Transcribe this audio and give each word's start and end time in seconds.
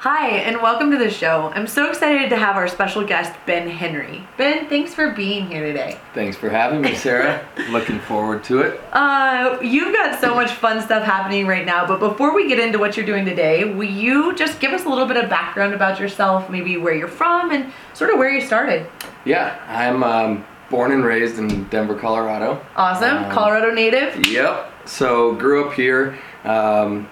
Hi, 0.00 0.28
and 0.28 0.62
welcome 0.62 0.90
to 0.92 0.96
the 0.96 1.10
show. 1.10 1.52
I'm 1.54 1.66
so 1.66 1.90
excited 1.90 2.30
to 2.30 2.36
have 2.36 2.56
our 2.56 2.66
special 2.68 3.04
guest, 3.04 3.38
Ben 3.44 3.68
Henry. 3.68 4.26
Ben, 4.38 4.66
thanks 4.66 4.94
for 4.94 5.10
being 5.10 5.48
here 5.48 5.62
today. 5.62 5.98
Thanks 6.14 6.38
for 6.38 6.48
having 6.48 6.80
me, 6.80 6.94
Sarah. 6.94 7.46
Looking 7.68 8.00
forward 8.00 8.42
to 8.44 8.60
it. 8.60 8.80
Uh, 8.94 9.58
you've 9.60 9.94
got 9.94 10.18
so 10.18 10.34
much 10.34 10.52
fun 10.52 10.80
stuff 10.80 11.02
happening 11.02 11.46
right 11.46 11.66
now, 11.66 11.86
but 11.86 12.00
before 12.00 12.34
we 12.34 12.48
get 12.48 12.58
into 12.58 12.78
what 12.78 12.96
you're 12.96 13.04
doing 13.04 13.26
today, 13.26 13.74
will 13.74 13.90
you 13.90 14.34
just 14.36 14.58
give 14.58 14.72
us 14.72 14.86
a 14.86 14.88
little 14.88 15.04
bit 15.04 15.18
of 15.18 15.28
background 15.28 15.74
about 15.74 16.00
yourself, 16.00 16.48
maybe 16.48 16.78
where 16.78 16.94
you're 16.94 17.06
from, 17.06 17.50
and 17.50 17.70
sort 17.92 18.08
of 18.08 18.16
where 18.16 18.32
you 18.32 18.40
started? 18.40 18.90
Yeah, 19.26 19.62
I'm 19.68 20.02
um, 20.02 20.46
born 20.70 20.92
and 20.92 21.04
raised 21.04 21.38
in 21.38 21.64
Denver, 21.64 21.94
Colorado. 21.94 22.64
Awesome. 22.74 23.24
Um, 23.24 23.30
Colorado 23.30 23.70
native? 23.70 24.26
Yep. 24.28 24.88
So 24.88 25.34
grew 25.34 25.68
up 25.68 25.74
here. 25.74 26.18
Um, 26.44 27.06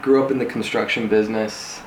grew 0.00 0.24
up 0.24 0.32
in 0.32 0.38
the 0.38 0.46
construction 0.46 1.06
business. 1.06 1.81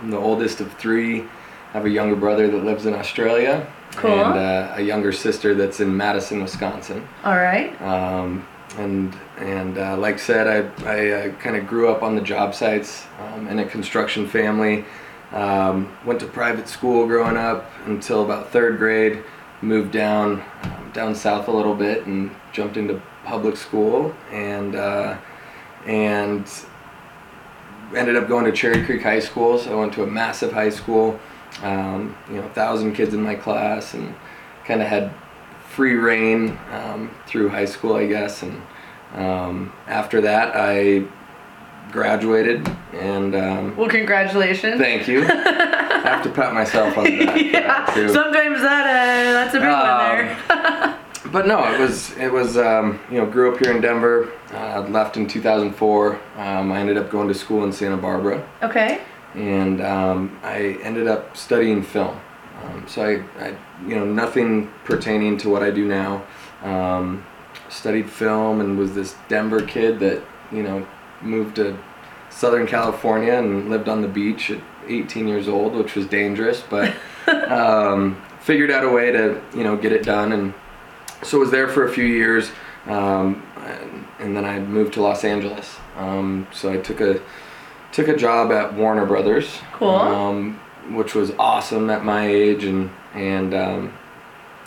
I'm 0.00 0.10
the 0.10 0.18
oldest 0.18 0.60
of 0.60 0.72
three. 0.74 1.22
I 1.22 1.72
have 1.72 1.84
a 1.84 1.90
younger 1.90 2.16
brother 2.16 2.50
that 2.50 2.64
lives 2.64 2.86
in 2.86 2.94
Australia. 2.94 3.70
Cool. 3.92 4.10
And 4.10 4.38
uh, 4.38 4.72
a 4.76 4.82
younger 4.82 5.12
sister 5.12 5.54
that's 5.54 5.80
in 5.80 5.96
Madison, 5.96 6.42
Wisconsin. 6.42 7.06
All 7.24 7.36
right. 7.36 7.80
Um, 7.82 8.46
and 8.76 9.16
and 9.38 9.78
uh, 9.78 9.96
like 9.96 10.14
I 10.14 10.18
said, 10.18 10.46
I, 10.46 10.84
I 10.84 11.10
uh, 11.10 11.32
kind 11.36 11.56
of 11.56 11.66
grew 11.66 11.88
up 11.88 12.02
on 12.02 12.14
the 12.14 12.20
job 12.20 12.54
sites 12.54 13.06
um, 13.20 13.48
in 13.48 13.58
a 13.58 13.64
construction 13.66 14.26
family. 14.26 14.84
Um, 15.32 15.94
went 16.06 16.20
to 16.20 16.26
private 16.26 16.68
school 16.68 17.06
growing 17.06 17.36
up 17.36 17.70
until 17.86 18.24
about 18.24 18.50
third 18.50 18.78
grade. 18.78 19.22
Moved 19.60 19.92
down 19.92 20.42
um, 20.62 20.90
down 20.92 21.14
south 21.14 21.48
a 21.48 21.50
little 21.50 21.74
bit 21.74 22.06
and 22.06 22.30
jumped 22.52 22.76
into 22.76 23.02
public 23.24 23.56
school 23.56 24.14
and 24.30 24.76
uh, 24.76 25.16
and 25.86 26.46
ended 27.94 28.16
up 28.16 28.28
going 28.28 28.44
to 28.44 28.52
Cherry 28.52 28.84
Creek 28.84 29.02
High 29.02 29.20
School. 29.20 29.58
So 29.58 29.72
I 29.72 29.74
went 29.80 29.92
to 29.94 30.02
a 30.02 30.06
massive 30.06 30.52
high 30.52 30.70
school. 30.70 31.18
Um, 31.62 32.16
you 32.28 32.36
know, 32.36 32.44
a 32.46 32.50
thousand 32.50 32.94
kids 32.94 33.14
in 33.14 33.22
my 33.22 33.34
class 33.34 33.94
and 33.94 34.14
kind 34.64 34.80
of 34.82 34.86
had 34.88 35.12
free 35.70 35.94
reign 35.94 36.58
um, 36.72 37.10
through 37.26 37.48
high 37.48 37.64
school, 37.64 37.94
I 37.96 38.06
guess. 38.06 38.42
And 38.42 38.62
um, 39.14 39.72
after 39.86 40.20
that, 40.20 40.52
I 40.54 41.04
graduated, 41.90 42.68
and 42.92 43.34
um, 43.34 43.76
Well, 43.76 43.88
congratulations. 43.88 44.78
thank 44.78 45.08
you. 45.08 45.22
I 45.24 46.00
have 46.04 46.22
to 46.22 46.30
pat 46.30 46.52
myself 46.52 46.96
on 46.98 47.04
the 47.04 47.18
back. 47.26 47.40
yeah. 47.42 47.60
that. 47.86 48.10
Sometimes 48.12 48.60
that 48.60 48.86
uh, 48.86 49.32
that's 49.32 49.54
a 49.54 49.58
big 49.58 49.68
one 49.68 50.86
there. 50.86 50.98
but 51.32 51.46
no, 51.46 51.72
it 51.72 51.80
was 51.80 52.16
it 52.16 52.32
was 52.32 52.56
um, 52.56 53.00
you 53.10 53.18
know 53.18 53.26
grew 53.26 53.52
up 53.52 53.60
here 53.60 53.74
in 53.74 53.80
Denver. 53.80 54.32
Uh, 54.52 54.80
left 54.88 55.16
in 55.16 55.26
2004. 55.26 56.20
Um, 56.36 56.72
I 56.72 56.80
ended 56.80 56.96
up 56.96 57.10
going 57.10 57.28
to 57.28 57.34
school 57.34 57.64
in 57.64 57.72
Santa 57.72 57.98
Barbara, 57.98 58.48
okay. 58.62 59.02
and 59.34 59.82
um, 59.82 60.38
I 60.42 60.78
ended 60.82 61.06
up 61.06 61.36
studying 61.36 61.82
film. 61.82 62.18
Um, 62.62 62.86
so 62.88 63.02
I, 63.02 63.44
I, 63.44 63.56
you 63.86 63.94
know, 63.94 64.04
nothing 64.04 64.72
pertaining 64.84 65.36
to 65.38 65.48
what 65.48 65.62
I 65.62 65.70
do 65.70 65.86
now. 65.86 66.24
Um, 66.62 67.24
studied 67.68 68.08
film 68.10 68.60
and 68.60 68.78
was 68.78 68.94
this 68.94 69.14
Denver 69.28 69.62
kid 69.62 70.00
that 70.00 70.22
you 70.50 70.62
know 70.62 70.86
moved 71.20 71.56
to 71.56 71.78
Southern 72.30 72.66
California 72.66 73.34
and 73.34 73.68
lived 73.68 73.88
on 73.88 74.00
the 74.00 74.08
beach 74.08 74.50
at 74.50 74.60
18 74.86 75.28
years 75.28 75.48
old, 75.48 75.74
which 75.74 75.94
was 75.94 76.06
dangerous, 76.06 76.62
but 76.62 76.94
um, 77.48 78.20
figured 78.40 78.70
out 78.70 78.84
a 78.84 78.88
way 78.88 79.12
to 79.12 79.40
you 79.54 79.64
know 79.64 79.76
get 79.76 79.92
it 79.92 80.04
done, 80.04 80.32
and 80.32 80.54
so 81.22 81.38
was 81.38 81.50
there 81.50 81.68
for 81.68 81.84
a 81.86 81.92
few 81.92 82.04
years, 82.04 82.50
um, 82.86 83.42
and, 83.64 84.06
and 84.20 84.36
then 84.36 84.44
I 84.44 84.58
moved 84.60 84.94
to 84.94 85.02
Los 85.02 85.24
Angeles. 85.24 85.76
Um, 85.96 86.46
so 86.52 86.70
I 86.72 86.76
took 86.78 87.00
a 87.00 87.20
took 87.92 88.08
a 88.08 88.16
job 88.16 88.52
at 88.52 88.74
Warner 88.74 89.06
Brothers, 89.06 89.58
Cool. 89.72 89.88
um, 89.90 90.60
which 90.90 91.14
was 91.14 91.32
awesome 91.38 91.90
at 91.90 92.04
my 92.04 92.26
age, 92.26 92.64
and 92.64 92.90
and 93.14 93.54
um, 93.54 93.92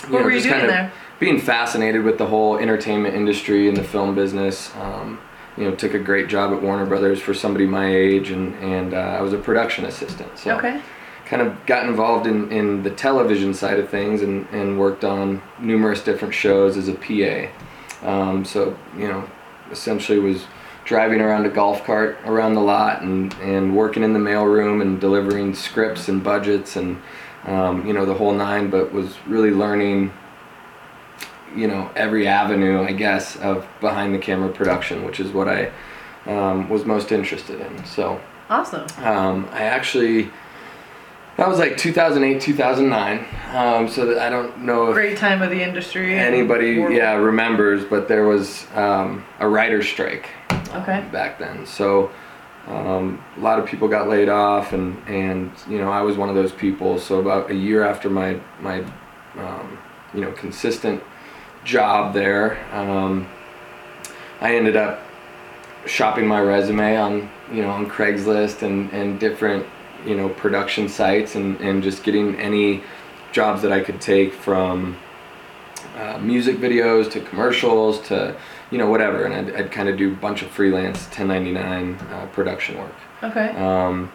What 0.10 0.24
were 0.24 0.32
you 0.32 0.38
just 0.40 0.50
doing 0.50 0.60
kind 0.60 0.64
of 0.70 0.76
there? 0.76 0.92
being 1.20 1.40
fascinated 1.40 2.04
with 2.04 2.18
the 2.18 2.26
whole 2.26 2.58
entertainment 2.58 3.14
industry 3.16 3.68
and 3.68 3.78
the 3.78 3.84
film 3.84 4.16
business. 4.16 4.72
Um, 4.76 5.20
you 5.58 5.66
know, 5.66 5.76
took 5.76 5.94
a 5.94 6.00
great 6.00 6.30
job 6.30 6.54
at 6.54 6.62
Warner 6.62 6.86
Brothers 6.86 7.20
for 7.20 7.34
somebody 7.34 7.66
my 7.68 7.94
age, 7.94 8.30
and 8.32 8.56
and 8.56 8.94
uh, 8.94 8.98
I 8.98 9.22
was 9.22 9.34
a 9.34 9.38
production 9.38 9.86
assistant. 9.86 10.38
So 10.38 10.58
Okay. 10.58 10.82
Kind 11.32 11.42
of 11.42 11.66
got 11.66 11.88
involved 11.88 12.28
in, 12.28 12.52
in 12.52 12.84
the 12.84 12.90
television 12.90 13.54
side 13.54 13.80
of 13.80 13.88
things 13.88 14.22
and, 14.22 14.46
and 14.50 14.78
worked 14.78 15.06
on 15.06 15.42
numerous 15.60 16.04
different 16.04 16.34
shows 16.34 16.76
as 16.76 16.90
a 16.90 16.94
PA. 16.94 18.06
Um, 18.06 18.44
so, 18.44 18.78
you 18.98 19.08
know, 19.08 19.30
essentially 19.72 20.20
was 20.20 20.44
driving 20.84 21.22
around 21.22 21.46
a 21.46 21.50
golf 21.50 21.86
cart 21.86 22.18
around 22.26 22.56
the 22.56 22.62
lot 22.62 23.02
and, 23.02 23.34
and 23.36 23.74
working 23.78 24.04
in 24.04 24.12
the 24.12 24.20
mailroom 24.20 24.82
and 24.82 25.00
delivering 25.00 25.56
scripts 25.56 26.10
and 26.10 26.22
budgets 26.22 26.76
and, 26.76 27.02
um, 27.46 27.88
you 27.88 27.94
know, 27.94 28.06
the 28.06 28.14
whole 28.14 28.34
nine, 28.34 28.70
but 28.70 28.92
was 28.92 29.16
really 29.26 29.52
learning, 29.52 30.12
you 31.56 31.70
know, 31.70 31.90
every 31.96 32.28
avenue, 32.28 32.84
I 32.84 32.92
guess, 32.92 33.38
of 33.38 33.66
behind 33.80 34.14
the 34.14 34.20
camera 34.20 34.52
production, 34.52 35.06
which 35.06 35.22
is 35.22 35.32
what 35.32 35.48
I 35.48 35.72
um, 36.26 36.68
was 36.68 36.84
most 36.84 37.14
interested 37.14 37.62
in. 37.62 37.86
So, 37.86 38.20
Awesome. 38.50 38.86
um, 39.06 39.48
I 39.54 39.62
actually 39.64 40.30
that 41.42 41.50
was 41.50 41.58
like 41.58 41.76
2008, 41.76 42.40
2009. 42.40 43.26
Um, 43.56 43.90
so 43.90 44.06
that 44.06 44.20
I 44.20 44.30
don't 44.30 44.60
know 44.60 44.90
if 44.90 44.94
Great 44.94 45.18
time 45.18 45.42
of 45.42 45.50
the 45.50 45.60
industry. 45.64 46.14
anybody 46.14 46.74
yeah 46.74 47.16
remembers, 47.16 47.84
but 47.84 48.08
there 48.08 48.28
was 48.28 48.68
um, 48.76 49.26
a 49.40 49.48
writer's 49.50 49.88
strike 49.88 50.30
Okay. 50.52 51.04
back 51.12 51.40
then. 51.40 51.66
So 51.66 52.12
um, 52.68 53.24
a 53.38 53.40
lot 53.40 53.58
of 53.58 53.66
people 53.66 53.88
got 53.88 54.08
laid 54.08 54.30
off, 54.30 54.72
and 54.74 54.96
and 55.08 55.52
you 55.68 55.80
know 55.80 55.92
I 55.92 56.02
was 56.04 56.16
one 56.16 56.30
of 56.30 56.36
those 56.36 56.52
people. 56.52 57.00
So 57.00 57.20
about 57.20 57.50
a 57.50 57.56
year 57.56 57.84
after 57.84 58.08
my 58.08 58.40
my 58.60 58.84
um, 59.36 59.80
you 60.14 60.22
know 60.22 60.32
consistent 60.34 61.02
job 61.64 62.14
there, 62.14 62.64
um, 62.72 63.28
I 64.42 64.56
ended 64.56 64.76
up 64.76 65.02
shopping 65.88 66.28
my 66.28 66.40
resume 66.40 66.98
on 66.98 67.30
you 67.52 67.64
know 67.64 67.72
on 67.72 67.90
Craigslist 67.90 68.62
and 68.62 68.94
and 68.94 69.20
different 69.20 69.66
you 70.06 70.16
know 70.16 70.30
production 70.30 70.90
sites 70.90 71.36
and 71.36 71.60
and 71.62 71.84
just 71.84 72.04
getting 72.04 72.36
any 72.40 72.84
jobs 73.32 73.62
that 73.62 73.72
I 73.72 73.80
could 73.82 74.02
take 74.02 74.34
from 74.34 74.98
uh, 75.98 76.18
music 76.20 76.58
videos 76.58 77.10
to 77.12 77.22
commercials 77.22 78.00
to 78.08 78.36
you 78.72 78.78
know 78.78 78.90
whatever 78.90 79.26
and 79.26 79.34
I'd, 79.34 79.56
I'd 79.56 79.72
kind 79.72 79.90
of 79.90 79.98
do 79.98 80.12
a 80.12 80.16
bunch 80.16 80.42
of 80.42 80.50
freelance 80.50 81.06
1099 81.08 81.96
uh, 82.12 82.26
production 82.28 82.78
work 82.78 82.96
Okay. 83.24 83.50
um, 83.58 84.12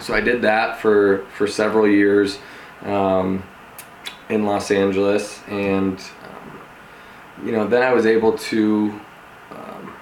so 0.00 0.14
I 0.14 0.20
did 0.20 0.42
that 0.42 0.78
for 0.78 1.24
for 1.36 1.46
several 1.46 1.88
years 1.88 2.38
um, 2.84 3.42
in 4.28 4.44
Los 4.44 4.70
Angeles, 4.70 5.40
and 5.48 5.98
um, 5.98 6.60
you 7.44 7.50
know 7.50 7.66
then 7.66 7.82
I 7.82 7.92
was 7.92 8.06
able 8.06 8.38
to 8.38 9.00
um, 9.50 9.92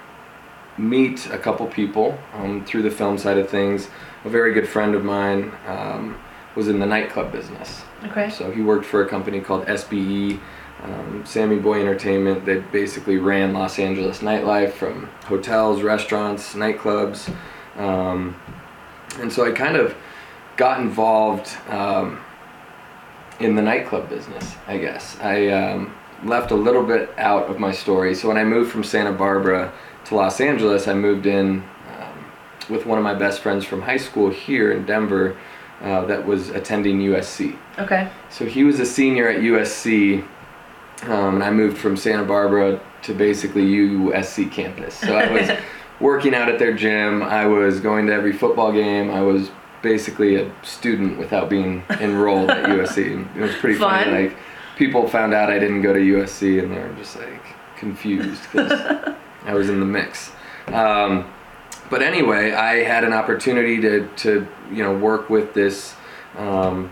meet 0.77 1.27
a 1.31 1.37
couple 1.39 1.65
people 1.65 2.15
um, 2.35 2.63
through 2.65 2.83
the 2.83 2.91
film 2.91 3.17
side 3.17 3.37
of 3.39 3.49
things. 3.49 3.87
A 4.27 4.29
very 4.29 4.53
good 4.53 4.67
friend 4.67 4.93
of 4.93 5.05
mine 5.05 5.53
um, 5.67 6.19
was 6.53 6.67
in 6.67 6.79
the 6.79 6.85
nightclub 6.85 7.31
business. 7.31 7.83
okay. 8.07 8.29
So 8.29 8.51
he 8.51 8.61
worked 8.61 8.85
for 8.85 9.01
a 9.01 9.07
company 9.07 9.39
called 9.39 9.65
SBE, 9.67 10.37
um, 10.83 11.23
Sammy 11.25 11.55
Boy 11.55 11.79
Entertainment. 11.79 12.45
They 12.45 12.59
basically 12.59 13.19
ran 13.19 13.53
Los 13.53 13.79
Angeles 13.79 14.19
nightlife 14.19 14.73
from 14.73 15.05
hotels, 15.23 15.81
restaurants, 15.81 16.55
nightclubs. 16.55 17.33
Um, 17.77 18.35
and 19.19 19.31
so 19.31 19.45
I 19.45 19.51
kind 19.51 19.77
of 19.77 19.95
got 20.57 20.81
involved 20.81 21.47
um, 21.69 22.19
in 23.39 23.55
the 23.55 23.61
nightclub 23.61 24.09
business, 24.09 24.57
I 24.67 24.77
guess. 24.77 25.17
I 25.21 25.47
um, 25.47 25.95
left 26.25 26.51
a 26.51 26.55
little 26.55 26.83
bit 26.83 27.17
out 27.17 27.49
of 27.49 27.59
my 27.59 27.71
story. 27.71 28.13
So 28.13 28.27
when 28.27 28.35
I 28.35 28.43
moved 28.43 28.73
from 28.73 28.83
Santa 28.83 29.13
Barbara 29.13 29.71
to 30.03 30.15
Los 30.15 30.41
Angeles, 30.41 30.89
I 30.89 30.95
moved 30.95 31.27
in 31.27 31.63
with 32.69 32.85
one 32.85 32.97
of 32.97 33.03
my 33.03 33.13
best 33.13 33.41
friends 33.41 33.65
from 33.65 33.81
high 33.81 33.97
school 33.97 34.29
here 34.29 34.71
in 34.71 34.85
Denver 34.85 35.37
uh, 35.81 36.05
that 36.05 36.25
was 36.25 36.49
attending 36.49 36.99
USC. 36.99 37.57
Okay. 37.77 38.09
So 38.29 38.45
he 38.45 38.63
was 38.63 38.79
a 38.79 38.85
senior 38.85 39.27
at 39.27 39.41
USC, 39.41 40.25
um, 41.03 41.35
and 41.35 41.43
I 41.43 41.51
moved 41.51 41.77
from 41.77 41.95
Santa 41.95 42.23
Barbara 42.23 42.81
to 43.03 43.13
basically 43.13 43.63
USC 43.63 44.51
campus. 44.51 44.95
So 44.95 45.15
I 45.15 45.31
was 45.31 45.49
working 45.99 46.33
out 46.33 46.49
at 46.49 46.59
their 46.59 46.73
gym. 46.73 47.21
I 47.23 47.45
was 47.45 47.79
going 47.79 48.07
to 48.07 48.13
every 48.13 48.33
football 48.33 48.71
game. 48.71 49.11
I 49.11 49.21
was 49.21 49.51
basically 49.81 50.35
a 50.35 50.51
student 50.63 51.17
without 51.17 51.49
being 51.49 51.83
enrolled 52.01 52.49
at 52.49 52.65
USC. 52.65 53.13
And 53.13 53.37
it 53.37 53.41
was 53.41 53.55
pretty 53.55 53.77
Fun. 53.77 54.05
funny. 54.05 54.29
Like 54.29 54.37
people 54.77 55.07
found 55.07 55.33
out 55.33 55.49
I 55.51 55.59
didn't 55.59 55.81
go 55.81 55.93
to 55.93 55.99
USC 55.99 56.61
and 56.61 56.71
they 56.71 56.79
were 56.79 56.93
just 56.95 57.15
like 57.15 57.43
confused 57.77 58.41
because 58.51 58.71
I 59.45 59.53
was 59.53 59.69
in 59.69 59.79
the 59.79 59.85
mix. 59.85 60.31
Um, 60.67 61.31
but 61.89 62.01
anyway, 62.01 62.51
I 62.51 62.83
had 62.83 63.03
an 63.03 63.13
opportunity 63.13 63.79
to, 63.81 64.07
to 64.17 64.47
you 64.71 64.83
know 64.83 64.97
work 64.97 65.29
with 65.29 65.53
this 65.53 65.95
um, 66.37 66.91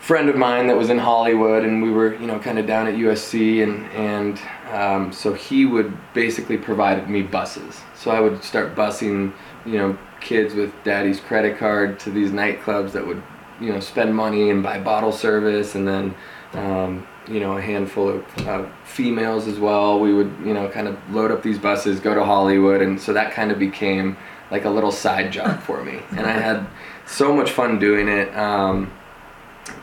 friend 0.00 0.28
of 0.28 0.36
mine 0.36 0.66
that 0.68 0.76
was 0.76 0.90
in 0.90 0.98
Hollywood, 0.98 1.64
and 1.64 1.82
we 1.82 1.90
were 1.90 2.14
you 2.14 2.26
know 2.26 2.38
kind 2.38 2.58
of 2.58 2.66
down 2.66 2.86
at 2.86 2.94
USC, 2.94 3.62
and 3.62 3.84
and 3.92 4.40
um, 4.72 5.12
so 5.12 5.32
he 5.32 5.64
would 5.64 5.96
basically 6.14 6.56
provide 6.56 7.08
me 7.08 7.22
buses. 7.22 7.80
So 7.94 8.10
I 8.10 8.20
would 8.20 8.42
start 8.44 8.74
busing 8.74 9.32
you 9.64 9.78
know 9.78 9.98
kids 10.20 10.54
with 10.54 10.72
daddy's 10.84 11.20
credit 11.20 11.58
card 11.58 11.98
to 12.00 12.10
these 12.10 12.30
nightclubs 12.30 12.92
that 12.92 13.06
would 13.06 13.22
you 13.60 13.72
know 13.72 13.80
spend 13.80 14.14
money 14.14 14.50
and 14.50 14.62
buy 14.62 14.78
bottle 14.78 15.12
service, 15.12 15.74
and 15.74 15.88
then 15.88 16.14
um, 16.52 17.06
you 17.28 17.40
know 17.40 17.56
a 17.56 17.62
handful 17.62 18.08
of 18.08 18.46
uh, 18.46 18.66
females 18.84 19.46
as 19.46 19.58
well. 19.58 20.00
We 20.00 20.12
would 20.12 20.32
you 20.44 20.54
know 20.54 20.68
kind 20.68 20.88
of 20.88 20.98
load 21.10 21.30
up 21.30 21.42
these 21.42 21.58
buses, 21.58 22.00
go 22.00 22.14
to 22.14 22.24
Hollywood, 22.24 22.82
and 22.82 23.00
so 23.00 23.12
that 23.12 23.32
kind 23.32 23.50
of 23.50 23.58
became 23.58 24.16
like 24.50 24.64
a 24.64 24.70
little 24.70 24.92
side 24.92 25.32
job 25.32 25.60
for 25.66 25.84
me, 25.84 26.00
and 26.10 26.26
I 26.26 26.32
had 26.32 26.66
so 27.06 27.34
much 27.34 27.50
fun 27.50 27.78
doing 27.78 28.08
it. 28.08 28.34
Um, 28.36 28.92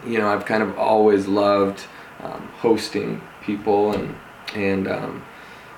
you 0.05 0.17
know, 0.17 0.27
I've 0.27 0.45
kind 0.45 0.63
of 0.63 0.77
always 0.77 1.27
loved 1.27 1.85
um, 2.21 2.47
hosting 2.59 3.21
people 3.41 3.93
and 3.93 4.15
and 4.55 4.87
um, 4.87 5.25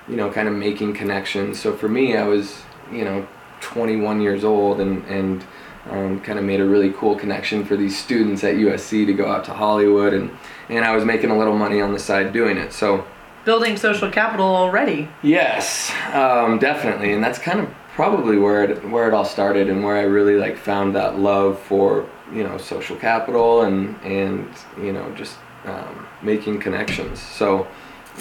you 0.07 0.15
know, 0.15 0.31
kind 0.31 0.47
of 0.47 0.53
making 0.53 0.93
connections. 0.93 1.59
So 1.59 1.75
for 1.75 1.89
me, 1.89 2.15
I 2.15 2.25
was 2.25 2.61
you 2.91 3.03
know 3.03 3.27
21 3.61 4.21
years 4.21 4.43
old 4.43 4.79
and 4.79 5.03
and 5.05 5.43
um, 5.89 6.19
kind 6.21 6.39
of 6.39 6.45
made 6.45 6.59
a 6.59 6.65
really 6.65 6.91
cool 6.93 7.15
connection 7.15 7.65
for 7.65 7.75
these 7.75 7.97
students 7.97 8.43
at 8.43 8.55
USC 8.55 9.05
to 9.05 9.13
go 9.13 9.27
out 9.31 9.45
to 9.45 9.53
Hollywood 9.53 10.13
and 10.13 10.31
and 10.69 10.83
I 10.83 10.95
was 10.95 11.05
making 11.05 11.29
a 11.29 11.37
little 11.37 11.57
money 11.57 11.81
on 11.81 11.93
the 11.93 11.99
side 11.99 12.33
doing 12.33 12.57
it. 12.57 12.73
So 12.73 13.05
Building 13.45 13.77
social 13.77 14.09
capital 14.09 14.47
already. 14.47 15.07
Yes, 15.21 15.91
um, 16.13 16.57
definitely, 16.57 17.13
and 17.13 17.23
that's 17.23 17.37
kind 17.37 17.59
of 17.59 17.69
probably 17.93 18.39
where 18.39 18.63
it 18.63 18.89
where 18.89 19.07
it 19.07 19.13
all 19.13 19.23
started, 19.23 19.69
and 19.69 19.83
where 19.83 19.95
I 19.95 20.01
really 20.01 20.35
like 20.35 20.57
found 20.57 20.95
that 20.95 21.19
love 21.19 21.59
for 21.59 22.09
you 22.33 22.43
know 22.43 22.57
social 22.57 22.95
capital 22.95 23.61
and 23.61 23.95
and 24.01 24.49
you 24.81 24.91
know 24.91 25.13
just 25.13 25.37
um, 25.65 26.07
making 26.23 26.59
connections. 26.59 27.21
So 27.21 27.67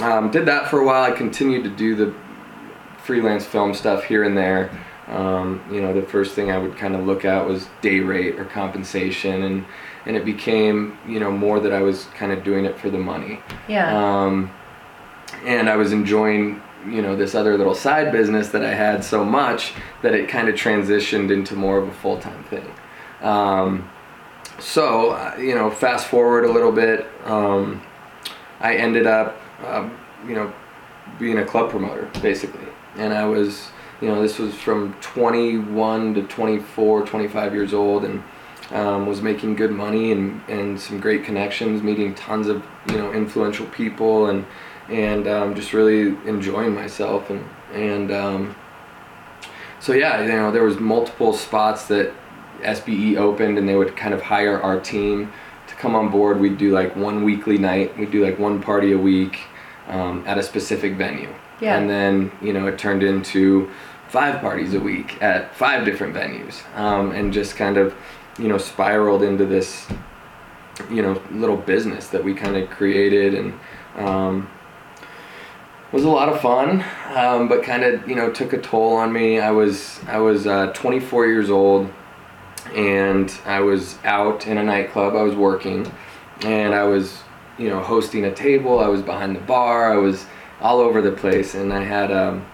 um, 0.02 0.30
did 0.30 0.44
that 0.44 0.68
for 0.68 0.80
a 0.80 0.84
while. 0.84 1.02
I 1.02 1.16
continued 1.16 1.64
to 1.64 1.70
do 1.70 1.94
the 1.94 2.14
freelance 2.98 3.46
film 3.46 3.72
stuff 3.72 4.04
here 4.04 4.24
and 4.24 4.36
there. 4.36 4.70
Um, 5.08 5.62
you 5.70 5.80
know, 5.82 5.92
the 5.92 6.02
first 6.02 6.34
thing 6.34 6.50
I 6.50 6.56
would 6.58 6.76
kind 6.78 6.94
of 6.94 7.04
look 7.04 7.24
at 7.26 7.46
was 7.46 7.68
day 7.82 8.00
rate 8.00 8.38
or 8.38 8.44
compensation, 8.46 9.42
and 9.42 9.64
and 10.06 10.16
it 10.16 10.24
became 10.24 10.98
you 11.06 11.20
know 11.20 11.30
more 11.30 11.60
that 11.60 11.72
I 11.72 11.82
was 11.82 12.04
kind 12.16 12.32
of 12.32 12.42
doing 12.44 12.64
it 12.64 12.78
for 12.78 12.90
the 12.90 12.98
money 12.98 13.40
Yeah. 13.68 13.88
um, 14.24 14.50
and 15.44 15.68
I 15.68 15.76
was 15.76 15.92
enjoying 15.92 16.60
you 16.86 17.00
know 17.02 17.16
this 17.16 17.34
other 17.34 17.56
little 17.56 17.74
side 17.74 18.12
business 18.12 18.48
that 18.50 18.62
I 18.64 18.74
had 18.74 19.02
so 19.04 19.24
much 19.24 19.72
that 20.02 20.14
it 20.14 20.28
kind 20.28 20.48
of 20.48 20.54
transitioned 20.54 21.30
into 21.30 21.54
more 21.54 21.78
of 21.78 21.88
a 21.88 21.92
full 21.92 22.18
time 22.18 22.44
thing. 22.44 22.70
Um, 23.22 23.88
so 24.58 25.10
uh, 25.10 25.36
you 25.38 25.54
know, 25.54 25.70
fast 25.70 26.06
forward 26.06 26.44
a 26.44 26.52
little 26.52 26.72
bit, 26.72 27.06
um, 27.24 27.82
I 28.60 28.76
ended 28.76 29.06
up 29.06 29.40
um, 29.66 29.98
you 30.26 30.34
know 30.34 30.52
being 31.18 31.38
a 31.38 31.44
club 31.44 31.70
promoter 31.70 32.10
basically, 32.22 32.68
and 32.96 33.12
I 33.12 33.24
was 33.26 33.68
you 34.00 34.08
know 34.08 34.20
this 34.20 34.38
was 34.38 34.54
from 34.54 34.94
21 35.00 36.14
to 36.14 36.22
24, 36.22 37.06
25 37.06 37.54
years 37.54 37.74
old, 37.74 38.04
and 38.04 38.22
um, 38.70 39.06
was 39.06 39.22
making 39.22 39.56
good 39.56 39.70
money 39.70 40.12
and, 40.12 40.40
and 40.48 40.80
some 40.80 40.98
great 40.98 41.24
connections, 41.24 41.82
meeting 41.82 42.14
tons 42.14 42.48
of 42.48 42.64
you 42.88 42.96
know 42.96 43.12
influential 43.12 43.66
people 43.66 44.26
and 44.26 44.44
and 44.88 45.26
um, 45.26 45.54
just 45.54 45.72
really 45.72 46.16
enjoying 46.28 46.74
myself 46.74 47.30
and 47.30 47.44
and 47.72 48.12
um, 48.12 48.54
so 49.80 49.92
yeah 49.92 50.20
you 50.22 50.28
know 50.28 50.50
there 50.50 50.64
was 50.64 50.78
multiple 50.78 51.32
spots 51.32 51.86
that 51.86 52.12
SBE 52.60 53.16
opened 53.16 53.58
and 53.58 53.68
they 53.68 53.76
would 53.76 53.96
kind 53.96 54.14
of 54.14 54.22
hire 54.22 54.60
our 54.60 54.80
team 54.80 55.32
to 55.66 55.74
come 55.76 55.94
on 55.94 56.10
board. 56.10 56.40
We'd 56.40 56.58
do 56.58 56.72
like 56.72 56.96
one 56.96 57.24
weekly 57.24 57.58
night. 57.58 57.96
We'd 57.98 58.10
do 58.10 58.24
like 58.24 58.38
one 58.38 58.60
party 58.60 58.92
a 58.92 58.98
week 58.98 59.40
um, 59.88 60.24
at 60.26 60.38
a 60.38 60.42
specific 60.42 60.94
venue. 60.96 61.32
Yeah. 61.60 61.76
And 61.78 61.88
then 61.88 62.32
you 62.42 62.52
know 62.52 62.66
it 62.66 62.78
turned 62.78 63.02
into 63.02 63.70
five 64.08 64.40
parties 64.40 64.74
a 64.74 64.80
week 64.80 65.20
at 65.22 65.54
five 65.56 65.84
different 65.84 66.14
venues 66.14 66.62
um, 66.76 67.10
and 67.10 67.32
just 67.32 67.56
kind 67.56 67.76
of 67.76 67.94
you 68.38 68.46
know 68.46 68.58
spiraled 68.58 69.22
into 69.24 69.44
this 69.44 69.88
you 70.88 71.02
know 71.02 71.20
little 71.32 71.56
business 71.56 72.08
that 72.08 72.22
we 72.22 72.34
kind 72.34 72.56
of 72.56 72.70
created 72.70 73.34
and 73.34 73.58
um, 73.96 74.48
was 75.90 76.04
a 76.04 76.08
lot 76.08 76.28
of 76.28 76.40
fun 76.40 76.84
um, 77.14 77.48
but 77.48 77.62
kind 77.62 77.82
of 77.82 78.08
you 78.08 78.14
know 78.14 78.30
took 78.30 78.52
a 78.52 78.58
toll 78.58 78.94
on 78.94 79.12
me. 79.12 79.40
I 79.40 79.50
was 79.50 80.00
i 80.06 80.18
was 80.18 80.46
uh, 80.46 80.72
24 80.72 81.26
years 81.26 81.50
old 81.50 81.90
and 82.72 83.32
i 83.44 83.60
was 83.60 83.98
out 84.04 84.46
in 84.46 84.58
a 84.58 84.62
nightclub. 84.62 85.14
I 85.14 85.22
was 85.22 85.34
working 85.34 85.90
and 86.42 86.74
i 86.74 86.84
was 86.84 87.18
you 87.58 87.68
know 87.68 87.80
hosting 87.80 88.24
a 88.24 88.34
table. 88.34 88.78
I 88.78 88.88
was 88.88 89.02
behind 89.02 89.34
the 89.36 89.40
bar. 89.40 89.92
I 89.92 89.96
was 89.96 90.26
all 90.64 90.80
over 90.80 91.02
the 91.02 91.12
place 91.12 91.54
and 91.54 91.72
i 91.72 91.84
had 91.84 92.10
um, 92.10 92.44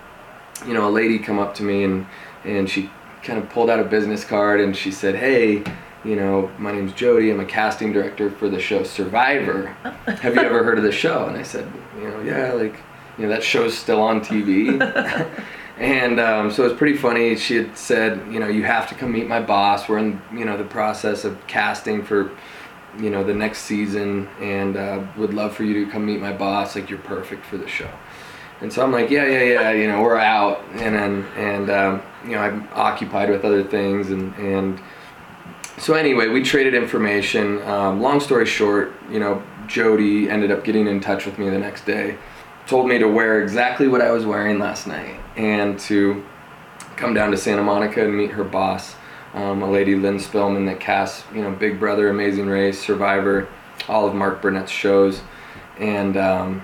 you 0.66 0.74
know 0.74 0.86
a 0.86 0.90
lady 0.90 1.18
come 1.18 1.38
up 1.38 1.54
to 1.54 1.62
me 1.62 1.84
and 1.84 2.06
and 2.44 2.68
she 2.68 2.90
kind 3.22 3.38
of 3.38 3.48
pulled 3.50 3.70
out 3.70 3.78
a 3.78 3.84
business 3.84 4.24
card 4.24 4.60
and 4.60 4.76
she 4.76 4.90
said 4.90 5.14
hey 5.14 5.62
you 6.04 6.16
know 6.16 6.50
my 6.58 6.72
name's 6.72 6.92
jody. 6.94 7.30
I'm 7.30 7.40
a 7.40 7.44
casting 7.44 7.92
director 7.92 8.30
for 8.30 8.48
the 8.48 8.58
show 8.58 8.84
survivor. 8.84 9.66
Have 10.06 10.34
you 10.34 10.40
ever 10.40 10.64
heard 10.64 10.78
of 10.78 10.84
the 10.84 10.92
show? 10.92 11.26
And 11.26 11.36
i 11.36 11.42
said 11.42 11.70
you 11.96 12.08
know 12.08 12.20
yeah 12.22 12.52
like 12.52 12.76
you 13.16 13.24
know 13.24 13.28
that 13.28 13.42
show's 13.42 13.76
still 13.76 14.00
on 14.00 14.20
tv 14.20 14.80
and 15.78 16.18
um, 16.20 16.50
so 16.50 16.64
it 16.64 16.68
was 16.68 16.78
pretty 16.78 16.96
funny. 16.96 17.36
She 17.36 17.56
had 17.56 17.76
said 17.76 18.32
you 18.32 18.40
know 18.40 18.48
you 18.48 18.64
have 18.64 18.88
to 18.88 18.94
come 18.94 19.12
meet 19.12 19.28
my 19.28 19.40
boss. 19.40 19.88
We're 19.88 19.98
in 19.98 20.20
you 20.32 20.44
know 20.44 20.56
the 20.56 20.64
process 20.64 21.24
of 21.24 21.46
casting 21.46 22.04
for 22.04 22.30
you 22.98 23.10
know 23.10 23.22
the 23.22 23.34
next 23.34 23.60
season 23.60 24.28
and 24.40 24.76
uh, 24.76 25.02
would 25.16 25.32
love 25.32 25.54
for 25.54 25.64
you 25.64 25.84
to 25.84 25.90
come 25.90 26.04
meet 26.04 26.20
my 26.20 26.32
boss 26.32 26.74
like 26.74 26.90
you're 26.90 26.98
perfect 27.00 27.44
for 27.44 27.56
the 27.56 27.68
show 27.68 27.90
and 28.60 28.70
so 28.70 28.82
I'm 28.82 28.92
like, 28.92 29.10
yeah, 29.10 29.24
yeah, 29.24 29.42
yeah, 29.42 29.70
you 29.70 29.88
know, 29.88 30.02
we're 30.02 30.18
out, 30.18 30.62
and 30.74 30.94
then, 30.94 31.24
and 31.36 31.70
um, 31.70 32.02
you 32.24 32.32
know, 32.32 32.40
I'm 32.40 32.68
occupied 32.74 33.30
with 33.30 33.44
other 33.44 33.64
things, 33.64 34.10
and 34.10 34.34
and 34.34 34.80
so 35.78 35.94
anyway, 35.94 36.28
we 36.28 36.42
traded 36.42 36.74
information. 36.74 37.62
Um, 37.62 38.02
long 38.02 38.20
story 38.20 38.44
short, 38.44 38.92
you 39.10 39.18
know, 39.18 39.42
Jody 39.66 40.28
ended 40.28 40.50
up 40.50 40.62
getting 40.62 40.86
in 40.86 41.00
touch 41.00 41.24
with 41.24 41.38
me 41.38 41.48
the 41.48 41.58
next 41.58 41.86
day, 41.86 42.18
told 42.66 42.86
me 42.86 42.98
to 42.98 43.08
wear 43.08 43.42
exactly 43.42 43.88
what 43.88 44.02
I 44.02 44.10
was 44.10 44.26
wearing 44.26 44.58
last 44.58 44.86
night, 44.86 45.18
and 45.36 45.78
to 45.80 46.22
come 46.96 47.14
down 47.14 47.30
to 47.30 47.38
Santa 47.38 47.62
Monica 47.62 48.04
and 48.04 48.14
meet 48.14 48.30
her 48.32 48.44
boss, 48.44 48.94
um, 49.34 49.62
a 49.62 49.70
lady 49.70 49.94
Lynne 49.94 50.18
Spillman 50.18 50.66
that 50.66 50.80
casts, 50.80 51.24
you 51.34 51.42
know, 51.42 51.50
Big 51.50 51.78
Brother, 51.78 52.08
Amazing 52.08 52.48
Race, 52.48 52.78
Survivor, 52.80 53.48
all 53.88 54.06
of 54.06 54.14
Mark 54.14 54.42
Burnett's 54.42 54.70
shows, 54.70 55.20
and. 55.78 56.16
Um, 56.16 56.62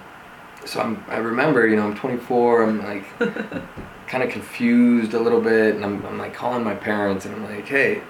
so 0.67 0.81
I'm, 0.81 1.05
I 1.09 1.19
remember, 1.19 1.67
you 1.67 1.77
know, 1.77 1.85
I'm 1.85 1.95
24. 1.95 2.65
I'm 2.65 2.85
like 2.85 3.19
kind 4.09 4.23
of 4.23 4.31
confused 4.31 5.15
a 5.15 5.21
little 5.21 5.41
bit, 5.41 5.77
and 5.77 5.85
I'm, 5.85 6.05
I'm 6.05 6.19
like 6.19 6.35
calling 6.35 6.65
my 6.65 6.75
parents, 6.75 7.25
and 7.25 7.35
I'm 7.35 7.45
like, 7.45 7.67
hey, 7.67 8.03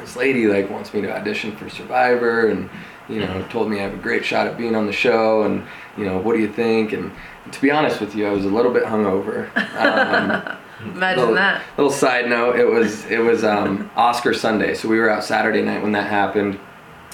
this 0.00 0.16
lady 0.16 0.46
like 0.46 0.70
wants 0.70 0.92
me 0.92 1.00
to 1.02 1.16
audition 1.16 1.56
for 1.56 1.68
Survivor, 1.68 2.48
and 2.48 2.68
you 3.08 3.20
know, 3.20 3.46
told 3.48 3.70
me 3.70 3.78
I 3.78 3.82
have 3.82 3.94
a 3.94 4.02
great 4.02 4.24
shot 4.24 4.46
at 4.46 4.58
being 4.58 4.74
on 4.74 4.86
the 4.86 4.92
show, 4.92 5.44
and 5.44 5.64
you 5.96 6.04
know, 6.04 6.18
what 6.18 6.34
do 6.34 6.40
you 6.40 6.52
think? 6.52 6.92
And, 6.92 7.12
to 7.50 7.60
be 7.60 7.72
honest 7.72 8.00
with 8.00 8.14
you, 8.14 8.24
I 8.24 8.30
was 8.30 8.44
a 8.44 8.48
little 8.48 8.72
bit 8.72 8.84
hungover. 8.84 9.50
Um, 9.72 10.58
Imagine 10.84 11.20
little, 11.20 11.34
that. 11.34 11.62
Little 11.76 11.92
side 11.92 12.28
note: 12.28 12.56
it 12.58 12.64
was 12.66 13.04
it 13.06 13.18
was 13.18 13.44
um, 13.44 13.90
Oscar 13.96 14.34
Sunday, 14.34 14.74
so 14.74 14.88
we 14.88 14.98
were 14.98 15.08
out 15.10 15.24
Saturday 15.24 15.62
night 15.62 15.82
when 15.82 15.92
that 15.92 16.08
happened. 16.08 16.58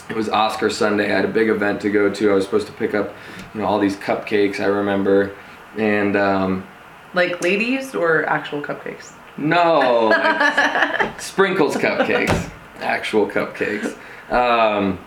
It 0.08 0.16
was 0.16 0.28
Oscar 0.28 0.70
Sunday. 0.70 1.12
I 1.12 1.16
had 1.16 1.25
a 1.25 1.28
big 1.32 1.48
event 1.50 1.80
to 1.82 1.90
go 1.90 2.12
to. 2.12 2.30
I 2.30 2.34
was 2.34 2.44
supposed 2.44 2.66
to 2.68 2.72
pick 2.72 2.94
up, 2.94 3.14
you 3.52 3.60
know, 3.60 3.66
all 3.66 3.78
these 3.78 3.96
cupcakes. 3.96 4.58
I 4.58 4.66
remember, 4.66 5.37
and 5.76 6.16
um, 6.16 6.66
Like 7.12 7.42
ladies 7.42 7.94
or 7.94 8.25
actual 8.26 8.62
cupcakes? 8.62 9.12
no, 9.37 10.08
like 10.08 11.20
sprinkles 11.20 11.76
cupcakes, 11.76 12.50
actual 12.80 13.28
cupcakes. 13.28 13.96
Um, 14.32 14.98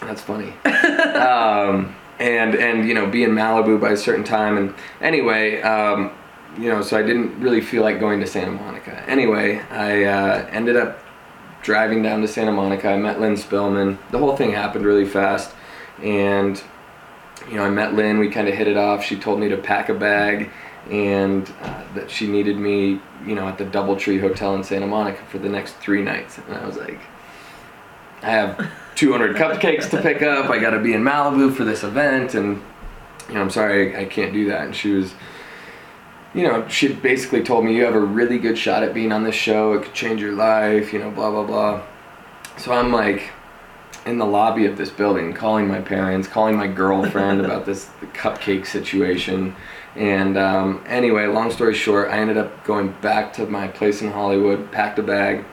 that's 0.00 0.22
funny. 0.22 0.52
Um, 1.20 1.94
and 2.18 2.54
and 2.54 2.86
you 2.88 2.94
know, 2.94 3.06
be 3.06 3.24
in 3.24 3.30
Malibu 3.30 3.80
by 3.80 3.90
a 3.92 3.96
certain 3.96 4.24
time. 4.24 4.56
And 4.58 4.74
anyway, 5.00 5.60
um, 5.62 6.12
you 6.58 6.68
know, 6.68 6.82
so 6.82 6.96
I 6.98 7.02
didn't 7.02 7.40
really 7.40 7.60
feel 7.60 7.82
like 7.82 8.00
going 8.00 8.20
to 8.20 8.26
Santa 8.26 8.50
Monica. 8.50 9.02
Anyway, 9.08 9.60
I 9.70 10.04
uh, 10.04 10.46
ended 10.50 10.76
up 10.76 10.98
driving 11.62 12.02
down 12.02 12.20
to 12.22 12.28
Santa 12.28 12.52
Monica. 12.52 12.88
I 12.88 12.96
met 12.96 13.20
Lynne 13.20 13.36
Spillman. 13.36 13.98
The 14.10 14.18
whole 14.18 14.36
thing 14.36 14.52
happened 14.52 14.84
really 14.84 15.06
fast, 15.06 15.54
and 16.02 16.60
you 17.48 17.56
know, 17.56 17.64
I 17.64 17.70
met 17.70 17.94
Lynne. 17.94 18.18
We 18.18 18.30
kind 18.30 18.48
of 18.48 18.54
hit 18.54 18.68
it 18.68 18.76
off. 18.76 19.04
She 19.04 19.16
told 19.16 19.40
me 19.40 19.48
to 19.48 19.56
pack 19.56 19.88
a 19.88 19.94
bag 19.94 20.50
and 20.90 21.52
uh, 21.62 21.84
that 21.94 22.10
she 22.10 22.26
needed 22.26 22.56
me, 22.56 23.00
you 23.26 23.34
know, 23.34 23.46
at 23.48 23.58
the 23.58 23.64
DoubleTree 23.64 24.20
Hotel 24.20 24.54
in 24.54 24.64
Santa 24.64 24.86
Monica 24.86 25.22
for 25.26 25.38
the 25.38 25.48
next 25.48 25.74
three 25.76 26.02
nights. 26.02 26.38
And 26.38 26.56
I 26.56 26.66
was 26.66 26.76
like, 26.76 26.98
I 28.22 28.30
have 28.30 28.70
200 28.96 29.36
cupcakes 29.36 29.88
to 29.90 30.00
pick 30.02 30.22
up. 30.22 30.50
I 30.50 30.58
got 30.58 30.70
to 30.70 30.80
be 30.80 30.92
in 30.92 31.02
Malibu 31.02 31.54
for 31.54 31.64
this 31.64 31.82
event, 31.84 32.34
and 32.34 32.62
you 33.28 33.34
know, 33.34 33.42
I'm 33.42 33.50
sorry, 33.50 33.94
I, 33.94 34.00
I 34.00 34.04
can't 34.06 34.32
do 34.32 34.48
that. 34.48 34.62
And 34.62 34.74
she 34.74 34.92
was, 34.92 35.14
you 36.34 36.44
know, 36.44 36.66
she 36.68 36.92
basically 36.92 37.42
told 37.42 37.64
me, 37.64 37.74
you 37.74 37.84
have 37.84 37.94
a 37.94 38.00
really 38.00 38.38
good 38.38 38.56
shot 38.56 38.82
at 38.82 38.94
being 38.94 39.12
on 39.12 39.24
this 39.24 39.34
show. 39.34 39.72
It 39.74 39.84
could 39.84 39.94
change 39.94 40.20
your 40.20 40.32
life. 40.32 40.92
You 40.92 41.00
know, 41.00 41.10
blah 41.10 41.30
blah 41.30 41.44
blah. 41.44 41.82
So 42.56 42.72
I'm 42.72 42.92
like 42.92 43.30
in 44.06 44.18
the 44.18 44.26
lobby 44.26 44.66
of 44.66 44.76
this 44.76 44.90
building, 44.90 45.32
calling 45.32 45.68
my 45.68 45.80
parents, 45.80 46.26
calling 46.26 46.56
my 46.56 46.66
girlfriend 46.66 47.40
about 47.44 47.66
this 47.66 47.88
cupcake 48.14 48.66
situation. 48.66 49.54
And 49.96 50.38
um, 50.38 50.84
anyway, 50.86 51.26
long 51.26 51.50
story 51.50 51.74
short, 51.74 52.10
I 52.10 52.18
ended 52.18 52.36
up 52.36 52.64
going 52.64 52.94
back 53.00 53.32
to 53.34 53.46
my 53.46 53.68
place 53.68 54.02
in 54.02 54.10
Hollywood, 54.10 54.70
packed 54.70 54.98
a 54.98 55.02
bag, 55.02 55.44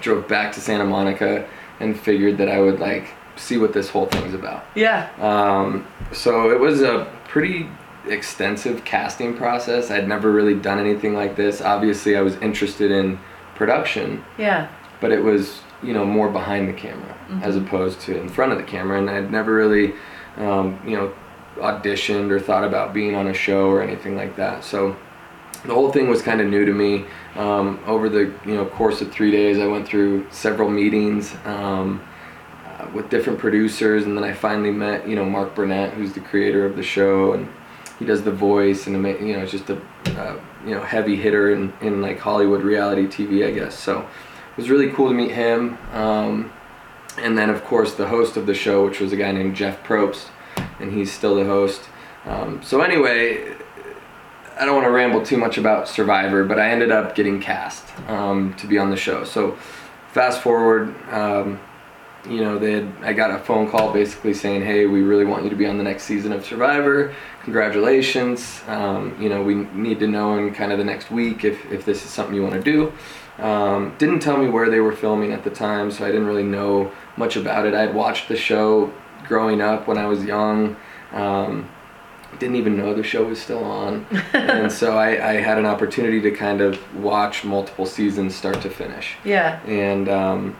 drove 0.00 0.26
back 0.26 0.52
to 0.54 0.60
Santa 0.60 0.84
Monica, 0.84 1.48
and 1.78 1.98
figured 1.98 2.38
that 2.38 2.48
I 2.48 2.60
would 2.60 2.80
like 2.80 3.14
see 3.36 3.56
what 3.56 3.72
this 3.72 3.88
whole 3.88 4.06
thing's 4.06 4.34
about. 4.34 4.64
Yeah. 4.74 5.10
Um, 5.18 5.86
so 6.12 6.50
it 6.50 6.60
was 6.60 6.82
a 6.82 7.10
pretty 7.28 7.68
extensive 8.08 8.84
casting 8.84 9.36
process. 9.36 9.90
I'd 9.90 10.08
never 10.08 10.30
really 10.30 10.54
done 10.54 10.78
anything 10.78 11.14
like 11.14 11.36
this. 11.36 11.60
Obviously, 11.60 12.16
I 12.16 12.20
was 12.22 12.36
interested 12.36 12.90
in 12.90 13.18
production, 13.54 14.24
Yeah. 14.38 14.68
but 15.00 15.12
it 15.12 15.22
was 15.22 15.60
you 15.82 15.92
know 15.92 16.04
more 16.04 16.28
behind 16.28 16.68
the 16.68 16.72
camera 16.72 17.14
as 17.42 17.56
opposed 17.56 18.00
to 18.02 18.16
in 18.20 18.28
front 18.28 18.52
of 18.52 18.58
the 18.58 18.64
camera, 18.64 18.98
and 18.98 19.08
I'd 19.10 19.30
never 19.30 19.54
really 19.54 19.94
um, 20.36 20.78
you 20.86 20.96
know 20.96 21.12
auditioned 21.56 22.30
or 22.30 22.40
thought 22.40 22.64
about 22.64 22.94
being 22.94 23.14
on 23.14 23.26
a 23.26 23.34
show 23.34 23.68
or 23.68 23.82
anything 23.82 24.16
like 24.16 24.36
that. 24.36 24.64
So 24.64 24.96
the 25.64 25.74
whole 25.74 25.92
thing 25.92 26.08
was 26.08 26.22
kind 26.22 26.40
of 26.40 26.46
new 26.48 26.64
to 26.64 26.72
me. 26.72 27.04
Um, 27.36 27.78
over 27.86 28.08
the 28.08 28.32
you 28.46 28.54
know 28.54 28.64
course 28.66 29.00
of 29.00 29.12
three 29.12 29.30
days, 29.30 29.58
I 29.58 29.66
went 29.66 29.86
through 29.86 30.26
several 30.30 30.68
meetings 30.68 31.34
um, 31.44 32.02
uh, 32.66 32.86
with 32.94 33.10
different 33.10 33.38
producers, 33.38 34.04
and 34.04 34.16
then 34.16 34.24
I 34.24 34.32
finally 34.32 34.70
met 34.72 35.06
you 35.08 35.14
know 35.16 35.24
Mark 35.24 35.54
Burnett, 35.54 35.92
who's 35.94 36.12
the 36.12 36.20
creator 36.20 36.64
of 36.66 36.74
the 36.76 36.82
show, 36.82 37.32
and 37.34 37.48
he 37.98 38.04
does 38.04 38.22
the 38.22 38.32
voice, 38.32 38.86
and 38.86 39.04
you 39.04 39.36
know 39.36 39.46
just 39.46 39.70
a 39.70 39.80
uh, 40.06 40.40
you 40.64 40.74
know 40.74 40.82
heavy 40.82 41.16
hitter 41.16 41.52
in, 41.52 41.72
in 41.80 42.02
like 42.02 42.18
Hollywood 42.18 42.62
reality 42.62 43.06
TV, 43.06 43.46
I 43.46 43.50
guess. 43.50 43.78
So 43.78 44.00
it 44.00 44.56
was 44.56 44.70
really 44.70 44.90
cool 44.90 45.08
to 45.08 45.14
meet 45.14 45.30
him. 45.30 45.78
Um, 45.92 46.52
and 47.18 47.36
then 47.36 47.50
of 47.50 47.64
course 47.64 47.94
the 47.94 48.08
host 48.08 48.36
of 48.36 48.46
the 48.46 48.54
show, 48.54 48.84
which 48.84 49.00
was 49.00 49.12
a 49.12 49.16
guy 49.16 49.32
named 49.32 49.56
Jeff 49.56 49.82
Probst, 49.84 50.28
and 50.80 50.92
he's 50.92 51.12
still 51.12 51.36
the 51.36 51.44
host. 51.44 51.82
Um, 52.24 52.62
so 52.62 52.80
anyway, 52.80 53.54
I 54.58 54.64
don't 54.64 54.74
want 54.74 54.86
to 54.86 54.90
ramble 54.90 55.24
too 55.24 55.36
much 55.36 55.58
about 55.58 55.88
Survivor, 55.88 56.44
but 56.44 56.58
I 56.58 56.70
ended 56.70 56.90
up 56.90 57.14
getting 57.14 57.40
cast 57.40 57.84
um, 58.08 58.54
to 58.54 58.66
be 58.66 58.78
on 58.78 58.90
the 58.90 58.96
show. 58.96 59.24
So 59.24 59.56
fast 60.12 60.40
forward, 60.40 60.94
um, 61.10 61.58
you 62.28 62.40
know, 62.40 62.58
they 62.58 62.72
had, 62.72 62.92
I 63.02 63.12
got 63.12 63.32
a 63.32 63.38
phone 63.38 63.68
call 63.68 63.92
basically 63.92 64.34
saying, 64.34 64.62
"Hey, 64.62 64.86
we 64.86 65.02
really 65.02 65.24
want 65.24 65.42
you 65.42 65.50
to 65.50 65.56
be 65.56 65.66
on 65.66 65.78
the 65.78 65.84
next 65.84 66.04
season 66.04 66.32
of 66.32 66.44
Survivor. 66.44 67.14
Congratulations. 67.44 68.60
Um, 68.68 69.16
you 69.20 69.28
know, 69.28 69.42
we 69.42 69.54
need 69.54 69.98
to 70.00 70.06
know 70.06 70.36
in 70.38 70.54
kind 70.54 70.72
of 70.72 70.78
the 70.78 70.84
next 70.84 71.10
week 71.10 71.44
if 71.44 71.70
if 71.72 71.84
this 71.84 72.04
is 72.04 72.10
something 72.10 72.34
you 72.34 72.42
want 72.42 72.54
to 72.54 72.62
do." 72.62 72.92
Um, 73.38 73.94
didn't 73.98 74.20
tell 74.20 74.36
me 74.36 74.48
where 74.48 74.70
they 74.70 74.80
were 74.80 74.92
filming 74.92 75.32
at 75.32 75.42
the 75.42 75.50
time, 75.50 75.90
so 75.90 76.04
I 76.04 76.08
didn't 76.08 76.26
really 76.26 76.44
know 76.44 76.92
much 77.16 77.36
about 77.36 77.66
it. 77.66 77.74
I 77.74 77.80
had 77.80 77.94
watched 77.94 78.28
the 78.28 78.36
show 78.36 78.92
growing 79.26 79.60
up 79.60 79.88
when 79.88 79.98
I 79.98 80.06
was 80.06 80.22
young. 80.24 80.76
Um, 81.12 81.68
didn't 82.38 82.56
even 82.56 82.76
know 82.76 82.94
the 82.94 83.02
show 83.02 83.24
was 83.24 83.40
still 83.40 83.64
on. 83.64 84.06
and 84.32 84.70
so 84.70 84.96
I, 84.96 85.30
I 85.30 85.32
had 85.34 85.58
an 85.58 85.66
opportunity 85.66 86.20
to 86.22 86.30
kind 86.30 86.60
of 86.60 86.78
watch 86.94 87.44
multiple 87.44 87.86
seasons 87.86 88.34
start 88.34 88.60
to 88.62 88.70
finish. 88.70 89.16
Yeah. 89.24 89.60
And 89.64 90.08
um, 90.08 90.56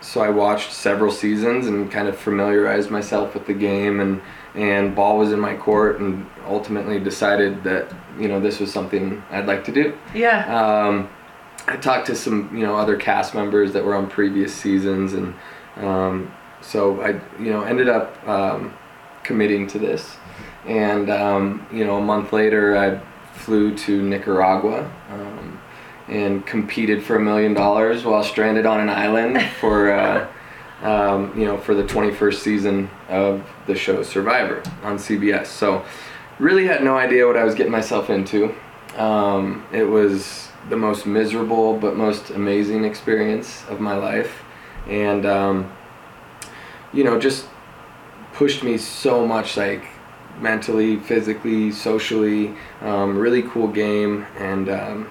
so 0.00 0.22
I 0.22 0.30
watched 0.30 0.72
several 0.72 1.10
seasons 1.12 1.66
and 1.66 1.90
kind 1.90 2.08
of 2.08 2.16
familiarized 2.16 2.90
myself 2.90 3.34
with 3.34 3.46
the 3.46 3.54
game 3.54 4.00
and 4.00 4.20
and 4.54 4.96
ball 4.96 5.18
was 5.18 5.32
in 5.32 5.38
my 5.38 5.54
court 5.54 6.00
and 6.00 6.26
ultimately 6.46 6.98
decided 6.98 7.62
that 7.64 7.92
you 8.18 8.28
know 8.28 8.40
this 8.40 8.58
was 8.58 8.72
something 8.72 9.22
I'd 9.30 9.46
like 9.46 9.64
to 9.64 9.72
do. 9.72 9.96
Yeah. 10.14 10.86
Um, 10.86 11.08
I 11.66 11.76
talked 11.76 12.06
to 12.06 12.16
some, 12.16 12.56
you 12.56 12.66
know, 12.66 12.76
other 12.76 12.96
cast 12.96 13.34
members 13.34 13.72
that 13.74 13.84
were 13.84 13.94
on 13.94 14.08
previous 14.08 14.52
seasons, 14.52 15.12
and 15.12 15.34
um, 15.76 16.34
so 16.60 17.00
I, 17.00 17.10
you 17.40 17.52
know, 17.52 17.62
ended 17.62 17.88
up 17.88 18.26
um, 18.26 18.74
committing 19.22 19.66
to 19.68 19.78
this. 19.78 20.16
And 20.66 21.10
um, 21.10 21.66
you 21.72 21.84
know, 21.84 21.96
a 21.96 22.00
month 22.00 22.32
later, 22.32 22.76
I 22.76 23.00
flew 23.38 23.76
to 23.78 24.02
Nicaragua 24.02 24.90
um, 25.10 25.59
and 26.10 26.44
competed 26.44 27.02
for 27.02 27.16
a 27.16 27.20
million 27.20 27.54
dollars 27.54 28.04
while 28.04 28.22
stranded 28.22 28.66
on 28.66 28.80
an 28.80 28.90
island 28.90 29.40
for, 29.60 29.92
uh, 29.92 30.28
um, 30.82 31.32
you 31.38 31.46
know, 31.46 31.56
for 31.56 31.74
the 31.74 31.84
21st 31.84 32.34
season 32.34 32.90
of 33.08 33.48
the 33.66 33.74
show 33.74 34.02
Survivor 34.02 34.62
on 34.82 34.98
CBS. 34.98 35.46
So, 35.46 35.84
really 36.38 36.66
had 36.66 36.82
no 36.82 36.96
idea 36.96 37.26
what 37.26 37.36
I 37.36 37.44
was 37.44 37.54
getting 37.54 37.70
myself 37.70 38.10
into. 38.10 38.54
Um, 38.96 39.64
it 39.72 39.84
was 39.84 40.48
the 40.68 40.76
most 40.76 41.06
miserable 41.06 41.78
but 41.78 41.96
most 41.96 42.30
amazing 42.30 42.84
experience 42.84 43.64
of 43.68 43.80
my 43.80 43.94
life, 43.96 44.42
and 44.88 45.24
um, 45.26 45.72
you 46.92 47.04
know, 47.04 47.18
just 47.20 47.46
pushed 48.32 48.64
me 48.64 48.78
so 48.78 49.26
much, 49.26 49.56
like 49.56 49.84
mentally, 50.40 50.96
physically, 50.96 51.70
socially. 51.70 52.54
Um, 52.80 53.16
really 53.16 53.42
cool 53.42 53.68
game, 53.68 54.26
and 54.38 54.68
um, 54.68 55.10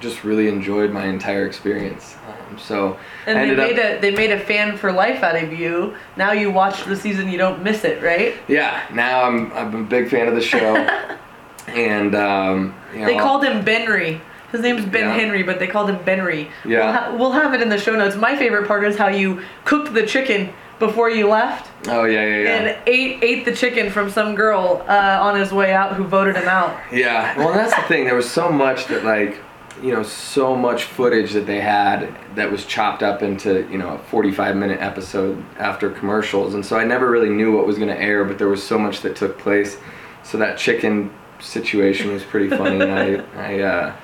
just 0.00 0.24
really 0.24 0.48
enjoyed 0.48 0.90
my 0.90 1.06
entire 1.06 1.46
experience. 1.46 2.16
Um, 2.28 2.58
so 2.58 2.96
And 3.26 3.36
they 3.36 3.42
ended 3.42 3.58
up- 3.60 3.68
made 3.70 3.78
a 3.78 4.00
they 4.00 4.10
made 4.10 4.30
a 4.30 4.38
fan 4.38 4.76
for 4.76 4.92
life 4.92 5.22
out 5.22 5.36
of 5.36 5.52
you. 5.52 5.94
Now 6.16 6.32
you 6.32 6.50
watch 6.50 6.84
the 6.84 6.96
season, 6.96 7.28
you 7.30 7.38
don't 7.38 7.62
miss 7.62 7.84
it, 7.84 8.02
right? 8.02 8.34
yeah, 8.48 8.80
now 8.92 9.22
I'm 9.24 9.52
I'm 9.52 9.74
a 9.74 9.82
big 9.84 10.08
fan 10.10 10.28
of 10.28 10.34
the 10.34 10.40
show, 10.40 10.76
and 11.68 12.14
um, 12.14 12.74
you 12.94 13.00
know, 13.00 13.06
They 13.06 13.16
called 13.18 13.44
him 13.44 13.64
Benry. 13.64 14.20
His 14.52 14.62
name's 14.62 14.86
Ben 14.86 15.02
Yeah. 15.02 15.14
Henry, 15.14 15.42
but 15.42 15.58
they 15.58 15.66
called 15.66 15.90
him 15.90 15.98
Benry. 15.98 16.48
Yeah. 16.64 16.78
We'll, 16.78 16.92
ha- 16.92 17.16
we'll 17.18 17.32
have 17.32 17.52
it 17.52 17.60
in 17.60 17.68
the 17.68 17.76
show 17.78 17.94
notes. 17.94 18.16
My 18.16 18.34
favorite 18.34 18.66
part 18.66 18.82
is 18.84 18.96
how 18.96 19.08
you 19.08 19.42
cooked 19.66 19.92
the 19.92 20.06
chicken 20.06 20.50
before 20.78 21.10
you 21.10 21.28
left 21.28 21.68
Oh 21.88 22.04
yeah, 22.04 22.24
yeah, 22.24 22.36
yeah. 22.42 22.48
and 22.56 22.78
ate 22.86 23.22
ate 23.22 23.44
the 23.44 23.52
chicken 23.54 23.90
from 23.90 24.08
some 24.08 24.34
girl 24.36 24.84
uh, 24.88 25.18
on 25.20 25.36
his 25.38 25.52
way 25.52 25.72
out 25.72 25.94
who 25.96 26.04
voted 26.04 26.36
him 26.36 26.48
out. 26.48 26.78
Yeah, 26.92 27.36
well, 27.36 27.52
that's 27.52 27.74
the 27.74 27.82
thing. 27.82 28.04
There 28.04 28.14
was 28.14 28.30
so 28.30 28.48
much 28.48 28.86
that, 28.86 29.04
like, 29.04 29.38
you 29.82 29.92
know, 29.92 30.02
so 30.02 30.56
much 30.56 30.84
footage 30.84 31.32
that 31.32 31.46
they 31.46 31.60
had 31.60 32.14
that 32.34 32.50
was 32.50 32.64
chopped 32.64 33.02
up 33.02 33.22
into, 33.22 33.68
you 33.70 33.78
know, 33.78 33.94
a 33.94 33.98
45 33.98 34.56
minute 34.56 34.80
episode 34.80 35.44
after 35.58 35.90
commercials. 35.90 36.54
And 36.54 36.64
so 36.64 36.76
I 36.76 36.84
never 36.84 37.10
really 37.10 37.30
knew 37.30 37.56
what 37.56 37.66
was 37.66 37.76
going 37.76 37.88
to 37.88 38.00
air, 38.00 38.24
but 38.24 38.38
there 38.38 38.48
was 38.48 38.62
so 38.62 38.78
much 38.78 39.00
that 39.02 39.16
took 39.16 39.38
place. 39.38 39.76
So 40.22 40.38
that 40.38 40.58
chicken 40.58 41.12
situation 41.40 42.12
was 42.12 42.24
pretty 42.24 42.48
funny. 42.48 42.80
and 42.80 42.92
I, 42.92 43.24
I 43.36 43.60
uh, 43.60 43.96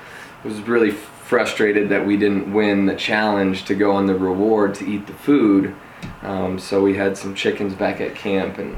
was 0.43 0.61
really 0.61 0.91
frustrated 0.91 1.89
that 1.89 2.05
we 2.05 2.17
didn't 2.17 2.53
win 2.53 2.85
the 2.85 2.95
challenge 2.95 3.65
to 3.65 3.75
go 3.75 3.91
on 3.91 4.05
the 4.05 4.15
reward 4.15 4.75
to 4.75 4.85
eat 4.85 5.07
the 5.07 5.13
food. 5.13 5.75
Um, 6.21 6.59
so 6.59 6.81
we 6.81 6.95
had 6.95 7.17
some 7.17 7.33
chickens 7.33 7.73
back 7.73 7.99
at 7.99 8.15
camp, 8.15 8.59
and 8.59 8.77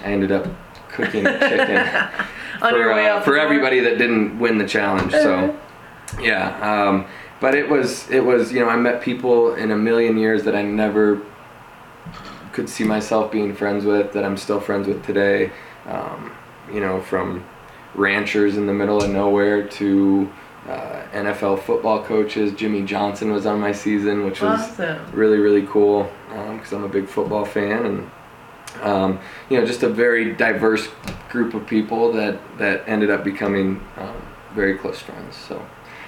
I 0.00 0.12
ended 0.12 0.30
up 0.30 0.46
cooking 0.88 1.24
chicken 1.24 1.84
for, 2.60 2.92
uh, 2.92 3.20
for 3.22 3.36
everybody 3.36 3.80
that 3.80 3.98
didn't 3.98 4.38
win 4.38 4.58
the 4.58 4.66
challenge. 4.66 5.12
So, 5.12 5.58
yeah. 6.20 6.58
Um, 6.88 7.06
but 7.40 7.54
it 7.54 7.68
was 7.68 8.08
it 8.10 8.24
was 8.24 8.52
you 8.52 8.60
know 8.60 8.68
I 8.68 8.76
met 8.76 9.02
people 9.02 9.54
in 9.54 9.70
a 9.70 9.76
million 9.76 10.16
years 10.16 10.44
that 10.44 10.54
I 10.54 10.62
never 10.62 11.20
could 12.52 12.68
see 12.68 12.84
myself 12.84 13.32
being 13.32 13.54
friends 13.54 13.84
with 13.84 14.12
that 14.12 14.24
I'm 14.24 14.36
still 14.36 14.60
friends 14.60 14.86
with 14.86 15.04
today. 15.04 15.50
Um, 15.86 16.32
you 16.72 16.80
know, 16.80 17.00
from 17.02 17.44
ranchers 17.94 18.56
in 18.56 18.66
the 18.66 18.72
middle 18.72 19.02
of 19.02 19.10
nowhere 19.10 19.66
to 19.68 20.30
uh, 20.68 21.02
NFL 21.12 21.62
football 21.62 22.02
coaches. 22.02 22.54
Jimmy 22.54 22.82
Johnson 22.82 23.30
was 23.30 23.44
on 23.44 23.60
my 23.60 23.70
season, 23.72 24.24
which 24.24 24.40
was 24.40 24.60
Awesome. 24.60 25.12
really 25.12 25.38
really 25.38 25.66
cool 25.66 26.10
because 26.28 26.72
I'm 26.72 26.84
a 26.84 26.88
big 26.88 27.06
football 27.06 27.44
fan 27.44 27.84
and 27.86 28.10
um, 28.82 29.18
you 29.50 29.60
know 29.60 29.66
just 29.66 29.82
a 29.82 29.88
very 29.88 30.32
diverse 30.32 30.88
group 31.28 31.52
of 31.54 31.66
people 31.66 32.12
that 32.12 32.38
that 32.58 32.82
ended 32.88 33.10
up 33.10 33.24
becoming 33.24 33.80
um, 33.98 34.16
very 34.54 34.78
close 34.78 34.98
friends. 35.00 35.36
So 35.36 35.64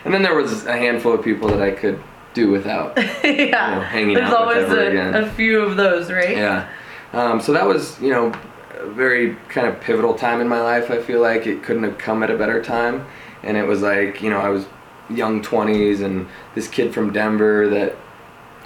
and 0.07 0.15
then 0.15 0.23
there 0.23 0.37
was 0.37 0.65
a 0.67 0.77
handful 0.77 1.13
of 1.13 1.25
people 1.25 1.49
that 1.49 1.61
I 1.61 1.73
could 1.73 2.01
do 2.33 2.51
without. 2.51 2.97
yeah. 3.25 3.75
know, 3.75 3.81
hanging 3.81 4.15
There's 4.15 4.31
out 4.31 4.47
with 4.47 4.57
always 4.57 4.71
ever 4.71 4.85
a, 4.85 4.91
again. 4.91 5.15
a 5.17 5.31
few 5.33 5.61
of 5.61 5.77
those, 5.77 6.13
right? 6.13 6.37
Yeah. 6.37 6.69
Um, 7.13 7.41
so 7.41 7.53
that 7.53 7.67
was, 7.67 8.01
you 8.01 8.11
know, 8.11 8.33
a 8.79 8.89
very 8.89 9.35
kind 9.49 9.67
of 9.67 9.81
pivotal 9.81 10.15
time 10.15 10.41
in 10.41 10.47
my 10.47 10.61
life. 10.61 10.93
I 10.93 11.03
feel 11.03 11.21
like 11.21 11.49
it 11.49 11.65
couldn't 11.65 11.83
have 11.83 11.99
come 11.99 12.23
at 12.23 12.31
a 12.31 12.39
better 12.39 12.63
time. 12.63 13.05
And 13.43 13.57
it 13.57 13.65
was 13.65 13.83
like, 13.83 14.23
you 14.23 14.31
know, 14.31 14.39
I 14.39 14.49
was 14.51 14.67
young 15.11 15.43
20s 15.43 16.03
and 16.03 16.29
this 16.55 16.69
kid 16.69 16.95
from 16.95 17.13
Denver 17.13 17.69
that, 17.71 17.97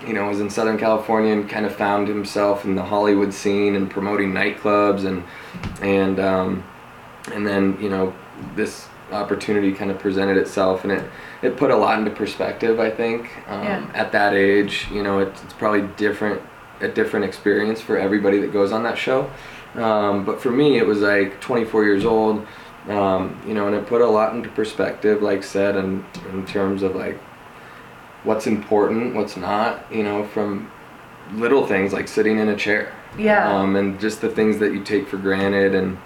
you 0.06 0.12
know, 0.12 0.28
was 0.28 0.40
in 0.40 0.50
Southern 0.50 0.76
California 0.76 1.32
and 1.32 1.48
kind 1.48 1.64
of 1.64 1.74
found 1.74 2.06
himself 2.06 2.66
in 2.66 2.74
the 2.74 2.82
Hollywood 2.82 3.32
scene 3.32 3.76
and 3.76 3.90
promoting 3.90 4.32
nightclubs 4.32 5.06
and, 5.06 5.24
and, 5.80 6.20
um, 6.20 6.64
and 7.32 7.46
then, 7.46 7.78
you 7.80 7.88
know, 7.88 8.14
this 8.56 8.89
opportunity 9.12 9.72
kind 9.72 9.90
of 9.90 9.98
presented 9.98 10.36
itself, 10.36 10.84
and 10.84 10.92
it 10.92 11.04
it 11.42 11.56
put 11.56 11.70
a 11.70 11.76
lot 11.76 11.98
into 11.98 12.10
perspective. 12.10 12.78
I 12.80 12.90
think 12.90 13.30
um, 13.48 13.62
Yeah. 13.64 13.86
at 13.94 14.12
that 14.12 14.34
age, 14.34 14.86
you 14.92 15.02
know, 15.02 15.18
it's, 15.20 15.42
it's 15.42 15.52
probably 15.54 15.82
different 15.96 16.40
a 16.80 16.88
different 16.88 17.24
experience 17.26 17.80
for 17.80 17.98
everybody 17.98 18.38
that 18.40 18.52
goes 18.52 18.72
on 18.72 18.82
that 18.84 18.96
show. 18.96 19.30
Um, 19.76 20.24
but 20.24 20.40
for 20.40 20.50
me, 20.50 20.78
it 20.78 20.86
was 20.86 21.00
like 21.00 21.38
24 21.40 21.84
years 21.84 22.04
old, 22.06 22.46
um, 22.88 23.38
you 23.46 23.52
know, 23.54 23.66
and 23.66 23.76
it 23.76 23.86
put 23.86 24.00
a 24.00 24.06
lot 24.06 24.34
into 24.34 24.48
perspective, 24.48 25.20
like 25.22 25.44
said, 25.44 25.76
and 25.76 26.02
in 26.32 26.44
terms 26.46 26.82
of 26.82 26.96
like 26.96 27.18
what's 28.24 28.46
important, 28.46 29.14
what's 29.14 29.36
not, 29.36 29.84
you 29.92 30.02
know, 30.02 30.24
from 30.24 30.70
little 31.34 31.66
things 31.66 31.92
like 31.92 32.08
sitting 32.08 32.38
in 32.38 32.48
a 32.48 32.56
chair, 32.56 32.92
Yeah. 33.18 33.46
um, 33.54 33.76
and 33.76 34.00
just 34.00 34.20
the 34.22 34.28
things 34.28 34.58
that 34.58 34.72
you 34.72 34.82
take 34.82 35.06
for 35.06 35.16
granted, 35.18 35.74
and 35.74 35.98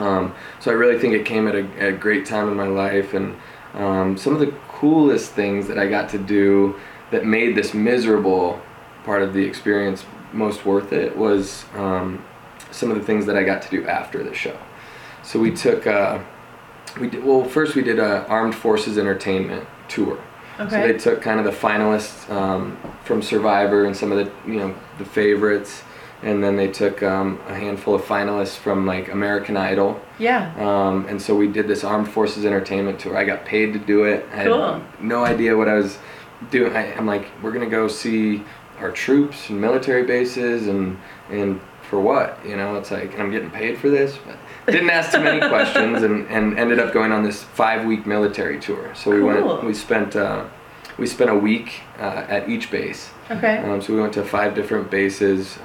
um, 0.00 0.34
so 0.60 0.70
I 0.70 0.74
really 0.74 0.98
think 0.98 1.14
it 1.14 1.24
came 1.24 1.48
at 1.48 1.54
a, 1.54 1.88
a 1.88 1.92
great 1.92 2.26
time 2.26 2.48
in 2.48 2.56
my 2.56 2.66
life, 2.66 3.14
and 3.14 3.36
um, 3.74 4.16
some 4.16 4.32
of 4.32 4.40
the 4.40 4.52
coolest 4.68 5.32
things 5.32 5.68
that 5.68 5.78
I 5.78 5.88
got 5.88 6.08
to 6.10 6.18
do 6.18 6.78
that 7.10 7.24
made 7.24 7.56
this 7.56 7.74
miserable 7.74 8.60
part 9.04 9.22
of 9.22 9.32
the 9.32 9.44
experience 9.44 10.04
most 10.32 10.66
worth 10.66 10.92
it 10.92 11.16
was 11.16 11.64
um, 11.74 12.24
some 12.70 12.90
of 12.90 12.98
the 12.98 13.04
things 13.04 13.26
that 13.26 13.36
I 13.36 13.42
got 13.42 13.62
to 13.62 13.70
do 13.70 13.86
after 13.86 14.22
the 14.22 14.34
show. 14.34 14.58
So 15.22 15.38
we 15.38 15.50
took, 15.50 15.86
uh, 15.86 16.20
we 17.00 17.08
did, 17.08 17.24
well, 17.24 17.44
first 17.44 17.74
we 17.74 17.82
did 17.82 17.98
a 17.98 18.26
Armed 18.26 18.54
Forces 18.54 18.98
Entertainment 18.98 19.66
tour. 19.88 20.18
Okay. 20.60 20.70
So 20.70 20.92
they 20.92 20.98
took 20.98 21.22
kind 21.22 21.38
of 21.38 21.46
the 21.46 21.52
finalists 21.52 22.28
um, 22.30 22.76
from 23.04 23.22
Survivor 23.22 23.86
and 23.86 23.96
some 23.96 24.10
of 24.12 24.18
the, 24.18 24.50
you 24.50 24.58
know, 24.58 24.74
the 24.98 25.04
favorites, 25.04 25.82
and 26.22 26.42
then 26.42 26.56
they 26.56 26.68
took 26.68 27.02
um, 27.02 27.38
a 27.48 27.54
handful 27.54 27.94
of 27.94 28.02
finalists 28.02 28.56
from 28.56 28.86
like 28.86 29.12
American 29.12 29.56
Idol. 29.56 30.00
yeah. 30.18 30.52
Um, 30.58 31.06
and 31.08 31.20
so 31.22 31.34
we 31.36 31.46
did 31.48 31.68
this 31.68 31.84
Armed 31.84 32.08
Forces 32.10 32.44
Entertainment 32.44 32.98
tour. 32.98 33.16
I 33.16 33.24
got 33.24 33.44
paid 33.44 33.72
to 33.74 33.78
do 33.78 34.04
it. 34.04 34.26
I 34.32 34.44
Cool. 34.44 34.72
had 34.74 34.82
no 35.00 35.24
idea 35.24 35.56
what 35.56 35.68
I 35.68 35.74
was 35.74 35.98
doing. 36.50 36.74
I, 36.76 36.92
I'm 36.94 37.06
like, 37.06 37.26
we're 37.42 37.52
gonna 37.52 37.68
go 37.70 37.86
see 37.88 38.42
our 38.80 38.90
troops 38.92 39.48
and 39.50 39.60
military 39.60 40.04
bases, 40.04 40.66
and 40.68 40.98
and 41.30 41.60
for 41.88 42.00
what? 42.00 42.38
You 42.46 42.56
know, 42.56 42.76
it's 42.76 42.90
like, 42.90 43.18
I'm 43.18 43.30
getting 43.30 43.50
paid 43.50 43.78
for 43.78 43.88
this. 43.88 44.18
But 44.26 44.36
didn't 44.72 44.90
ask 44.90 45.10
too 45.12 45.20
many 45.20 45.40
questions, 45.54 46.02
and, 46.02 46.26
and 46.28 46.58
ended 46.58 46.78
up 46.78 46.92
going 46.92 47.12
on 47.12 47.22
this 47.22 47.42
five 47.42 47.86
week 47.86 48.06
military 48.06 48.58
tour. 48.60 48.92
So 48.94 49.10
we 49.10 49.18
Cool. 49.20 49.46
went. 49.54 49.64
We 49.64 49.74
spent 49.74 50.14
uh, 50.16 50.44
we 50.98 51.06
spent 51.06 51.30
a 51.30 51.34
week 51.36 51.80
uh, 51.98 52.24
at 52.28 52.48
each 52.48 52.70
base. 52.70 53.10
Okay. 53.30 53.58
Um, 53.58 53.80
so 53.80 53.94
we 53.94 54.00
went 54.00 54.12
to 54.14 54.24
five 54.24 54.54
different 54.54 54.90
bases: 54.90 55.58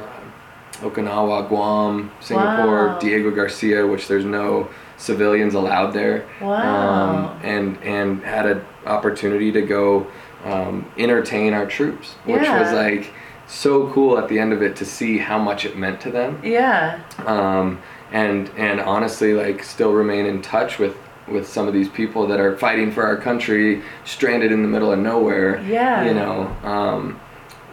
Okinawa, 0.84 1.48
Guam, 1.50 2.12
Singapore, 2.20 2.88
Wow. 2.90 3.00
Diego 3.00 3.32
Garcia, 3.32 3.86
which 3.88 4.08
there's 4.08 4.26
no 4.26 4.70
civilians 4.98 5.54
allowed 5.54 5.92
there. 5.92 6.26
Wow. 6.42 6.90
Um, 7.34 7.40
and 7.44 7.78
and 7.84 8.24
had 8.24 8.46
an 8.46 8.66
opportunity 8.86 9.52
to 9.52 9.62
go 9.62 10.08
um, 10.46 10.92
entertain 10.98 11.54
our 11.54 11.66
troops, 11.66 12.14
which 12.26 12.48
was 12.48 12.72
like 12.74 13.14
so 13.48 13.90
cool 13.92 14.18
at 14.18 14.28
the 14.30 14.40
end 14.40 14.54
of 14.54 14.62
it 14.62 14.76
to 14.78 14.86
see 14.86 15.18
how 15.18 15.38
much 15.38 15.66
it 15.66 15.78
meant 15.78 16.00
to 16.02 16.12
them. 16.12 16.40
yeah. 16.44 17.00
Um, 17.26 17.82
and 18.12 18.50
and 18.58 18.80
honestly, 18.80 19.34
like 19.34 19.64
still 19.64 19.92
remain 19.94 20.26
in 20.26 20.42
touch 20.42 20.80
with 20.80 20.96
with 21.28 21.48
some 21.48 21.68
of 21.70 21.74
these 21.74 21.88
people 21.90 22.28
that 22.28 22.40
are 22.40 22.58
fighting 22.58 22.92
for 22.92 23.04
our 23.06 23.16
country, 23.18 23.82
stranded 24.06 24.52
in 24.52 24.62
the 24.62 24.68
middle 24.68 24.92
of 24.92 25.00
nowhere. 25.00 25.62
Yeah. 25.62 26.06
You 26.06 26.14
know. 26.14 26.56
Um, 26.64 27.20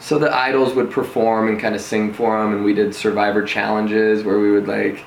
so 0.00 0.18
the 0.18 0.34
idols 0.34 0.74
would 0.74 0.90
perform 0.90 1.48
and 1.48 1.60
kind 1.60 1.74
of 1.74 1.80
sing 1.80 2.12
for 2.12 2.40
them, 2.42 2.52
and 2.54 2.64
we 2.64 2.74
did 2.74 2.94
survivor 2.94 3.42
challenges 3.44 4.24
where 4.24 4.38
we 4.40 4.50
would 4.50 4.66
like, 4.66 5.04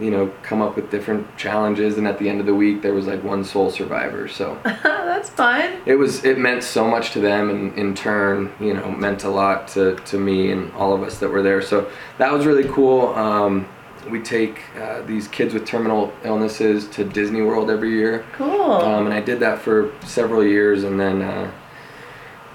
you 0.00 0.10
know, 0.10 0.32
come 0.42 0.62
up 0.62 0.76
with 0.76 0.90
different 0.90 1.36
challenges, 1.36 1.98
and 1.98 2.06
at 2.08 2.18
the 2.18 2.28
end 2.28 2.40
of 2.40 2.46
the 2.46 2.54
week 2.54 2.80
there 2.80 2.94
was 2.94 3.06
like 3.06 3.22
one 3.22 3.44
sole 3.44 3.70
survivor. 3.70 4.26
So 4.28 4.58
That's 4.64 5.28
fun. 5.28 5.80
it 5.84 5.96
was 5.96 6.24
it 6.24 6.38
meant 6.38 6.62
so 6.64 6.88
much 6.88 7.10
to 7.12 7.20
them, 7.20 7.50
and 7.50 7.76
in 7.78 7.94
turn, 7.94 8.50
you 8.58 8.72
know, 8.72 8.90
meant 8.90 9.24
a 9.24 9.28
lot 9.30 9.68
to 9.68 9.96
to 9.96 10.18
me 10.18 10.50
and 10.52 10.72
all 10.72 10.94
of 10.94 11.02
us 11.02 11.18
that 11.18 11.28
were 11.28 11.42
there. 11.42 11.60
So 11.60 11.90
that 12.18 12.32
was 12.32 12.46
really 12.46 12.68
cool. 12.68 13.08
Um, 13.14 13.68
we 14.08 14.20
take 14.20 14.62
uh, 14.80 15.02
these 15.02 15.28
kids 15.28 15.52
with 15.52 15.66
terminal 15.66 16.10
illnesses 16.24 16.88
to 16.88 17.04
Disney 17.04 17.42
World 17.42 17.70
every 17.70 17.90
year. 17.90 18.24
Cool. 18.32 18.72
Um, 18.72 19.04
and 19.04 19.14
I 19.14 19.20
did 19.20 19.40
that 19.40 19.58
for 19.60 19.92
several 20.06 20.42
years, 20.42 20.84
and 20.84 20.98
then 20.98 21.20
uh, 21.20 21.50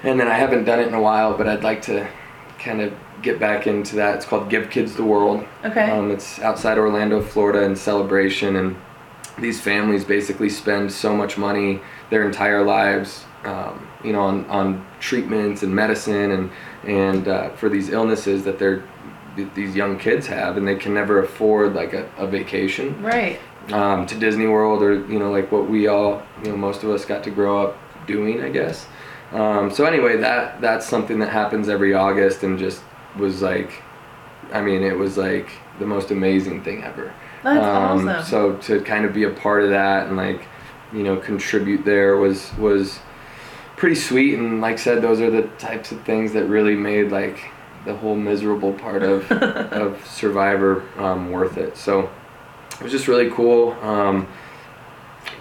and 0.02 0.18
then 0.20 0.28
I 0.28 0.34
haven't 0.34 0.64
done 0.64 0.80
it 0.80 0.88
in 0.88 0.94
a 0.94 1.00
while, 1.00 1.36
but 1.36 1.48
I'd 1.48 1.64
like 1.64 1.82
to 1.82 2.08
kind 2.58 2.80
of 2.80 2.92
get 3.22 3.38
back 3.40 3.66
into 3.66 3.96
that. 3.96 4.16
It's 4.16 4.24
called 4.24 4.50
Give 4.50 4.70
Kids 4.70 4.94
the 4.94 5.04
World. 5.04 5.46
okay. 5.64 5.90
Um, 5.90 6.10
it's 6.10 6.38
outside 6.40 6.78
Orlando, 6.78 7.20
Florida, 7.22 7.62
in 7.62 7.76
celebration, 7.76 8.56
and 8.56 8.76
these 9.38 9.60
families 9.60 10.04
basically 10.04 10.48
spend 10.48 10.92
so 10.92 11.14
much 11.14 11.36
money 11.36 11.80
their 12.10 12.26
entire 12.26 12.64
lives, 12.64 13.24
um, 13.44 13.86
you 14.02 14.12
know, 14.12 14.22
on, 14.22 14.44
on 14.46 14.86
treatments 15.00 15.62
and 15.62 15.74
medicine 15.74 16.30
and 16.32 16.50
and 16.84 17.28
uh, 17.28 17.50
for 17.50 17.68
these 17.68 17.90
illnesses 17.90 18.44
that 18.44 18.58
they're 18.58 18.84
these 19.54 19.76
young 19.76 19.98
kids 19.98 20.26
have, 20.26 20.56
and 20.56 20.66
they 20.66 20.76
can 20.76 20.94
never 20.94 21.22
afford 21.22 21.74
like 21.74 21.92
a, 21.92 22.10
a 22.16 22.26
vacation 22.26 23.00
right. 23.02 23.38
um, 23.70 24.06
to 24.06 24.14
Disney 24.14 24.46
World 24.46 24.82
or 24.82 25.06
you 25.06 25.18
know 25.18 25.30
like 25.30 25.52
what 25.52 25.68
we 25.68 25.88
all 25.88 26.22
you 26.42 26.50
know 26.50 26.56
most 26.56 26.82
of 26.82 26.90
us 26.90 27.04
got 27.04 27.22
to 27.24 27.30
grow 27.30 27.66
up 27.66 27.78
doing 28.06 28.42
I 28.42 28.48
guess. 28.48 28.86
Um, 29.32 29.70
so 29.70 29.84
anyway, 29.84 30.16
that 30.18 30.60
that's 30.60 30.86
something 30.86 31.18
that 31.18 31.30
happens 31.30 31.68
every 31.68 31.94
August 31.94 32.42
and 32.42 32.58
just 32.58 32.82
was 33.16 33.42
like, 33.42 33.82
I 34.52 34.60
mean, 34.60 34.82
it 34.82 34.96
was 34.96 35.16
like 35.16 35.48
the 35.78 35.86
most 35.86 36.10
amazing 36.10 36.62
thing 36.62 36.84
ever. 36.84 37.12
That's 37.42 37.64
um, 37.64 38.08
awesome. 38.08 38.24
So 38.24 38.56
to 38.56 38.84
kind 38.84 39.04
of 39.04 39.12
be 39.12 39.24
a 39.24 39.30
part 39.30 39.62
of 39.62 39.70
that 39.70 40.06
and 40.06 40.16
like, 40.16 40.46
you 40.92 41.02
know, 41.02 41.16
contribute 41.16 41.84
there 41.84 42.16
was 42.16 42.54
was 42.56 43.00
pretty 43.76 43.96
sweet. 43.96 44.38
And 44.38 44.60
like 44.60 44.74
I 44.74 44.76
said, 44.76 45.02
those 45.02 45.20
are 45.20 45.30
the 45.30 45.42
types 45.58 45.92
of 45.92 46.02
things 46.04 46.32
that 46.32 46.44
really 46.46 46.76
made 46.76 47.10
like 47.10 47.50
the 47.84 47.94
whole 47.94 48.16
miserable 48.16 48.72
part 48.72 49.02
of 49.02 49.30
of 49.32 50.04
Survivor 50.06 50.84
um, 50.98 51.30
worth 51.30 51.56
it. 51.56 51.76
So 51.76 52.10
it 52.72 52.82
was 52.82 52.92
just 52.92 53.08
really 53.08 53.30
cool. 53.30 53.72
Um, 53.82 54.28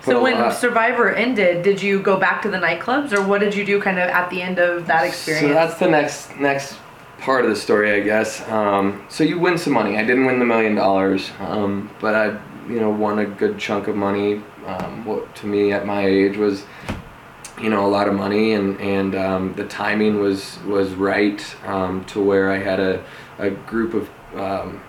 So 0.06 0.22
when 0.22 0.40
lot- 0.40 0.54
Survivor 0.54 1.14
ended, 1.14 1.64
did 1.64 1.82
you 1.82 2.00
go 2.00 2.18
back 2.18 2.42
to 2.44 2.50
the 2.50 2.58
nightclubs, 2.58 3.12
or 3.14 3.26
what 3.26 3.42
did 3.42 3.56
you 3.56 3.66
do 3.66 3.82
kind 3.82 3.98
of 3.98 4.10
at 4.10 4.30
the 4.30 4.42
end 4.42 4.60
of 4.60 4.88
that 4.88 5.06
experience? 5.06 5.48
So 5.48 5.54
that's 5.54 5.80
the 5.80 5.90
next 5.90 6.38
next 6.40 6.78
part 7.20 7.44
of 7.44 7.50
the 7.50 7.56
story, 7.56 7.92
I 7.92 8.02
guess. 8.02 8.48
Um, 8.50 9.04
so 9.10 9.24
you 9.24 9.40
win 9.40 9.58
some 9.58 9.74
money. 9.74 9.98
I 9.98 10.04
didn't 10.04 10.26
win 10.26 10.40
the 10.40 10.46
million 10.46 10.76
dollars, 10.76 11.32
um, 11.40 11.90
but 12.00 12.14
I, 12.14 12.26
you 12.70 12.80
know, 12.80 12.90
won 12.90 13.20
a 13.20 13.26
good 13.26 13.58
chunk 13.58 13.88
of 13.88 13.96
money. 13.96 14.42
Um, 14.68 15.06
what 15.06 15.34
to 15.38 15.48
me 15.48 15.72
at 15.72 15.86
my 15.86 16.06
age 16.06 16.38
was, 16.38 16.66
you 17.62 17.70
know, 17.70 17.86
a 17.86 17.90
lot 17.90 18.08
of 18.08 18.14
money, 18.14 18.54
and 18.54 18.80
and 18.80 19.16
um, 19.16 19.54
the 19.56 19.66
timing 19.66 20.20
was 20.20 20.60
was 20.66 20.94
right 20.94 21.44
um, 21.66 22.06
to 22.06 22.22
where 22.22 22.52
I 22.52 22.58
had 22.58 22.80
a 22.80 23.04
a 23.40 23.50
group 23.50 23.94
of 23.94 24.10
um, 24.40 24.82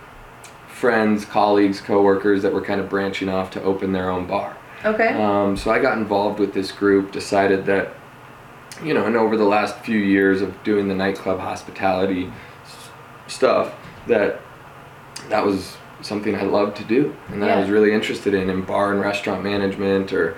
friends, 0.69 1.25
colleagues, 1.25 1.81
coworkers 1.81 2.43
that 2.43 2.53
were 2.53 2.61
kind 2.61 2.81
of 2.81 2.89
branching 2.89 3.29
off 3.29 3.51
to 3.53 3.63
open 3.63 3.93
their 3.93 4.11
own 4.11 4.27
bar. 4.27 4.56
Okay. 4.87 5.09
Um, 5.09 5.57
so 5.57 5.71
I 5.71 5.79
got 5.79 5.99
involved 5.99 6.39
with 6.39 6.53
this 6.55 6.73
group, 6.73 7.13
decided 7.13 7.67
that, 7.67 7.95
you 8.83 8.95
know, 8.95 9.07
and 9.07 9.17
over 9.17 9.37
the 9.37 9.45
last 9.45 9.79
few 9.81 9.99
years 9.99 10.43
of 10.43 10.63
doing 10.63 10.89
the 10.89 10.95
nightclub 10.95 11.39
hospitality 11.39 12.33
s- 12.65 12.89
stuff, 13.27 13.75
that 14.07 14.41
that 15.29 15.45
was 15.45 15.77
something 16.03 16.37
I 16.37 16.43
loved 16.43 16.77
to 16.77 16.85
do 16.85 17.17
and 17.29 17.43
that 17.43 17.51
I 17.51 17.59
was 17.59 17.71
really 17.71 17.93
interested 17.93 18.35
in, 18.35 18.51
in 18.51 18.63
bar 18.63 18.93
and 18.93 19.01
restaurant 19.01 19.43
management 19.43 20.13
or, 20.13 20.37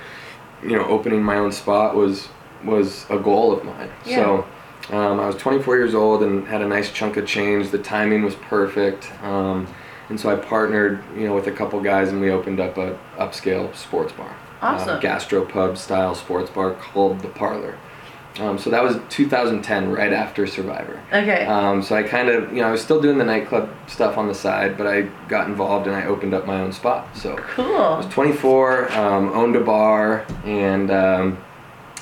you 0.63 0.71
know, 0.77 0.85
opening 0.87 1.23
my 1.23 1.37
own 1.37 1.53
spot 1.53 1.95
was 1.95 2.29
was 2.65 3.07
a 3.11 3.19
goal 3.19 3.53
of 3.53 3.65
mine. 3.65 3.91
Yeah. 4.07 4.17
So 4.17 4.47
um, 4.97 5.21
I 5.21 5.27
was 5.27 5.37
24 5.37 5.77
years 5.77 5.95
old 5.95 6.23
and 6.23 6.47
had 6.47 6.63
a 6.63 6.67
nice 6.67 6.91
chunk 6.91 7.17
of 7.17 7.27
change. 7.27 7.71
The 7.71 7.79
timing 7.79 8.23
was 8.23 8.35
perfect. 8.37 9.13
Um, 9.23 9.67
and 10.09 10.19
so 10.19 10.31
I 10.31 10.37
partnered, 10.37 11.03
you 11.15 11.27
know, 11.27 11.35
with 11.35 11.47
a 11.47 11.53
couple 11.53 11.81
guys, 11.83 12.09
and 12.09 12.21
we 12.21 12.31
opened 12.31 12.61
up 12.61 12.79
a 12.79 12.99
upscale 13.19 13.75
sports 13.75 14.13
bar, 14.13 14.35
Awesome. 14.63 14.91
uh, 14.97 15.01
gastropub 15.01 15.77
style 15.77 16.15
sports 16.15 16.51
bar 16.51 16.73
called 16.75 17.21
the 17.21 17.29
Parlor. 17.29 17.77
Um, 18.39 18.57
so 18.57 18.71
that 18.71 18.85
was 18.85 18.99
2010, 19.09 19.91
right 19.91 20.13
after 20.13 20.47
Survivor. 20.47 21.03
okay. 21.13 21.45
Um, 21.47 21.83
so 21.83 21.97
I 21.97 22.05
kind 22.05 22.29
of, 22.29 22.53
you 22.53 22.61
know, 22.63 22.69
I 22.69 22.71
was 22.71 22.81
still 22.81 23.01
doing 23.03 23.19
the 23.19 23.25
nightclub 23.25 23.69
stuff 23.89 24.17
on 24.17 24.29
the 24.29 24.35
side, 24.35 24.79
but 24.79 24.87
I 24.87 25.03
got 25.29 25.49
involved 25.49 25.89
and 25.89 25.97
I 25.97 26.05
opened 26.07 26.35
up 26.35 26.47
my 26.47 26.61
own 26.61 26.73
spot. 26.73 27.09
So 27.17 27.35
cool. 27.37 27.77
I 27.77 27.97
was 27.97 28.07
24, 28.07 28.93
um, 28.93 29.31
owned 29.33 29.57
a 29.57 29.61
bar, 29.61 30.25
and 30.45 30.89
um, 30.93 31.39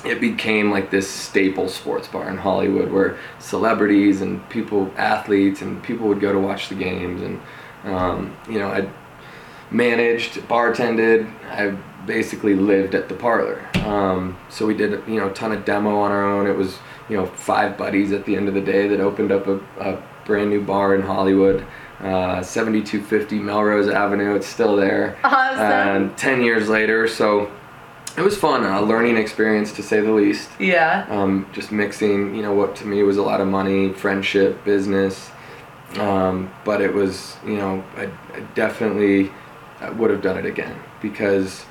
it 0.05 0.21
became 0.21 0.69
like 0.69 0.91
this 0.91 1.09
staple 1.09 1.69
sports 1.69 2.07
bar 2.07 2.29
in 2.29 2.37
Hollywood 2.37 2.91
where 2.91 3.17
celebrities 3.39 4.21
and 4.21 4.47
people, 4.49 4.91
athletes, 4.95 5.63
and 5.63 5.81
people 5.81 6.07
would 6.07 6.19
go 6.19 6.31
to 6.31 6.39
watch 6.39 6.69
the 6.69 6.75
games. 6.75 7.23
And, 7.23 7.41
um, 7.85 8.37
you 8.47 8.59
know, 8.59 8.67
I 8.67 8.87
managed, 9.71 10.35
bartended, 10.47 11.31
I 11.45 11.71
basically 12.05 12.55
lived 12.55 12.95
at 12.95 13.09
the 13.09 13.15
parlor. 13.15 13.65
Um, 13.85 14.37
so 14.49 14.65
we 14.65 14.73
did, 14.73 14.91
you 15.07 15.19
know, 15.19 15.29
a 15.29 15.33
ton 15.33 15.51
of 15.51 15.65
demo 15.65 15.97
on 15.99 16.11
our 16.11 16.23
own. 16.23 16.47
It 16.47 16.55
was, 16.55 16.77
you 17.09 17.17
know, 17.17 17.25
five 17.25 17.77
buddies 17.77 18.11
at 18.11 18.25
the 18.25 18.35
end 18.35 18.47
of 18.47 18.53
the 18.53 18.61
day 18.61 18.87
that 18.87 18.99
opened 18.99 19.31
up 19.31 19.47
a, 19.47 19.59
a 19.79 20.03
brand 20.25 20.49
new 20.49 20.61
bar 20.61 20.95
in 20.95 21.01
Hollywood. 21.01 21.65
uh, 21.99 22.41
7250 22.43 23.39
Melrose 23.39 23.87
Avenue. 23.89 24.35
It's 24.35 24.47
still 24.47 24.75
there. 24.75 25.17
Awesome. 25.23 25.59
And 25.59 26.17
10 26.17 26.41
years 26.43 26.69
later, 26.69 27.07
so 27.07 27.51
it 28.17 28.21
was 28.21 28.37
fun, 28.37 28.63
a 28.63 28.81
learning 28.81 29.17
experience 29.17 29.71
to 29.73 29.83
say 29.83 29.99
the 30.01 30.11
least. 30.11 30.49
yeah. 30.59 31.05
Um, 31.09 31.47
just 31.53 31.71
mixing, 31.71 32.35
you 32.35 32.41
know, 32.41 32.53
what 32.53 32.75
to 32.77 32.85
me 32.85 33.03
was 33.03 33.17
a 33.17 33.21
lot 33.23 33.41
of 33.41 33.47
money, 33.47 33.93
friendship, 33.93 34.63
business. 34.63 35.31
Um, 35.97 36.51
but 36.65 36.81
it 36.81 36.93
was, 36.93 37.37
you 37.45 37.55
know, 37.57 37.83
I, 37.95 38.05
I 38.33 38.39
definitely 38.55 39.31
I 39.79 39.89
would 39.89 40.09
have 40.09 40.21
done 40.21 40.37
it 40.37 40.45
again 40.45 40.77
because 41.01 41.65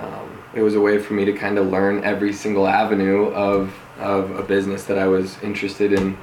um, 0.00 0.42
it 0.54 0.62
was 0.62 0.74
a 0.74 0.80
way 0.80 0.98
for 0.98 1.14
me 1.14 1.24
to 1.24 1.32
kind 1.32 1.58
of 1.58 1.68
learn 1.68 2.04
every 2.04 2.32
single 2.32 2.66
avenue 2.66 3.26
of, 3.28 3.74
of 3.98 4.30
a 4.32 4.42
business 4.42 4.84
that 4.84 4.98
I 4.98 5.06
was 5.06 5.40
interested 5.42 5.92
in, 5.92 6.18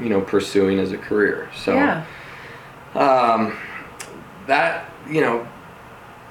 you 0.00 0.08
know, 0.08 0.20
pursuing 0.20 0.78
as 0.78 0.92
a 0.92 0.98
career. 0.98 1.50
So 1.56 1.74
yeah. 1.74 2.04
um, 2.94 3.56
that, 4.46 4.90
you 5.08 5.20
know, 5.20 5.46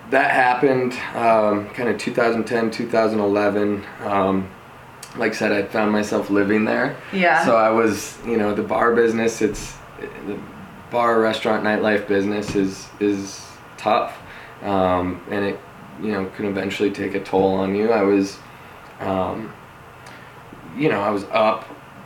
that 0.10 0.32
happened 0.32 0.94
um, 1.16 1.70
kind 1.72 1.90
of 1.90 1.98
2010, 1.98 2.72
2011. 2.72 3.86
Um, 4.04 4.50
like 5.18 5.34
I 5.34 5.36
said, 5.36 5.52
I 5.52 5.64
found 5.64 5.92
myself 5.92 6.30
living 6.30 6.66
there. 6.66 6.96
Yeah. 7.12 7.46
So 7.46 7.58
I 7.58 7.70
was, 7.70 8.18
you 8.26 8.38
know, 8.38 8.54
the 8.54 8.64
bar 8.64 8.96
business. 8.96 9.42
It's 9.42 9.76
the 10.00 10.40
bar, 10.92 11.20
restaurant, 11.20 11.64
nightlife 11.64 12.08
business 12.08 12.56
is 12.56 12.88
is 13.00 13.46
tough, 13.78 14.18
um, 14.64 15.22
and 15.30 15.46
it, 15.46 15.60
you 16.02 16.12
know, 16.12 16.26
can 16.36 16.46
eventually 16.46 16.92
take 16.92 17.16
a 17.16 17.20
toll 17.24 17.54
on 17.56 17.76
you. 17.76 17.92
I 17.92 18.04
was, 18.04 18.38
um, 19.00 19.54
you 20.78 20.90
know, 20.90 21.02
I 21.02 21.10
was 21.10 21.24
up, 21.32 21.66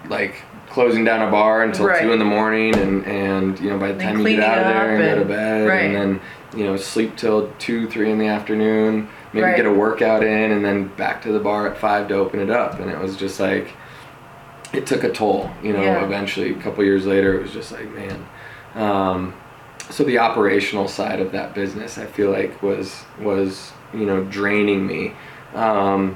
like 0.10 0.36
closing 0.70 1.04
down 1.04 1.28
a 1.28 1.32
bar 1.32 1.64
until 1.64 1.88
Right. 1.88 2.02
two 2.02 2.12
in 2.14 2.20
the 2.20 2.26
morning, 2.26 2.76
and 2.76 3.06
and 3.06 3.60
you 3.60 3.70
know 3.70 3.78
by 3.78 3.92
the 3.92 4.02
time 4.02 4.20
you 4.20 4.36
get 4.36 4.40
out 4.44 4.60
of 4.60 4.66
there 4.66 4.96
and 4.96 5.04
go 5.04 5.20
to 5.20 5.26
bed, 5.26 5.68
right. 5.68 5.84
and 5.84 5.96
then 5.96 6.22
you 6.56 6.64
know 6.66 6.78
sleep 6.78 7.16
till 7.18 7.52
two, 7.60 7.88
three 7.90 8.10
in 8.12 8.18
the 8.18 8.28
afternoon. 8.28 9.08
Maybe 9.34 9.46
Right. 9.46 9.56
get 9.56 9.66
a 9.66 9.72
workout 9.72 10.24
in, 10.24 10.52
and 10.52 10.64
then 10.66 10.88
back 10.98 11.22
to 11.24 11.32
the 11.32 11.40
bar 11.40 11.68
at 11.68 11.78
five 11.78 12.08
to 12.10 12.16
open 12.16 12.40
it 12.40 12.50
up, 12.50 12.80
and 12.80 12.90
it 12.90 13.00
was 13.00 13.16
just 13.16 13.40
like 13.40 13.74
it 14.74 14.86
took 14.86 15.04
a 15.04 15.10
toll, 15.12 15.50
you 15.62 15.74
know. 15.74 15.82
Yeah. 15.84 16.04
Eventually, 16.06 16.52
a 16.52 16.56
couple 16.56 16.84
years 16.84 17.06
later, 17.06 17.38
it 17.38 17.42
was 17.44 17.52
just 17.52 17.72
like, 17.72 17.90
man. 17.94 18.26
Um, 18.76 19.34
so 19.91 20.04
the 20.04 20.17
operational 20.17 20.88
side 20.88 21.19
of 21.19 21.32
that 21.34 21.54
business, 21.54 21.97
I 21.97 22.06
feel 22.06 22.32
like, 22.32 22.62
was 22.63 23.04
was 23.19 23.73
you 23.93 24.06
know 24.06 24.23
draining 24.23 24.88
me. 24.88 25.13
Um, 25.54 26.15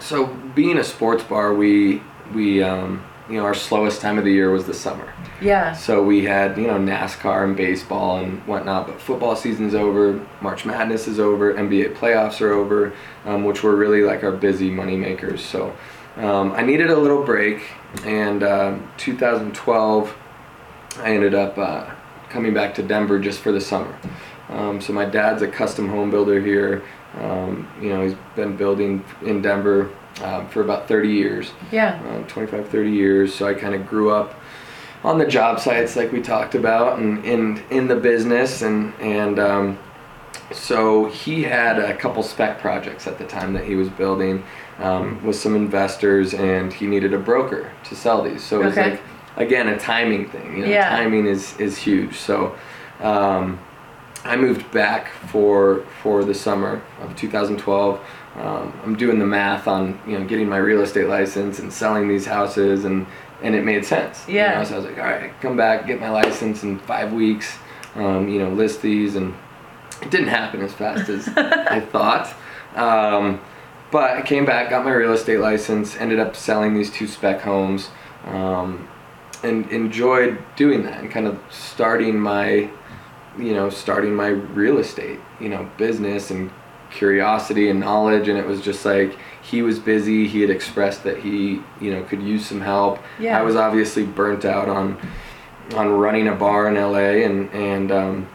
so 0.00 0.26
being 0.26 0.78
a 0.78 0.84
sports 0.84 1.22
bar, 1.24 1.54
we 1.54 2.02
we 2.34 2.62
um, 2.62 3.04
you 3.28 3.36
know 3.36 3.44
our 3.44 3.54
slowest 3.54 4.00
time 4.00 4.18
of 4.18 4.24
the 4.24 4.32
year 4.32 4.50
was 4.50 4.66
the 4.66 4.74
summer. 4.74 5.12
Yeah. 5.40 5.74
So 5.74 6.02
we 6.02 6.24
had 6.24 6.56
you 6.56 6.66
know 6.66 6.78
NASCAR 6.78 7.44
and 7.44 7.56
baseball 7.56 8.18
and 8.18 8.44
whatnot, 8.46 8.86
but 8.86 9.00
football 9.00 9.36
season's 9.36 9.74
over, 9.74 10.24
March 10.40 10.64
Madness 10.64 11.06
is 11.06 11.20
over, 11.20 11.54
NBA 11.54 11.96
playoffs 11.96 12.40
are 12.40 12.52
over, 12.52 12.94
um, 13.26 13.44
which 13.44 13.62
were 13.62 13.76
really 13.76 14.02
like 14.02 14.24
our 14.24 14.32
busy 14.32 14.70
money 14.70 14.96
makers. 14.96 15.44
So 15.44 15.76
um, 16.16 16.52
I 16.52 16.62
needed 16.62 16.90
a 16.90 16.96
little 16.96 17.24
break, 17.24 17.62
and 18.04 18.42
um 18.42 18.92
2012 18.96 20.16
I 20.98 21.10
ended 21.10 21.34
up 21.34 21.58
uh, 21.58 21.90
coming 22.36 22.52
back 22.52 22.74
to 22.74 22.82
Denver 22.82 23.18
just 23.18 23.40
for 23.40 23.50
the 23.50 23.60
summer. 23.62 23.98
Um, 24.50 24.78
so 24.78 24.92
my 24.92 25.06
dad's 25.06 25.40
a 25.40 25.48
custom 25.48 25.88
home 25.88 26.10
builder 26.10 26.38
here. 26.38 26.82
Um, 27.18 27.66
you 27.80 27.88
know, 27.88 28.02
he's 28.02 28.14
been 28.36 28.56
building 28.58 29.02
in 29.22 29.40
Denver 29.40 29.88
um, 30.22 30.46
for 30.50 30.60
about 30.60 30.86
30 30.86 31.08
years 31.08 31.50
Yeah. 31.72 31.98
um, 32.10 32.26
25 32.26 32.68
30 32.68 32.90
years 32.90 33.34
so 33.34 33.46
i 33.46 33.52
kind 33.52 33.74
of 33.74 33.86
grew 33.86 34.10
up 34.10 34.34
on 35.04 35.18
the 35.18 35.26
job 35.26 35.60
sites 35.60 35.94
like 35.94 36.10
we 36.10 36.22
talked 36.22 36.54
about 36.54 36.98
and 36.98 37.22
in 37.22 37.62
in 37.70 37.86
the 37.86 37.96
business 37.96 38.62
and 38.62 38.94
and 38.98 39.38
um, 39.38 39.78
so 40.52 41.04
he 41.10 41.42
had 41.42 41.78
a 41.78 41.94
couple 41.94 42.22
spec 42.22 42.58
projects 42.60 43.06
at 43.06 43.18
the 43.18 43.26
time 43.26 43.52
that 43.52 43.64
he 43.66 43.74
was 43.74 43.90
building 43.90 44.42
um, 44.78 45.22
with 45.22 45.36
some 45.36 45.54
investors 45.54 46.32
and 46.32 46.72
he 46.72 46.86
needed 46.86 47.12
a 47.12 47.18
broker 47.18 47.70
to 47.84 47.94
sell 47.94 48.22
these 48.22 48.42
so 48.42 48.62
it 48.62 48.64
was 48.66 48.72
Okay. 48.78 48.90
like 48.92 49.00
again 49.36 49.68
a 49.68 49.78
timing 49.78 50.28
thing 50.28 50.56
you 50.56 50.64
know 50.64 50.70
Yeah. 50.70 50.88
timing 50.88 51.26
is 51.26 51.58
is 51.58 51.76
huge 51.78 52.14
so 52.16 52.54
um, 53.00 53.58
I 54.24 54.36
moved 54.36 54.70
back 54.72 55.10
for 55.28 55.84
for 56.02 56.24
the 56.24 56.34
summer 56.34 56.82
of 57.02 57.14
2012. 57.14 58.00
Um, 58.36 58.72
I'm 58.84 58.96
doing 58.96 59.18
the 59.18 59.26
math 59.26 59.68
on 59.68 60.00
you 60.06 60.18
know 60.18 60.24
getting 60.24 60.48
my 60.48 60.56
real 60.56 60.80
estate 60.80 61.06
license 61.08 61.58
and 61.58 61.72
selling 61.72 62.08
these 62.08 62.26
houses 62.26 62.84
and 62.86 63.06
and 63.42 63.54
it 63.54 63.64
made 63.64 63.84
sense. 63.84 64.26
you 64.26 64.36
Yeah. 64.36 64.58
know? 64.58 64.64
So 64.64 64.74
I 64.74 64.78
was 64.78 64.86
like, 64.86 64.98
all 64.98 65.04
right, 65.04 65.30
come 65.42 65.56
back, 65.56 65.86
get 65.86 66.00
my 66.00 66.08
license 66.10 66.62
in 66.64 66.78
five 66.80 67.12
weeks. 67.12 67.56
Um, 67.94 68.28
you 68.28 68.38
know, 68.40 68.48
list 68.50 68.80
these 68.82 69.14
and 69.16 69.34
it 70.02 70.10
didn't 70.10 70.28
happen 70.28 70.60
as 70.62 70.72
fast 70.72 71.08
as 71.10 71.28
I 71.36 71.80
thought. 71.80 72.34
Um, 72.74 73.40
but 73.90 74.10
I 74.16 74.22
came 74.22 74.44
back, 74.46 74.70
got 74.70 74.84
my 74.84 74.92
real 74.92 75.12
estate 75.12 75.38
license, 75.40 75.96
ended 75.98 76.18
up 76.18 76.34
selling 76.34 76.74
these 76.74 76.90
two 76.90 77.06
spec 77.06 77.42
homes, 77.42 77.90
um, 78.26 78.88
and 79.46 79.70
enjoyed 79.70 80.38
doing 80.56 80.82
that 80.82 81.00
and 81.00 81.10
kind 81.10 81.26
of 81.26 81.40
starting 81.50 82.18
my, 82.18 82.70
you 83.38 83.54
know, 83.54 83.70
starting 83.70 84.14
my 84.14 84.28
real 84.28 84.78
estate, 84.78 85.20
you 85.40 85.48
know, 85.48 85.70
business 85.78 86.30
and 86.30 86.50
curiosity 86.90 87.70
and 87.70 87.80
knowledge. 87.80 88.28
And 88.28 88.38
it 88.38 88.46
was 88.46 88.60
just 88.60 88.84
like 88.84 89.16
he 89.42 89.62
was 89.62 89.78
busy. 89.78 90.26
He 90.26 90.40
had 90.40 90.50
expressed 90.50 91.04
that 91.04 91.18
he, 91.18 91.60
you 91.80 91.92
know, 91.92 92.02
could 92.04 92.22
use 92.22 92.46
some 92.46 92.60
help. 92.60 92.98
Yeah. 93.18 93.38
I 93.38 93.42
was 93.42 93.56
obviously 93.56 94.04
burnt 94.04 94.44
out 94.44 94.68
on 94.68 94.98
on 95.74 95.88
running 95.88 96.28
a 96.28 96.34
bar 96.34 96.68
in 96.68 96.74
LA, 96.74 97.24
and 97.24 97.50
and 97.50 97.90
um, 97.90 98.28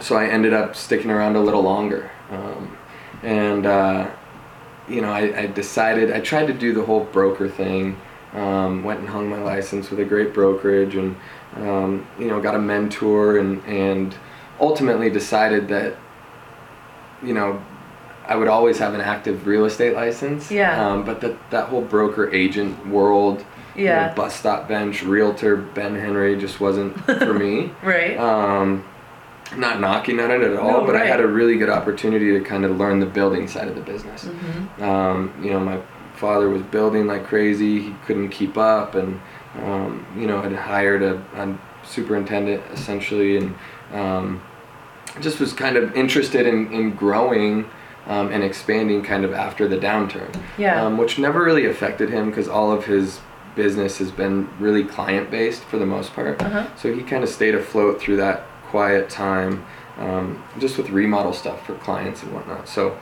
so 0.00 0.16
I 0.16 0.26
ended 0.26 0.52
up 0.52 0.76
sticking 0.76 1.10
around 1.10 1.36
a 1.36 1.40
little 1.40 1.62
longer. 1.62 2.10
Um, 2.30 2.76
and 3.22 3.66
uh, 3.66 4.10
you 4.88 5.00
know, 5.00 5.10
I, 5.10 5.40
I 5.40 5.46
decided 5.46 6.12
I 6.12 6.20
tried 6.20 6.46
to 6.46 6.54
do 6.54 6.72
the 6.72 6.84
whole 6.84 7.04
broker 7.04 7.48
thing. 7.48 8.00
Um, 8.36 8.84
went 8.84 9.00
and 9.00 9.08
hung 9.08 9.30
my 9.30 9.40
license 9.42 9.90
with 9.90 9.98
a 10.00 10.04
great 10.04 10.34
brokerage, 10.34 10.94
and 10.94 11.16
um, 11.56 12.06
you 12.18 12.26
know, 12.28 12.40
got 12.40 12.54
a 12.54 12.58
mentor, 12.58 13.38
and 13.38 13.64
and 13.64 14.14
ultimately 14.60 15.08
decided 15.10 15.68
that 15.68 15.96
you 17.22 17.32
know 17.32 17.62
I 18.28 18.36
would 18.36 18.48
always 18.48 18.78
have 18.78 18.94
an 18.94 19.00
active 19.00 19.46
real 19.46 19.64
estate 19.64 19.94
license. 19.94 20.50
Yeah. 20.50 20.86
Um, 20.86 21.04
but 21.04 21.20
that 21.22 21.50
that 21.50 21.68
whole 21.68 21.80
broker 21.82 22.30
agent 22.34 22.86
world, 22.88 23.38
you 23.74 23.84
know, 23.84 23.90
Yeah. 23.90 24.14
bus 24.14 24.34
stop 24.34 24.68
bench, 24.68 25.02
realtor, 25.02 25.56
Ben 25.56 25.94
Henry 25.94 26.36
just 26.36 26.60
wasn't 26.60 26.94
for 27.06 27.32
me. 27.32 27.70
Right. 27.82 28.18
Um, 28.18 28.84
not 29.56 29.80
knocking 29.80 30.18
on 30.18 30.32
it 30.32 30.42
at 30.42 30.56
all, 30.56 30.80
No, 30.80 30.84
but 30.84 30.96
I 30.96 31.06
had 31.06 31.20
a 31.20 31.26
really 31.26 31.56
good 31.56 31.70
opportunity 31.70 32.32
to 32.36 32.40
kind 32.40 32.64
of 32.64 32.76
learn 32.78 32.98
the 32.98 33.06
building 33.06 33.46
side 33.46 33.68
of 33.68 33.76
the 33.76 33.80
business. 33.80 34.24
Mm-hmm. 34.24 34.82
Um, 34.82 35.32
you 35.40 35.50
know, 35.52 35.60
my 35.60 35.78
father 36.16 36.48
was 36.48 36.62
building 36.62 37.06
like 37.06 37.24
crazy. 37.24 37.80
He 37.82 37.94
couldn't 38.06 38.30
keep 38.30 38.56
up, 38.56 38.94
and 38.94 39.20
um, 39.62 40.06
you 40.16 40.26
know, 40.26 40.40
had 40.42 40.52
hired 40.52 41.02
a, 41.02 41.16
a 41.34 41.58
superintendent 41.84 42.62
essentially, 42.72 43.36
and 43.38 43.54
um, 43.92 44.42
just 45.20 45.40
was 45.40 45.52
kind 45.52 45.76
of 45.76 45.94
interested 45.96 46.46
in, 46.46 46.72
in 46.72 46.94
growing 46.94 47.68
um, 48.06 48.30
and 48.30 48.42
expanding 48.44 49.02
kind 49.02 49.24
of 49.24 49.32
after 49.32 49.66
the 49.66 49.76
downturn 49.76 50.34
Yeah. 50.58 50.84
um, 50.84 50.96
which 50.98 51.18
never 51.18 51.42
really 51.42 51.66
affected 51.66 52.10
him 52.10 52.28
because 52.30 52.48
all 52.48 52.70
of 52.70 52.84
his 52.84 53.20
business 53.54 53.98
has 53.98 54.10
been 54.10 54.48
really 54.60 54.84
client 54.84 55.30
based 55.30 55.64
for 55.64 55.78
the 55.78 55.86
most 55.86 56.12
part. 56.12 56.40
Uh-huh. 56.42 56.66
So 56.76 56.94
he 56.94 57.02
kind 57.02 57.24
of 57.24 57.30
stayed 57.30 57.54
afloat 57.54 58.00
through 58.00 58.16
that 58.18 58.42
quiet 58.66 59.08
time, 59.08 59.64
um, 59.98 60.42
just 60.58 60.76
with 60.76 60.90
remodel 60.90 61.32
stuff 61.32 61.64
for 61.64 61.74
clients 61.76 62.22
and 62.22 62.32
whatnot. 62.34 62.68
So 62.68 62.98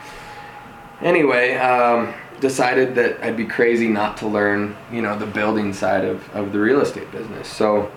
anyway, 1.03 1.57
um, 1.57 2.15
decided 2.41 2.95
that 2.97 3.23
I'd 3.25 3.37
be 3.37 3.45
crazy 3.47 3.89
not 3.89 4.17
to 4.19 4.27
learn, 4.27 4.77
you 4.93 5.03
know, 5.03 5.19
the 5.19 5.27
building 5.27 5.73
side 5.73 6.05
of, 6.05 6.29
of 6.35 6.53
the 6.53 6.59
real 6.59 6.81
estate 6.81 7.11
business. 7.13 7.49
So 7.49 7.91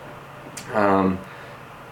um, 0.73 1.19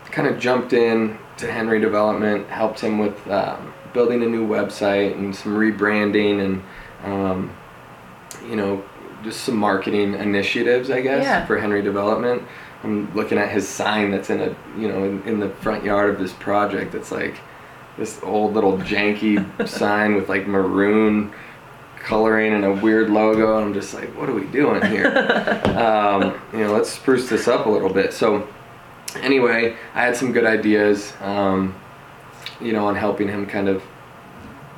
kind 0.05 0.27
of 0.27 0.39
jumped 0.39 0.73
in 0.73 1.17
to 1.37 1.51
Henry 1.51 1.79
Development, 1.79 2.47
helped 2.47 2.79
him 2.79 2.97
with 2.99 3.27
um, 3.29 3.73
building 3.93 4.23
a 4.23 4.25
new 4.25 4.47
website 4.47 5.13
and 5.13 5.35
some 5.35 5.55
rebranding 5.55 6.43
and 6.45 6.63
um, 7.03 7.55
you 8.47 8.55
know 8.55 8.83
just 9.23 9.41
some 9.41 9.57
marketing 9.57 10.13
initiatives, 10.13 10.89
I 10.91 11.01
guess, 11.01 11.23
Yeah. 11.23 11.45
for 11.45 11.57
Henry 11.57 11.81
Development. 11.81 12.43
I'm 12.83 13.13
looking 13.15 13.37
at 13.39 13.49
his 13.49 13.67
sign 13.67 14.11
that's 14.11 14.29
in 14.29 14.39
a 14.39 14.55
you 14.79 14.87
know 14.87 15.03
in, 15.03 15.23
in 15.23 15.39
the 15.39 15.49
front 15.49 15.83
yard 15.83 16.09
of 16.09 16.19
this 16.19 16.33
project. 16.33 16.93
It's 16.95 17.11
like 17.11 17.35
this 17.97 18.19
old 18.23 18.53
little 18.53 18.77
janky 18.79 19.67
sign 19.67 20.15
with 20.15 20.29
like 20.29 20.47
maroon 20.47 21.33
coloring 22.05 22.53
and 22.53 22.63
a 22.63 22.71
weird 22.71 23.09
logo. 23.09 23.57
And 23.57 23.65
I'm 23.65 23.73
just 23.73 23.93
like, 23.93 24.15
what 24.15 24.29
are 24.29 24.33
we 24.33 24.45
doing 24.45 24.81
here? 24.85 25.07
um, 25.77 26.39
you 26.53 26.59
know, 26.59 26.71
let's 26.71 26.91
spruce 26.91 27.27
this 27.27 27.47
up 27.47 27.65
a 27.65 27.69
little 27.69 27.91
bit. 27.91 28.13
So 28.13 28.47
anyway, 29.15 29.75
I 29.93 30.03
had 30.03 30.15
some 30.15 30.31
good 30.31 30.45
ideas, 30.45 31.13
um, 31.19 31.75
you 32.61 32.73
know, 32.73 32.85
on 32.85 32.95
helping 32.95 33.27
him 33.27 33.47
kind 33.47 33.67
of 33.67 33.83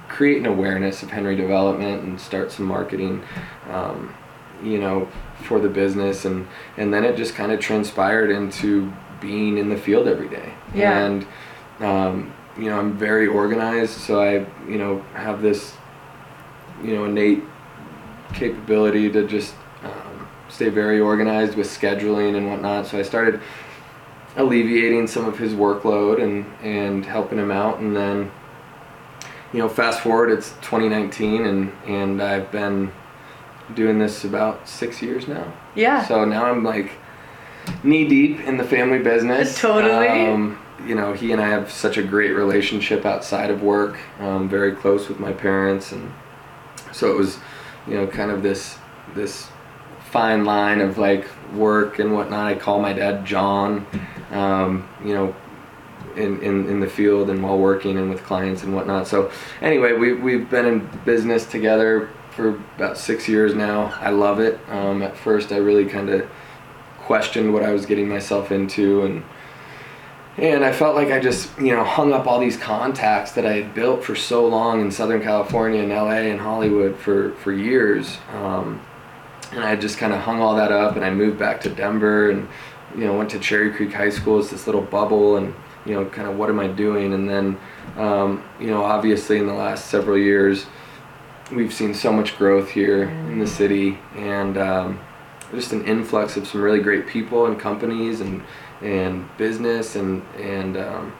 create 0.08 0.38
an 0.38 0.46
awareness 0.46 1.04
of 1.04 1.12
Henry 1.12 1.36
Development 1.36 2.02
and 2.04 2.20
start 2.20 2.52
some 2.52 2.66
marketing, 2.66 3.22
um, 3.70 4.16
you 4.63 4.80
know, 4.80 5.08
for 5.44 5.60
the 5.60 5.70
business, 5.70 6.26
and 6.26 6.48
and 6.78 6.92
then 6.92 7.04
it 7.04 7.16
just 7.18 7.36
kind 7.36 7.52
of 7.52 7.60
transpired 7.60 8.32
into 8.32 8.92
being 9.22 9.58
in 9.58 9.70
the 9.70 9.78
field 9.78 10.08
every 10.08 10.30
day. 10.30 10.54
Yeah. 10.74 11.06
And 11.06 11.28
um, 11.80 12.34
you 12.58 12.70
know, 12.70 12.80
I'm 12.80 12.98
very 12.98 13.28
organized, 13.28 14.00
so 14.00 14.22
I 14.22 14.46
you 14.68 14.78
know 14.78 15.02
have 15.13 15.42
this 15.42 15.76
you 16.84 16.96
know 16.96 17.06
innate 17.06 17.44
capability 18.34 19.12
to 19.12 19.28
just 19.28 19.56
um, 19.84 20.28
stay 20.50 20.70
very 20.70 21.00
organized 21.00 21.56
with 21.56 21.68
scheduling 21.68 22.36
and 22.36 22.50
whatnot. 22.50 22.88
So 22.88 23.00
I 23.00 23.04
started 23.04 23.40
alleviating 24.36 25.08
some 25.08 25.26
of 25.26 25.38
his 25.38 25.54
workload 25.54 26.22
and 26.22 26.46
and 26.62 27.06
helping 27.06 27.38
him 27.38 27.52
out, 27.52 27.80
and 27.80 27.96
then 27.96 28.32
you 29.54 29.60
know, 29.60 29.70
fast 29.70 30.02
forward, 30.02 30.32
it's 30.32 30.50
2019, 30.62 31.46
and 31.46 31.72
and 31.86 32.22
I've 32.22 32.52
been 32.52 32.92
doing 33.74 34.00
this 34.00 34.24
about 34.24 34.68
six 34.68 35.02
years 35.02 35.28
now. 35.28 35.54
Yeah. 35.76 36.06
So 36.06 36.26
now 36.26 36.46
I'm 36.46 36.63
like 36.63 36.92
knee 37.84 38.08
deep 38.08 38.42
in 38.42 38.58
the 38.58 38.63
family 38.63 39.00
business. 39.00 39.60
Totally. 39.60 40.08
Um, 40.08 40.60
you 40.86 40.96
know, 40.96 41.13
he 41.13 41.32
and 41.32 41.42
I 41.42 41.48
have 41.48 41.72
such 41.72 41.98
a 41.98 42.04
great 42.04 42.32
relationship 42.32 43.06
outside 43.06 43.50
of 43.50 43.63
work. 43.63 43.98
Um, 44.20 44.48
very 44.48 44.74
close 44.74 45.10
with 45.10 45.20
my 45.20 45.34
parents, 45.34 45.92
and 45.92 46.12
so 46.98 47.12
it 47.12 47.16
was, 47.16 47.38
you 47.88 47.96
know, 47.96 48.08
kind 48.08 48.32
of 48.32 48.44
this 48.44 48.78
this 49.16 49.50
fine 50.12 50.46
line 50.46 50.82
of 50.82 50.98
like 50.98 51.28
work 51.54 52.00
and 52.00 52.14
whatnot. 52.14 52.48
I 52.48 52.56
call 52.56 52.80
my 52.80 52.94
dad 52.94 53.26
John. 53.26 53.86
Um, 54.32 54.90
you 55.04 55.14
know, 55.14 55.36
in, 56.18 56.42
in, 56.42 56.68
in 56.68 56.80
the 56.80 56.88
field 56.88 57.30
and 57.30 57.42
while 57.42 57.58
working 57.58 57.98
and 57.98 58.10
with 58.10 58.24
clients 58.24 58.64
and 58.64 58.76
whatnot. 58.76 59.08
So 59.08 59.32
anyway, 59.62 59.94
we, 59.94 60.14
we've 60.14 60.50
been 60.50 60.66
in 60.66 60.90
business 61.06 61.46
together 61.46 62.10
for 62.32 62.50
about 62.76 62.98
six 62.98 63.28
years 63.28 63.54
now. 63.54 63.94
I 64.00 64.10
love 64.10 64.40
it. 64.40 64.60
Um, 64.70 65.02
at 65.02 65.16
first, 65.16 65.52
I 65.52 65.58
really 65.58 65.86
kind 65.86 66.10
of 66.10 66.28
questioned 67.00 67.54
what 67.54 67.64
I 67.64 67.72
was 67.72 67.86
getting 67.86 68.10
myself 68.10 68.52
into 68.52 69.04
and 69.04 69.24
and 70.38 70.63
I 70.63 70.71
felt 70.71 70.95
like 70.95 71.10
I 71.10 71.19
just, 71.19 71.58
you 71.60 71.76
know, 71.76 71.84
hung 71.84 72.13
up 72.13 72.28
all 72.28 72.39
these 72.39 72.58
contacts 72.58 73.32
that 73.32 73.45
I 73.45 73.54
had 73.54 73.73
built 73.73 74.04
for 74.04 74.15
so 74.15 74.45
long 74.45 74.82
in 74.82 74.91
Southern 74.91 75.21
California 75.21 75.82
and 75.82 75.89
LA 75.89 76.30
and 76.30 76.39
Hollywood 76.39 76.95
for, 76.95 77.32
for 77.36 77.52
years. 77.52 78.17
Um, 78.34 78.80
and 79.52 79.63
I 79.63 79.76
just 79.76 79.97
kind 79.97 80.13
of 80.13 80.19
hung 80.19 80.39
all 80.39 80.56
that 80.56 80.71
up 80.71 80.95
and 80.95 81.04
I 81.04 81.10
moved 81.10 81.39
back 81.39 81.62
to 81.62 81.69
Denver 81.69 82.30
and, 82.30 82.47
you 82.95 83.06
know, 83.06 83.17
went 83.17 83.32
to 83.32 83.39
Cherry 83.39 83.71
Creek 83.71 83.93
High 83.93 84.12
School. 84.12 84.39
It's 84.39 84.52
this 84.52 84.67
little 84.67 84.82
bubble 84.82 85.38
and, 85.38 85.56
you 85.88 85.95
know, 85.95 86.06
kind 86.06 86.28
of 86.28 86.38
what 86.38 86.50
am 86.50 86.60
I 86.60 86.67
doing? 86.67 87.13
And 87.13 87.28
then, 87.28 87.58
um, 87.95 88.43
you 88.60 88.67
know, 88.67 88.84
obviously 88.84 89.39
in 89.39 89.47
the 89.47 89.54
last 89.54 89.88
several 89.88 90.19
years, 90.19 90.67
we've 91.52 91.73
seen 91.73 91.95
so 91.95 92.13
much 92.13 92.38
growth 92.38 92.69
here 92.69 93.04
in 93.04 93.39
the 93.39 93.47
city 93.47 93.97
and 94.15 94.58
um, 94.58 95.00
just 95.52 95.71
an 95.71 95.84
influx 95.86 96.38
of 96.38 96.47
some 96.47 96.62
really 96.62 96.80
great 96.80 97.08
people 97.08 97.47
and 97.47 97.60
companies 97.60 98.21
and 98.21 98.43
and 98.82 99.26
business 99.38 99.96
and 99.96 100.22
and 100.40 100.78
um, 100.78 101.13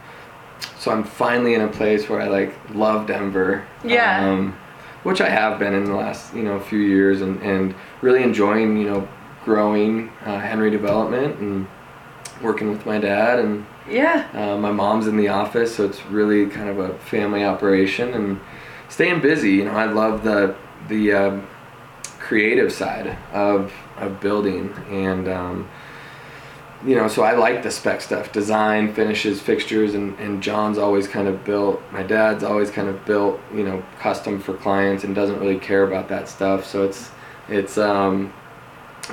so 0.78 0.92
I'm 0.92 1.04
finally 1.04 1.54
in 1.54 1.62
a 1.62 1.68
place 1.68 2.08
where 2.10 2.22
I 2.22 2.28
like 2.28 2.54
love 2.74 3.08
Denver. 3.08 3.66
Yeah. 3.84 4.30
Um, 4.30 4.58
which 5.04 5.22
I 5.22 5.30
have 5.30 5.58
been 5.60 5.74
in 5.74 5.86
the 5.86 5.96
last 5.96 6.34
you 6.36 6.44
know 6.44 6.60
few 6.60 6.80
years 6.80 7.22
and 7.22 7.42
and 7.42 7.74
really 8.02 8.24
enjoying 8.24 8.78
you 8.78 8.90
know 8.90 9.08
growing 9.46 10.10
uh, 10.26 10.40
Henry 10.40 10.70
Development 10.70 11.40
and 11.40 11.68
working 12.42 12.70
with 12.70 12.86
my 12.86 12.98
dad 13.00 13.40
and 13.40 13.66
Yeah. 13.90 14.28
uh, 14.34 14.58
my 14.58 14.72
mom's 14.72 15.08
in 15.08 15.16
the 15.16 15.30
office, 15.30 15.76
so 15.76 15.86
it's 15.86 16.06
really 16.08 16.48
kind 16.48 16.68
of 16.70 16.78
a 16.80 16.94
family 17.00 17.46
operation 17.46 18.14
and 18.14 18.40
staying 18.90 19.22
busy. 19.22 19.52
You 19.52 19.66
know, 19.66 19.72
I 19.72 19.86
love 19.86 20.24
the 20.24 20.56
the 20.90 21.14
um, 21.14 21.48
creative 22.20 22.72
side 22.74 23.18
of 23.34 23.72
of 23.98 24.20
building, 24.20 24.74
and 24.92 25.28
um, 25.30 25.70
you 26.88 26.96
know, 26.96 27.10
so 27.10 27.22
I 27.22 27.36
like 27.36 27.64
the 27.64 27.70
spec 27.70 28.00
stuff, 28.00 28.32
design, 28.32 28.94
finishes, 28.94 29.42
fixtures, 29.42 29.94
and 29.94 30.18
and 30.20 30.42
John's 30.42 30.78
always 30.78 31.06
kind 31.06 31.28
of 31.28 31.44
built. 31.44 31.82
My 31.92 32.02
dad's 32.02 32.46
always 32.46 32.72
kind 32.72 32.88
of 32.88 33.06
built, 33.06 33.42
you 33.54 33.64
know, 33.64 33.84
custom 34.00 34.40
for 34.40 34.54
clients 34.54 35.04
and 35.04 35.14
doesn't 35.14 35.38
really 35.40 35.60
care 35.60 35.84
about 35.84 36.08
that 36.08 36.30
stuff. 36.30 36.66
So 36.66 36.86
it's 36.86 37.12
it's 37.50 37.78
um, 37.78 38.34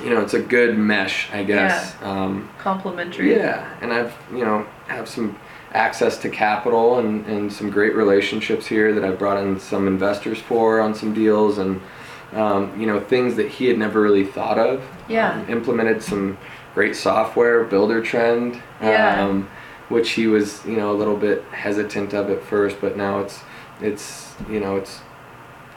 you 0.01 0.09
know, 0.09 0.21
it's 0.21 0.33
a 0.33 0.41
good 0.41 0.77
mesh, 0.77 1.29
I 1.33 1.43
guess. 1.43 2.01
Um, 2.01 2.49
Complimentary. 2.59 3.35
yeah, 3.35 3.77
and 3.81 3.91
I've 3.91 4.15
you 4.31 4.45
know 4.45 4.65
have 4.87 5.09
some 5.09 5.37
access 5.73 6.17
to 6.19 6.29
capital 6.29 6.99
and, 6.99 7.25
and 7.25 7.51
some 7.51 7.69
great 7.69 7.93
relationships 7.93 8.65
here 8.65 8.93
that 8.93 9.03
I've 9.03 9.19
brought 9.19 9.43
in 9.43 9.59
some 9.59 9.87
investors 9.87 10.39
for 10.39 10.79
on 10.79 10.95
some 10.95 11.13
deals 11.13 11.57
and 11.57 11.81
um, 12.31 12.79
you 12.79 12.87
know 12.87 13.01
things 13.01 13.35
that 13.35 13.49
he 13.49 13.65
had 13.65 13.77
never 13.77 14.01
really 14.01 14.23
thought 14.25 14.57
of. 14.57 14.81
Yeah. 15.09 15.33
Um, 15.33 15.49
implemented 15.49 16.01
some 16.01 16.37
great 16.75 16.95
software, 16.95 17.65
Buildertrend, 17.65 18.61
Yeah. 18.81 19.23
um, 19.23 19.49
which 19.89 20.11
he 20.11 20.27
was 20.27 20.63
you 20.65 20.75
know 20.75 20.91
a 20.91 20.97
little 21.01 21.15
bit 21.17 21.43
hesitant 21.51 22.13
of 22.13 22.29
at 22.29 22.43
first, 22.43 22.79
but 22.81 22.95
now 22.97 23.19
it's 23.21 23.39
it's 23.81 24.35
you 24.49 24.59
know 24.59 24.75
it's 24.75 25.01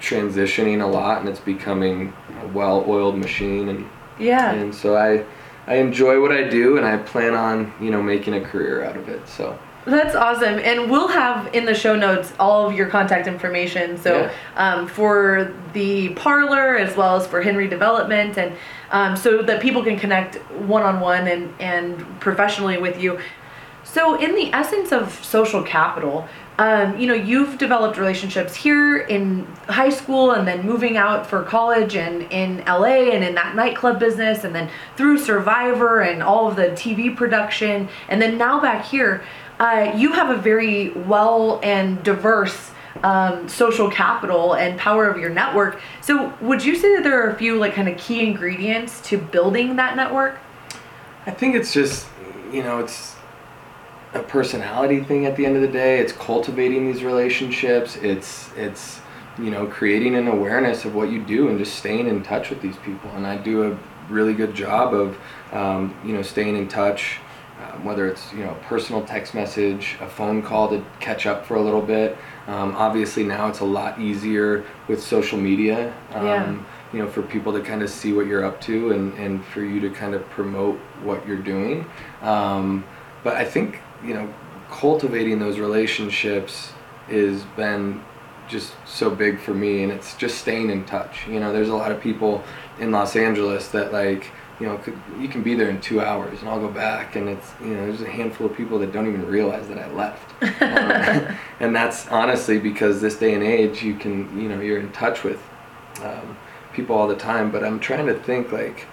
transitioning 0.00 0.82
a 0.82 0.86
lot 0.86 1.20
and 1.20 1.28
it's 1.28 1.40
becoming 1.40 2.12
a 2.44 2.46
well-oiled 2.48 3.16
machine 3.18 3.68
and 3.68 3.84
Yeah. 4.18 4.52
and 4.52 4.74
so 4.74 4.96
I 4.96 5.24
I 5.66 5.76
enjoy 5.76 6.20
what 6.22 6.30
I 6.32 6.44
do 6.44 6.76
and 6.76 6.86
I 6.86 6.96
plan 6.98 7.34
on 7.34 7.72
you 7.80 7.90
know 7.90 8.02
making 8.02 8.34
a 8.34 8.40
career 8.40 8.84
out 8.84 8.96
of 8.96 9.08
it 9.08 9.26
so 9.28 9.58
That's 9.88 10.14
awesome. 10.14 10.58
And 10.58 10.90
we'll 10.90 11.08
have 11.08 11.54
in 11.54 11.64
the 11.64 11.74
show 11.74 11.96
notes 11.96 12.32
all 12.38 12.68
of 12.68 12.74
your 12.74 12.88
contact 12.88 13.26
information. 13.26 13.96
So 13.96 14.22
Yeah. 14.22 14.30
um, 14.56 14.86
for 14.86 15.52
the 15.72 16.10
parlor 16.10 16.76
as 16.76 16.96
well 16.96 17.16
as 17.16 17.26
for 17.26 17.40
Henry 17.40 17.68
Development, 17.68 18.36
and 18.36 18.52
um, 18.90 19.16
so 19.16 19.42
that 19.42 19.60
people 19.60 19.82
can 19.82 19.98
connect 19.98 20.36
one 20.52 20.82
on 20.82 21.00
one 21.00 21.26
and 21.26 21.54
and 21.58 22.20
professionally 22.20 22.76
with 22.78 23.00
you. 23.00 23.18
So 23.84 24.16
in 24.16 24.34
the 24.34 24.52
essence 24.52 24.92
of 24.92 25.12
social 25.24 25.62
capital, 25.62 26.28
um, 26.58 26.98
you 26.98 27.06
know, 27.06 27.14
you've 27.14 27.56
developed 27.56 27.96
relationships 27.96 28.54
here 28.54 28.98
in 28.98 29.46
high 29.68 29.88
school 29.88 30.32
and 30.32 30.46
then 30.46 30.66
moving 30.66 30.98
out 30.98 31.26
for 31.26 31.42
college 31.42 31.96
and 31.96 32.22
in 32.30 32.62
LA 32.66 33.12
and 33.14 33.24
in 33.24 33.34
that 33.36 33.54
nightclub 33.54 33.98
business 33.98 34.44
and 34.44 34.54
then 34.54 34.68
through 34.96 35.16
Survivor 35.18 36.00
and 36.00 36.22
all 36.22 36.48
of 36.48 36.56
the 36.56 36.68
TV 36.70 37.16
production 37.16 37.88
and 38.08 38.20
then 38.20 38.36
now 38.36 38.60
back 38.60 38.84
here, 38.84 39.22
uh, 39.58 39.92
you 39.96 40.12
have 40.12 40.30
a 40.30 40.36
very 40.36 40.90
well 40.90 41.60
and 41.62 42.02
diverse 42.02 42.70
um, 43.02 43.48
social 43.48 43.90
capital 43.90 44.54
and 44.54 44.78
power 44.78 45.08
of 45.08 45.18
your 45.18 45.30
network. 45.30 45.80
So 46.00 46.32
would 46.40 46.64
you 46.64 46.74
say 46.76 46.94
that 46.96 47.04
there 47.04 47.22
are 47.22 47.30
a 47.30 47.36
few 47.36 47.58
like 47.58 47.74
kind 47.74 47.88
of 47.88 47.96
key 47.96 48.26
ingredients 48.26 49.00
to 49.08 49.18
building 49.18 49.76
that 49.76 49.96
network? 49.96 50.38
I 51.26 51.30
think 51.30 51.54
it's 51.54 51.72
just 51.72 52.06
you 52.52 52.62
know 52.62 52.78
it's 52.78 53.14
a 54.14 54.22
personality 54.22 55.00
thing 55.04 55.26
at 55.26 55.36
the 55.36 55.44
end 55.44 55.54
of 55.54 55.62
the 55.62 55.68
day 55.68 55.98
it's 55.98 56.12
cultivating 56.12 56.90
these 56.90 57.04
relationships 57.04 57.96
it's 57.96 58.50
it's 58.56 59.00
you 59.38 59.50
know 59.50 59.66
creating 59.66 60.14
an 60.14 60.28
awareness 60.28 60.86
of 60.86 60.94
what 60.94 61.10
you 61.10 61.22
do 61.22 61.48
and 61.48 61.58
just 61.58 61.74
staying 61.74 62.06
in 62.08 62.22
touch 62.22 62.48
with 62.48 62.62
these 62.62 62.76
people 62.78 63.10
and 63.10 63.26
I 63.26 63.36
do 63.36 63.70
a 63.70 63.78
really 64.08 64.32
good 64.32 64.54
job 64.54 64.94
of 64.94 65.18
um, 65.52 65.94
you 66.02 66.14
know 66.14 66.22
staying 66.22 66.56
in 66.56 66.68
touch 66.68 67.18
um, 67.60 67.84
whether 67.84 68.06
it's 68.08 68.32
you 68.32 68.40
know 68.44 68.50
a 68.52 68.64
personal 68.66 69.04
text 69.04 69.34
message 69.34 69.96
a 70.00 70.08
phone 70.08 70.42
call 70.42 70.68
to 70.70 70.84
catch 71.00 71.26
up 71.26 71.44
for 71.46 71.56
a 71.56 71.60
little 71.62 71.82
bit. 71.82 72.16
Um, 72.46 72.74
obviously 72.76 73.24
now 73.24 73.48
it's 73.48 73.60
a 73.60 73.64
lot 73.64 74.00
easier 74.00 74.64
with 74.88 75.02
social 75.02 75.38
media 75.38 75.92
um, 76.14 76.24
Yeah. 76.26 76.58
you 76.92 76.98
know 77.00 77.08
for 77.08 77.22
people 77.22 77.52
to 77.52 77.60
kind 77.60 77.82
of 77.82 77.90
see 77.90 78.12
what 78.12 78.26
you're 78.26 78.44
up 78.44 78.60
to 78.62 78.92
and, 78.92 79.12
and 79.18 79.44
for 79.46 79.62
you 79.62 79.80
to 79.80 79.90
kind 79.90 80.14
of 80.14 80.28
promote 80.30 80.76
what 81.02 81.26
you're 81.26 81.36
doing. 81.42 81.84
Um, 82.22 82.84
but 83.24 83.36
i 83.36 83.44
think 83.44 83.80
you 84.04 84.14
know 84.14 84.32
cultivating 84.70 85.38
those 85.38 85.58
relationships 85.58 86.72
has 87.08 87.42
been 87.56 88.02
just 88.48 88.72
so 88.86 89.10
big 89.10 89.38
for 89.40 89.52
me 89.52 89.82
and 89.82 89.90
it's 89.92 90.14
just 90.16 90.38
staying 90.38 90.70
in 90.70 90.84
touch. 90.84 91.26
You 91.26 91.40
know 91.40 91.52
there's 91.52 91.68
a 91.70 91.74
lot 91.74 91.90
of 91.92 92.00
people 92.00 92.42
in 92.78 92.90
los 92.92 93.16
angeles 93.16 93.68
that 93.70 93.92
like 93.92 94.30
you 94.60 94.66
know 94.66 94.76
could, 94.78 94.98
you 95.20 95.28
can 95.28 95.42
be 95.42 95.54
there 95.54 95.70
in 95.70 95.80
two 95.80 96.00
hours 96.00 96.40
and 96.40 96.48
i'll 96.48 96.60
go 96.60 96.68
back 96.68 97.14
and 97.16 97.28
it's 97.28 97.52
you 97.60 97.68
know 97.68 97.86
there's 97.86 98.02
a 98.02 98.08
handful 98.08 98.46
of 98.46 98.56
people 98.56 98.78
that 98.78 98.92
don't 98.92 99.06
even 99.06 99.24
realize 99.26 99.68
that 99.68 99.78
i 99.78 99.90
left 99.92 100.24
Um, 100.42 101.36
and 101.60 101.74
that's 101.74 102.06
honestly 102.08 102.58
because 102.58 103.00
this 103.00 103.16
day 103.16 103.34
and 103.34 103.42
age 103.42 103.82
you 103.82 103.94
can 103.94 104.40
you 104.40 104.48
know 104.48 104.60
you're 104.60 104.80
in 104.80 104.90
touch 104.92 105.24
with 105.24 105.40
um, 106.02 106.36
people 106.72 106.96
all 106.96 107.08
the 107.08 107.16
time 107.16 107.50
but 107.50 107.62
i'm 107.64 107.78
trying 107.80 108.06
to 108.06 108.14
think 108.14 108.52
like 108.52 108.86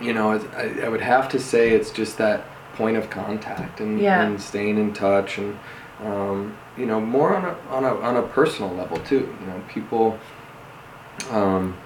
you 0.00 0.12
know 0.12 0.32
I, 0.56 0.80
I 0.84 0.88
would 0.88 1.00
have 1.00 1.28
to 1.30 1.38
say 1.40 1.70
it's 1.70 1.90
just 1.90 2.18
that 2.18 2.44
point 2.74 2.96
of 2.96 3.08
contact 3.08 3.80
and, 3.80 3.98
Yeah. 4.00 4.22
and 4.22 4.40
staying 4.40 4.76
in 4.78 4.92
touch 4.92 5.38
and 5.38 5.58
um, 6.04 6.56
you 6.76 6.84
know 6.86 7.00
more 7.00 7.34
on 7.34 7.44
a, 7.44 7.56
on 7.70 7.84
a 7.84 7.94
on 8.00 8.16
a 8.16 8.22
personal 8.22 8.70
level 8.74 8.98
too 8.98 9.34
you 9.40 9.46
know 9.46 9.62
people 9.68 10.18
um, 11.30 11.76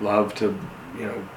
love 0.00 0.34
to 0.36 0.56
you 0.96 1.06
know 1.06 1.28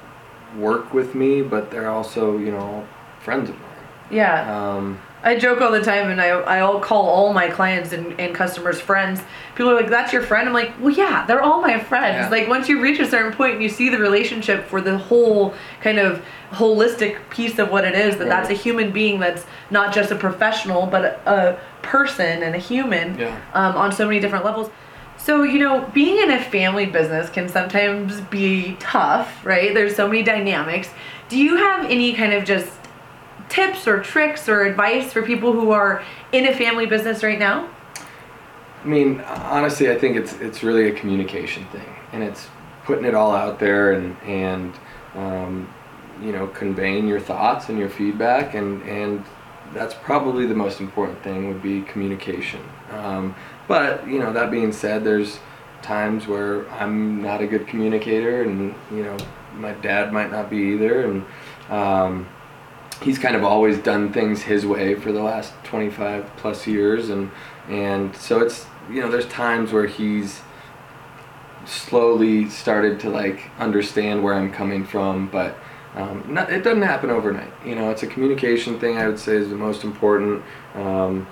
work 0.56 0.92
with 0.94 1.14
me 1.14 1.42
but 1.42 1.70
they're 1.70 1.90
also 1.90 2.36
you 2.38 2.50
know 2.50 2.86
friends 3.20 3.48
of 3.50 3.56
mine 3.56 3.70
Yeah. 4.10 4.74
um, 4.74 5.00
I 5.24 5.36
joke 5.38 5.60
all 5.60 5.70
the 5.70 5.80
time, 5.84 6.10
and 6.10 6.20
I 6.20 6.30
I'll 6.30 6.80
call 6.80 7.06
all 7.08 7.32
my 7.32 7.48
clients 7.48 7.92
and, 7.92 8.18
and 8.18 8.34
customers 8.34 8.80
friends. 8.80 9.20
People 9.54 9.70
are 9.70 9.76
like, 9.76 9.88
"That's 9.88 10.12
your 10.12 10.22
friend." 10.22 10.48
I'm 10.48 10.52
like, 10.52 10.72
"Well, 10.80 10.90
yeah, 10.90 11.24
they're 11.26 11.40
all 11.40 11.60
my 11.60 11.78
friends." 11.78 12.24
Yeah. 12.24 12.28
Like 12.28 12.48
once 12.48 12.68
you 12.68 12.80
reach 12.82 12.98
a 12.98 13.06
certain 13.08 13.32
point 13.32 13.52
and 13.54 13.62
you 13.62 13.68
see 13.68 13.88
the 13.88 13.98
relationship 13.98 14.66
for 14.66 14.80
the 14.80 14.98
whole 14.98 15.54
kind 15.80 16.00
of 16.00 16.24
holistic 16.50 17.18
piece 17.30 17.60
of 17.60 17.70
what 17.70 17.84
it 17.84 17.94
is, 17.94 18.16
that 18.16 18.26
that's 18.28 18.50
a 18.50 18.54
human 18.54 18.90
being 18.90 19.20
that's 19.20 19.46
not 19.70 19.94
just 19.94 20.10
a 20.10 20.16
professional, 20.16 20.86
but 20.86 21.04
a, 21.04 21.30
a 21.32 21.58
person 21.86 22.42
and 22.42 22.56
a 22.56 22.58
human 22.58 23.16
Yeah. 23.16 23.40
um, 23.54 23.76
on 23.76 23.92
so 23.92 24.06
many 24.08 24.18
different 24.18 24.44
levels. 24.44 24.70
So, 25.22 25.44
you 25.44 25.60
know, 25.60 25.88
being 25.94 26.18
in 26.18 26.32
a 26.32 26.42
family 26.42 26.86
business 26.86 27.30
can 27.30 27.48
sometimes 27.48 28.20
be 28.22 28.76
tough, 28.80 29.46
right? 29.46 29.72
There's 29.72 29.94
so 29.94 30.08
many 30.08 30.24
dynamics. 30.24 30.88
Do 31.28 31.38
you 31.38 31.58
have 31.58 31.84
any 31.84 32.12
kind 32.12 32.32
of 32.32 32.44
just 32.44 32.72
tips 33.48 33.86
or 33.86 34.00
tricks 34.02 34.48
or 34.48 34.64
advice 34.64 35.12
for 35.12 35.22
people 35.22 35.52
who 35.52 35.70
are 35.70 36.02
in 36.32 36.48
a 36.48 36.52
family 36.56 36.86
business 36.86 37.22
right 37.22 37.38
now? 37.38 37.70
I 38.82 38.84
mean, 38.84 39.20
honestly, 39.20 39.92
I 39.92 39.96
think 39.96 40.16
it's 40.16 40.32
it's 40.40 40.64
really 40.64 40.88
a 40.88 40.92
communication 40.92 41.66
thing, 41.66 41.94
and 42.12 42.24
it's 42.24 42.48
putting 42.84 43.04
it 43.04 43.14
all 43.14 43.32
out 43.32 43.60
there 43.60 43.92
and 43.92 44.16
and 44.22 44.74
um, 45.14 45.72
you 46.20 46.32
know 46.32 46.48
conveying 46.48 47.06
your 47.06 47.20
thoughts 47.20 47.68
and 47.68 47.78
your 47.78 47.90
feedback, 47.90 48.54
and 48.54 48.82
and 48.82 49.24
that's 49.72 49.94
probably 49.94 50.46
the 50.46 50.54
most 50.54 50.80
important 50.80 51.22
thing 51.22 51.46
would 51.46 51.62
be 51.62 51.82
communication. 51.82 52.60
Um, 52.90 53.36
but 53.72 54.06
you 54.06 54.18
know, 54.18 54.34
that 54.34 54.50
being 54.50 54.70
said, 54.70 55.02
there's 55.02 55.38
times 55.80 56.26
where 56.26 56.70
I'm 56.72 57.22
not 57.22 57.40
a 57.40 57.46
good 57.46 57.66
communicator, 57.66 58.42
and 58.42 58.74
you 58.90 59.02
know, 59.02 59.16
my 59.54 59.72
dad 59.72 60.12
might 60.12 60.30
not 60.30 60.50
be 60.50 60.74
either, 60.74 61.06
and 61.06 61.24
um, 61.70 62.28
he's 63.00 63.18
kind 63.18 63.34
of 63.34 63.44
always 63.44 63.78
done 63.78 64.12
things 64.12 64.42
his 64.42 64.66
way 64.66 64.94
for 64.94 65.10
the 65.10 65.22
last 65.22 65.54
25 65.64 66.36
plus 66.36 66.66
years. 66.66 67.08
And 67.08 67.30
and 67.66 68.14
so 68.14 68.40
it's 68.40 68.66
you 68.90 69.00
know 69.00 69.10
there's 69.10 69.28
times 69.28 69.72
where 69.72 69.86
he's 69.86 70.42
slowly 71.64 72.50
started 72.50 73.00
to 73.00 73.08
like 73.08 73.40
understand 73.58 74.22
where 74.22 74.34
I'm 74.34 74.52
coming 74.52 74.84
from. 74.84 75.28
But 75.28 75.56
um, 75.94 76.22
not, 76.28 76.52
it 76.52 76.62
doesn't 76.62 76.82
happen 76.82 77.08
overnight. 77.08 77.54
You 77.64 77.76
know 77.76 77.90
it's 77.90 78.02
a 78.02 78.06
communication 78.06 78.78
thing 78.78 78.98
I 78.98 79.08
would 79.08 79.18
say 79.18 79.36
is 79.36 79.48
the 79.48 79.56
most 79.56 79.82
important. 79.82 80.42
Um, 80.74 81.26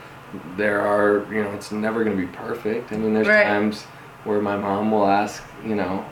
there 0.56 0.80
are 0.80 1.26
you 1.32 1.42
know 1.42 1.50
it's 1.52 1.72
never 1.72 2.04
going 2.04 2.16
to 2.16 2.26
be 2.26 2.30
perfect. 2.32 2.92
I 2.92 2.96
mean 2.96 3.14
there's 3.14 3.26
Right. 3.28 3.44
times 3.46 3.82
where 4.24 4.40
my 4.40 4.56
mom 4.56 4.90
will 4.90 5.06
ask 5.06 5.42
you 5.64 5.74
know 5.74 6.04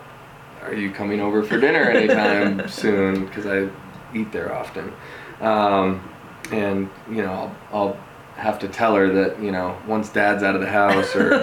are 0.63 0.75
you 0.75 0.91
coming 0.91 1.21
over 1.21 1.43
for 1.43 1.59
dinner 1.59 1.83
anytime 1.91 2.69
soon? 2.83 3.27
Because 3.27 3.47
I 3.47 3.69
eat 4.15 4.33
there 4.33 4.53
often. 4.55 4.93
Um, 5.41 6.09
and 6.51 6.91
you 7.09 7.23
know 7.23 7.33
I'll, 7.33 7.57
I'll 7.73 7.97
have 8.37 8.59
to 8.61 8.69
tell 8.69 8.95
her 8.95 9.09
that 9.13 9.41
you 9.43 9.53
know 9.53 9.77
once 9.87 10.09
dad's 10.09 10.43
out 10.43 10.55
of 10.55 10.61
the 10.61 10.69
house 10.69 11.15
or 11.15 11.35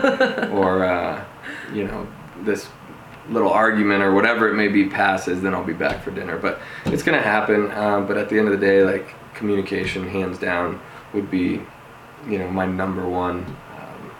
or 0.51 0.83
uh, 0.85 1.23
you 1.73 1.85
know 1.85 2.07
this 2.41 2.67
little 3.29 3.49
argument 3.51 4.03
or 4.03 4.13
whatever 4.13 4.47
it 4.49 4.53
may 4.53 4.67
be 4.67 4.85
passes 4.85 5.41
then 5.41 5.53
I'll 5.53 5.63
be 5.63 5.73
back 5.73 6.03
for 6.03 6.11
dinner. 6.11 6.37
But 6.37 6.59
it's 6.85 7.03
gonna 7.03 7.21
happen. 7.21 7.71
Um, 7.71 8.05
but 8.07 8.17
at 8.17 8.29
the 8.29 8.37
end 8.37 8.47
of 8.49 8.59
the 8.59 8.65
day 8.65 8.83
like 8.83 9.15
communication 9.33 10.07
hands 10.07 10.37
down 10.37 10.79
would 11.13 11.29
be 11.31 11.61
you 12.27 12.39
know 12.39 12.49
my 12.49 12.65
number 12.65 13.07
one 13.07 13.37
um, 13.79 14.11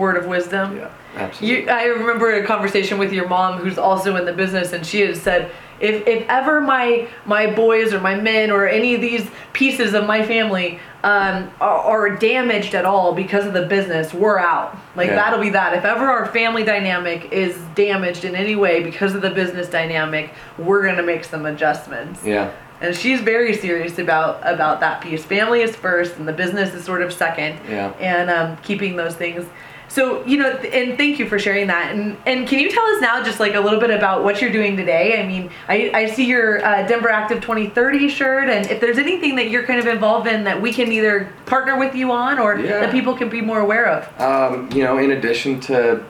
Word 0.00 0.16
of 0.16 0.26
wisdom? 0.26 0.76
yeah 0.76 0.90
absolutely 1.16 1.62
You, 1.64 1.68
I 1.70 1.84
remember 1.84 2.30
a 2.32 2.46
conversation 2.46 2.98
with 2.98 3.12
your 3.12 3.28
mom, 3.28 3.58
who's 3.58 3.78
also 3.78 4.16
in 4.16 4.24
the 4.24 4.32
business, 4.32 4.72
and 4.72 4.86
she 4.86 5.00
had 5.00 5.16
said, 5.16 5.50
"If 5.80 6.06
if 6.06 6.28
ever 6.28 6.60
my 6.60 7.08
my 7.24 7.46
boys 7.52 7.92
or 7.94 8.00
my 8.00 8.14
men 8.14 8.50
or 8.50 8.68
any 8.68 8.94
of 8.94 9.00
these 9.00 9.26
pieces 9.52 9.94
of 9.94 10.06
my 10.06 10.22
family 10.24 10.78
um, 11.02 11.50
are, 11.60 11.78
are 11.78 12.10
damaged 12.16 12.74
at 12.74 12.84
all 12.84 13.14
because 13.14 13.46
of 13.46 13.52
the 13.54 13.62
business, 13.66 14.12
we're 14.12 14.38
out. 14.38 14.76
Like 14.94 15.08
Yeah. 15.08 15.16
that'll 15.16 15.40
be 15.40 15.50
that. 15.50 15.72
If 15.74 15.84
ever 15.84 16.06
our 16.06 16.26
family 16.26 16.62
dynamic 16.64 17.32
is 17.32 17.56
damaged 17.74 18.24
in 18.24 18.34
any 18.36 18.54
way 18.56 18.82
because 18.82 19.14
of 19.14 19.22
the 19.22 19.30
business 19.30 19.68
dynamic, 19.68 20.30
we're 20.58 20.84
gonna 20.86 21.02
make 21.02 21.24
some 21.24 21.46
adjustments." 21.46 22.22
yeah 22.24 22.50
And 22.80 22.94
she's 22.94 23.20
very 23.20 23.54
serious 23.54 23.98
about 23.98 24.40
about 24.42 24.80
that 24.80 25.00
piece. 25.00 25.24
Family 25.24 25.62
is 25.62 25.74
first, 25.74 26.16
and 26.16 26.28
the 26.28 26.32
business 26.32 26.74
is 26.74 26.84
sort 26.84 27.02
of 27.02 27.12
second 27.12 27.58
yeah 27.68 27.90
and 27.98 28.30
um, 28.30 28.56
keeping 28.58 28.96
those 28.96 29.14
things. 29.16 29.44
So 29.90 30.22
you 30.26 30.36
know, 30.36 30.54
th- 30.56 30.72
and 30.74 30.98
thank 30.98 31.18
you 31.18 31.26
for 31.26 31.38
sharing 31.38 31.66
that. 31.68 31.94
And 31.94 32.16
and 32.26 32.46
can 32.46 32.58
you 32.60 32.70
tell 32.70 32.84
us 32.84 33.00
now 33.00 33.24
just 33.24 33.40
like 33.40 33.54
a 33.54 33.60
little 33.60 33.80
bit 33.80 33.90
about 33.90 34.22
what 34.22 34.40
you're 34.42 34.52
doing 34.52 34.76
today? 34.76 35.18
I 35.20 35.26
mean, 35.26 35.50
I, 35.66 35.90
I 35.94 36.06
see 36.06 36.26
your 36.26 36.62
uh, 36.64 36.86
Denver 36.86 37.08
Active 37.08 37.40
2030 37.40 38.08
shirt, 38.10 38.48
and 38.50 38.66
if 38.70 38.80
there's 38.82 38.98
anything 38.98 39.34
that 39.36 39.48
you're 39.50 39.64
kind 39.64 39.80
of 39.80 39.86
involved 39.86 40.26
in 40.28 40.44
that 40.44 40.60
we 40.60 40.72
can 40.72 40.92
either 40.92 41.32
partner 41.46 41.78
with 41.78 41.94
you 41.94 42.12
on 42.12 42.38
or 42.38 42.58
Yeah. 42.60 42.80
that 42.80 42.92
people 42.92 43.14
can 43.16 43.30
be 43.30 43.40
more 43.40 43.60
aware 43.60 43.86
of. 43.88 44.20
Um, 44.20 44.70
you 44.72 44.84
know, 44.84 44.98
in 44.98 45.12
addition 45.12 45.58
to 45.60 46.04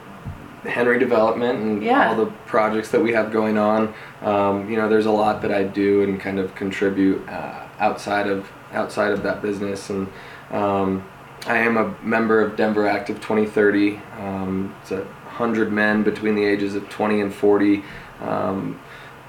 Henry 0.65 0.99
Development 0.99 1.59
and 1.59 1.83
Yeah. 1.83 2.09
all 2.09 2.15
the 2.15 2.31
projects 2.45 2.89
that 2.91 3.01
we 3.01 3.13
have 3.13 3.31
going 3.31 3.57
on, 3.57 3.93
um, 4.23 4.69
you 4.69 4.75
know, 4.77 4.89
there's 4.89 5.05
a 5.05 5.11
lot 5.11 5.41
that 5.41 5.51
I 5.51 5.63
do 5.63 6.01
and 6.03 6.19
kind 6.19 6.39
of 6.39 6.53
contribute 6.55 7.21
uh, 7.29 7.53
outside 7.79 8.27
of 8.27 8.49
outside 8.73 9.11
of 9.11 9.23
that 9.23 9.41
business. 9.41 9.89
And 9.89 10.07
um, 10.51 11.03
I 11.47 11.57
am 11.57 11.77
a 11.77 11.95
member 12.03 12.41
of 12.41 12.55
Denver 12.55 12.87
Active 12.87 13.19
2030. 13.19 13.99
Um, 14.19 14.75
it's 14.81 14.91
a 14.91 15.05
hundred 15.27 15.71
men 15.71 16.03
between 16.03 16.35
the 16.35 16.43
ages 16.45 16.75
of 16.75 16.87
20 16.89 17.21
and 17.21 17.33
40 17.33 17.83
um, 18.21 18.79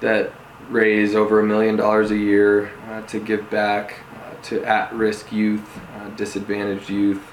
that 0.01 0.31
raise 0.69 1.15
over 1.15 1.39
a 1.39 1.43
million 1.43 1.75
dollars 1.75 2.11
a 2.11 2.17
year 2.17 2.71
uh, 2.89 3.01
to 3.03 3.19
give 3.19 3.49
back 3.49 3.95
uh, 4.15 4.41
to 4.43 4.63
at-risk 4.63 5.31
youth, 5.31 5.79
uh, 5.97 6.09
disadvantaged 6.09 6.89
youth, 6.89 7.23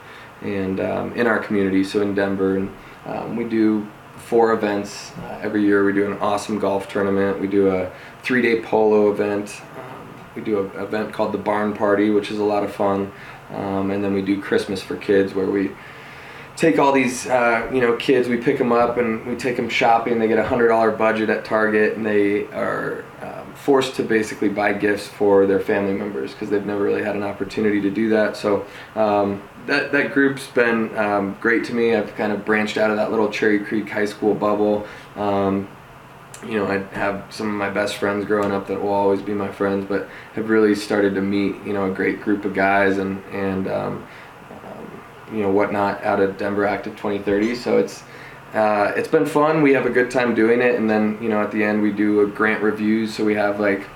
and 0.42 0.80
um, 0.80 1.12
in 1.14 1.26
our 1.26 1.38
community. 1.40 1.82
So 1.84 2.00
in 2.00 2.14
Denver, 2.14 2.56
and 2.56 2.70
um, 3.06 3.37
we 3.37 3.44
do 3.44 3.87
four 4.16 4.52
events 4.52 5.12
uh, 5.18 5.40
every 5.42 5.62
year. 5.62 5.84
We 5.84 5.92
do 5.92 6.11
an 6.11 6.18
awesome 6.18 6.58
golf 6.58 6.88
tournament. 6.88 7.40
We 7.40 7.46
do 7.46 7.70
a 7.70 7.90
three-day 8.22 8.62
polo 8.62 9.11
event. 9.11 9.61
Um, 9.76 10.08
we 10.34 10.42
do 10.42 10.66
an 10.66 10.82
event 10.82 11.12
called 11.12 11.32
the 11.32 11.38
Barn 11.38 11.72
Party, 11.72 12.11
which 12.11 12.30
is 12.30 12.38
a 12.38 12.44
lot 12.44 12.62
of 12.62 12.74
fun. 12.74 13.12
Um, 13.50 13.90
and 13.90 14.04
then 14.04 14.12
we 14.12 14.22
do 14.22 14.40
Christmas 14.40 14.82
for 14.82 14.96
kids, 14.96 15.34
where 15.34 15.50
we 15.50 15.70
take 16.58 16.80
all 16.80 16.90
these 16.90 17.28
uh, 17.28 17.70
you 17.72 17.80
know 17.80 17.94
kids 17.96 18.28
we 18.28 18.37
pick 18.37 18.58
them 18.58 18.72
up 18.72 18.98
and 18.98 19.24
we 19.24 19.37
take 19.37 19.56
them 19.56 19.68
shopping 19.68 20.18
they 20.18 20.26
get 20.26 20.38
a 20.38 20.44
hundred 20.44 20.66
dollar 20.68 20.90
budget 20.90 21.30
at 21.30 21.44
target 21.44 21.96
and 21.96 22.04
they 22.04 22.46
are 22.48 23.04
um, 23.22 23.54
forced 23.54 23.94
to 23.94 24.02
basically 24.02 24.48
buy 24.48 24.72
gifts 24.72 25.06
for 25.06 25.46
their 25.46 25.61
family 25.61 25.94
members 25.94 26.32
because 26.32 26.50
they've 26.50 26.66
never 26.66 26.82
really 26.82 27.04
had 27.04 27.14
an 27.14 27.22
opportunity 27.22 27.80
to 27.80 27.90
do 27.92 28.08
that 28.08 28.37
so 28.37 28.66
um, 28.96 29.40
that, 29.68 29.92
that 29.92 30.12
group's 30.12 30.46
been 30.48 30.96
um, 30.98 31.37
great 31.40 31.64
to 31.64 31.74
me 31.74 31.94
i've 31.94 32.14
kind 32.16 32.33
of 32.33 32.44
branched 32.44 32.76
out 32.76 32.90
of 32.90 32.96
that 32.96 33.11
little 33.11 33.31
cherry 33.31 33.61
creek 33.61 33.88
high 33.88 34.04
school 34.04 34.35
bubble 34.35 34.87
um, 35.16 35.68
you 36.46 36.54
know, 36.54 36.66
I 36.66 36.78
have 36.96 37.24
some 37.31 37.48
of 37.48 37.54
my 37.54 37.70
best 37.70 37.96
friends 37.96 38.24
growing 38.24 38.52
up 38.52 38.68
that 38.68 38.81
will 38.81 38.92
always 38.92 39.22
be 39.22 39.35
my 39.35 39.50
friends, 39.50 39.85
but 39.87 40.09
have 40.35 40.48
really 40.48 40.74
started 40.74 41.14
to 41.14 41.20
meet, 41.20 41.57
you 41.64 41.72
know, 41.72 41.90
a 41.90 41.94
great 41.94 42.20
group 42.20 42.44
of 42.44 42.54
guys 42.54 42.98
and 42.98 43.22
and 43.33 43.68
um, 43.68 44.07
um, 44.50 45.02
you 45.33 45.42
know 45.42 45.50
whatnot 45.50 46.02
out 46.04 46.20
of 46.20 46.38
Denver 46.38 46.64
Active 46.64 46.96
2030. 46.96 47.54
So 47.57 47.78
it's 47.78 48.04
uh, 48.54 48.92
it's 48.96 49.09
been 49.09 49.26
fun. 49.26 49.62
We 49.62 49.72
have 49.72 49.87
a 49.87 49.90
good 49.90 50.11
time 50.11 50.35
doing 50.35 50.61
it, 50.61 50.76
and 50.76 50.88
then 50.88 51.18
you 51.20 51.28
know 51.28 51.42
at 51.42 51.50
the 51.50 51.64
end 51.64 51.83
we 51.83 51.90
do 51.90 52.20
a 52.20 52.26
grant 52.26 52.62
review. 52.62 53.07
So 53.07 53.24
we 53.24 53.35
have 53.35 53.59
like 53.59 53.88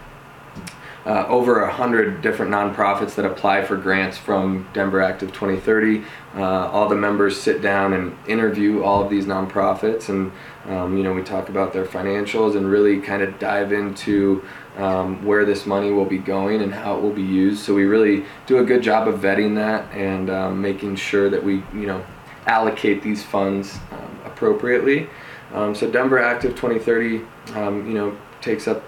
uh, 1.04 1.26
over 1.28 1.62
a 1.62 1.72
hundred 1.72 2.22
different 2.22 2.52
nonprofits 2.52 3.14
that 3.16 3.24
apply 3.24 3.64
for 3.64 3.76
grants 3.76 4.16
from 4.16 4.68
Denver 4.72 5.00
Active 5.00 5.32
2030. 5.32 6.04
Uh, 6.34 6.42
all 6.42 6.88
the 6.88 6.94
members 6.94 7.40
sit 7.40 7.60
down 7.60 7.92
and 7.92 8.16
interview 8.28 8.82
all 8.82 9.02
of 9.02 9.10
these 9.10 9.26
nonprofits, 9.26 10.08
and 10.08 10.32
um, 10.72 10.96
you 10.96 11.02
know 11.02 11.12
we 11.12 11.22
talk 11.22 11.48
about 11.48 11.72
their 11.72 11.84
financials 11.84 12.56
and 12.56 12.70
really 12.70 13.00
kind 13.00 13.22
of 13.22 13.38
dive 13.38 13.72
into 13.72 14.44
um, 14.76 15.24
where 15.24 15.44
this 15.44 15.66
money 15.66 15.90
will 15.90 16.04
be 16.04 16.18
going 16.18 16.62
and 16.62 16.72
how 16.72 16.96
it 16.96 17.02
will 17.02 17.12
be 17.12 17.22
used. 17.22 17.62
So 17.62 17.74
we 17.74 17.84
really 17.84 18.24
do 18.46 18.58
a 18.58 18.64
good 18.64 18.82
job 18.82 19.08
of 19.08 19.20
vetting 19.20 19.56
that 19.56 19.92
and 19.92 20.30
um, 20.30 20.62
making 20.62 20.96
sure 20.96 21.28
that 21.30 21.42
we 21.42 21.64
you 21.74 21.86
know 21.86 22.04
allocate 22.46 23.02
these 23.02 23.22
funds 23.22 23.78
um, 23.90 24.20
appropriately. 24.24 25.08
Um, 25.52 25.74
so 25.74 25.90
Denver 25.90 26.18
Active 26.18 26.52
2030, 26.52 27.22
um, 27.54 27.86
you 27.86 27.94
know, 27.94 28.16
takes 28.40 28.66
up 28.66 28.82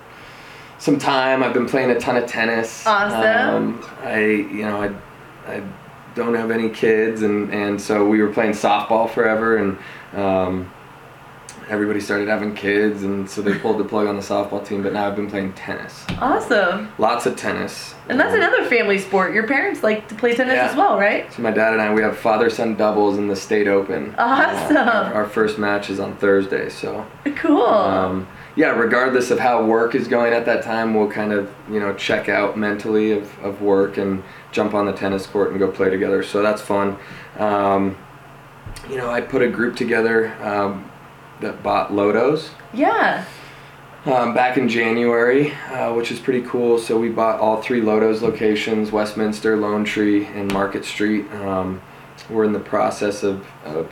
some 0.85 0.99
time. 0.99 1.43
I've 1.43 1.55
been 1.55 1.67
playing 1.67 1.91
a 1.91 1.99
ton 1.99 2.17
of 2.19 2.27
tennis. 2.27 2.87
Awesome. 2.87 3.81
Um, 3.81 3.91
I, 4.03 4.21
you 4.21 4.63
know, 4.67 4.83
I, 4.83 5.51
I 5.51 5.63
don't 6.15 6.35
have 6.35 6.51
any 6.51 6.69
kids, 6.69 7.23
and 7.23 7.51
and 7.53 7.81
so 7.81 8.07
we 8.07 8.21
were 8.21 8.31
playing 8.31 8.53
softball 8.53 9.09
forever, 9.09 9.57
and 9.57 9.79
um, 10.13 10.71
everybody 11.71 12.01
started 12.01 12.29
having 12.29 12.55
kids, 12.55 13.03
and 13.03 13.29
so 13.29 13.41
they 13.41 13.59
pulled 13.59 13.79
the 13.79 13.85
plug 13.85 14.07
on 14.07 14.17
the 14.17 14.23
softball 14.23 14.63
team. 14.65 14.83
But 14.83 14.93
now 14.93 15.07
I've 15.09 15.17
been 15.17 15.31
playing 15.31 15.55
tennis. 15.55 16.05
Awesome. 16.21 16.93
Lots 16.99 17.25
of 17.25 17.35
tennis. 17.35 17.95
And 18.11 18.21
that's 18.21 18.35
Um, 18.35 18.41
another 18.41 18.67
family 18.67 18.99
sport. 18.99 19.33
Your 19.33 19.47
parents 19.47 19.83
like 19.83 20.07
to 20.09 20.15
play 20.15 20.35
tennis 20.35 20.57
Yeah. 20.57 20.67
as 20.69 20.77
well, 20.77 20.99
right? 20.99 21.33
So 21.33 21.41
my 21.41 21.51
dad 21.51 21.73
and 21.73 21.81
I, 21.81 21.95
we 21.95 22.03
have 22.03 22.19
father-son 22.19 22.75
doubles 22.75 23.17
in 23.17 23.29
the 23.29 23.37
state 23.37 23.67
open. 23.69 24.15
Awesome. 24.19 24.77
Uh, 24.77 24.81
our, 24.83 25.15
our 25.15 25.27
first 25.27 25.59
match 25.59 25.89
is 25.89 25.99
on 25.99 26.15
Thursday, 26.19 26.69
so. 26.69 27.07
Cool. 27.37 28.27
Yeah, 28.57 28.71
regardless 28.71 29.31
of 29.31 29.41
how 29.41 29.65
work 29.65 29.97
is 29.97 30.07
going 30.07 30.33
at 30.33 30.47
that 30.47 30.63
time, 30.63 30.95
we'll 30.95 31.11
kind 31.11 31.33
of 31.33 31.53
you 31.69 31.81
know 31.81 31.93
check 31.95 32.29
out 32.29 32.57
mentally 32.57 33.13
of, 33.13 33.37
of 33.41 33.63
work 33.63 33.97
and 33.97 34.23
jump 34.53 34.75
on 34.75 34.87
the 34.87 34.93
tennis 34.93 35.27
court 35.27 35.51
and 35.51 35.59
go 35.59 35.71
play 35.71 35.91
together. 35.91 36.23
So 36.23 36.43
that's 36.43 36.63
fun. 36.63 36.97
Um, 37.39 37.97
you 38.89 38.97
know, 38.97 39.11
I 39.11 39.21
put 39.21 39.43
a 39.43 39.49
group 39.49 39.77
together 39.77 40.35
um, 40.43 40.91
that 41.41 41.63
bought 41.63 41.93
LoDo's. 41.93 42.51
Yeah. 42.73 43.25
Um, 44.07 44.35
back 44.35 44.59
in 44.59 44.69
January, 44.69 45.53
uh, 45.71 45.95
which 45.95 46.13
is 46.13 46.21
pretty 46.21 46.47
cool. 46.47 46.79
So 46.79 46.99
we 46.99 47.09
bought 47.09 47.41
all 47.41 47.63
three 47.63 47.81
LoDo's 47.81 48.23
locations: 48.23 48.93
Westminster, 48.93 49.57
Lone 49.57 49.85
Tree, 49.85 50.27
and 50.27 50.53
Market 50.53 50.85
Street. 50.85 51.31
Um, 51.33 51.81
we're 52.31 52.45
in 52.45 52.53
the 52.53 52.61
process 52.61 53.23
of, 53.23 53.47
of 53.65 53.91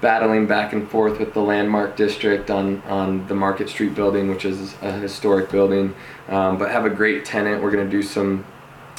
battling 0.00 0.46
back 0.46 0.72
and 0.72 0.88
forth 0.88 1.18
with 1.18 1.34
the 1.34 1.40
landmark 1.40 1.96
district 1.96 2.50
on, 2.50 2.80
on 2.82 3.26
the 3.26 3.34
Market 3.34 3.68
Street 3.68 3.94
building, 3.94 4.28
which 4.28 4.44
is 4.44 4.74
a 4.82 4.92
historic 4.92 5.50
building, 5.50 5.94
um, 6.28 6.58
but 6.58 6.70
have 6.70 6.84
a 6.86 6.90
great 6.90 7.24
tenant. 7.24 7.62
We're 7.62 7.70
going 7.70 7.84
to 7.84 7.90
do 7.90 8.02
some 8.02 8.44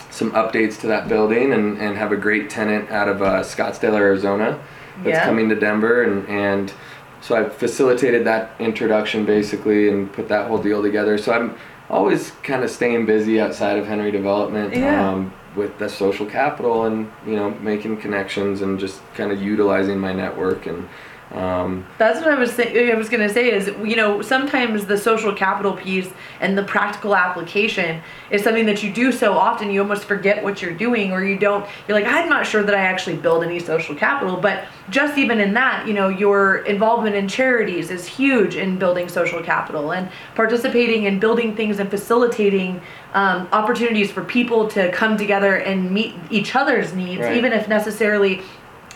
some 0.10 0.32
updates 0.34 0.78
to 0.82 0.88
that 0.88 1.08
building 1.08 1.54
and, 1.54 1.78
and 1.78 1.95
have 1.97 2.12
a 2.12 2.18
great 2.18 2.49
tenant 2.49 2.91
out 2.91 3.08
of 3.08 3.22
uh, 3.22 3.39
Scottsdale, 3.43 3.93
Arizona, 3.93 4.60
that's 4.97 5.08
Yeah. 5.08 5.24
coming 5.26 5.47
to 5.49 5.56
Denver, 5.56 6.04
and 6.04 6.28
and 6.28 6.74
so 7.22 7.36
I 7.36 7.47
facilitated 7.49 8.26
that 8.26 8.52
introduction 8.60 9.26
basically 9.26 9.88
and 9.89 10.12
put 10.12 10.28
that 10.28 10.47
whole 10.47 10.58
deal 10.58 10.82
together. 10.82 11.18
So 11.18 11.32
I'm 11.32 11.56
always 11.89 12.32
kind 12.43 12.64
of 12.64 12.70
staying 12.70 13.06
busy 13.06 13.39
outside 13.39 13.78
of 13.78 13.86
Henry 13.88 14.12
Development. 14.12 14.76
Yeah. 14.76 15.10
Um, 15.10 15.34
with 15.56 15.78
the 15.80 15.89
social 15.89 16.26
capital 16.26 16.86
and 16.86 17.12
you 17.26 17.36
know 17.36 17.52
making 17.56 17.97
connections 17.97 18.62
and 18.62 18.80
just 18.80 19.02
kind 19.14 19.32
of 19.32 19.41
utilizing 19.41 19.99
my 19.99 20.14
network 20.14 20.66
and 20.66 20.88
um, 21.34 21.86
That's 21.97 22.19
what 22.19 22.29
I 22.29 22.38
was 22.38 22.59
I 22.59 22.93
was 22.95 23.09
gonna 23.09 23.29
say 23.29 23.51
is 23.51 23.67
you 23.67 23.95
know 23.95 24.21
sometimes 24.21 24.86
the 24.86 24.97
social 24.97 25.34
capital 25.34 25.73
piece 25.73 26.09
and 26.41 26.57
the 26.57 26.63
practical 26.63 27.15
application 27.15 28.01
is 28.32 28.43
something 28.43 28.65
that 28.65 28.84
you 28.84 28.91
do 28.91 29.11
so 29.11 29.34
often 29.34 29.71
you 29.71 29.82
almost 29.82 30.03
forget 30.05 30.43
what 30.43 30.61
you're 30.61 30.73
doing 30.73 31.11
or 31.13 31.23
you 31.23 31.38
don't 31.38 31.65
you're 31.88 31.97
like 31.97 32.11
I'm 32.11 32.27
not 32.27 32.45
sure 32.45 32.63
that 32.63 32.75
I 32.75 32.79
actually 32.82 33.15
build 33.15 33.43
any 33.43 33.59
social 33.59 33.95
capital 33.95 34.36
but 34.38 34.65
just 34.89 35.17
even 35.17 35.39
in 35.39 35.53
that 35.53 35.88
you 35.88 35.93
know 35.93 36.09
your 36.09 36.57
involvement 36.65 37.15
in 37.15 37.27
charities 37.29 37.91
is 37.91 38.05
huge 38.05 38.55
in 38.55 38.77
building 38.77 39.07
social 39.07 39.41
capital 39.41 39.93
and 39.93 40.09
participating 40.36 41.03
in 41.03 41.19
building 41.19 41.55
things 41.55 41.79
and 41.79 41.89
facilitating 41.89 42.82
um, 43.13 43.47
opportunities 43.51 44.11
for 44.11 44.23
people 44.23 44.67
to 44.69 44.91
come 44.91 45.17
together 45.17 45.55
and 45.57 45.91
meet 45.91 46.15
each 46.29 46.55
other's 46.55 46.93
needs 46.93 47.21
Right. 47.21 47.38
even 47.38 47.53
if 47.53 47.67
necessarily 47.67 48.41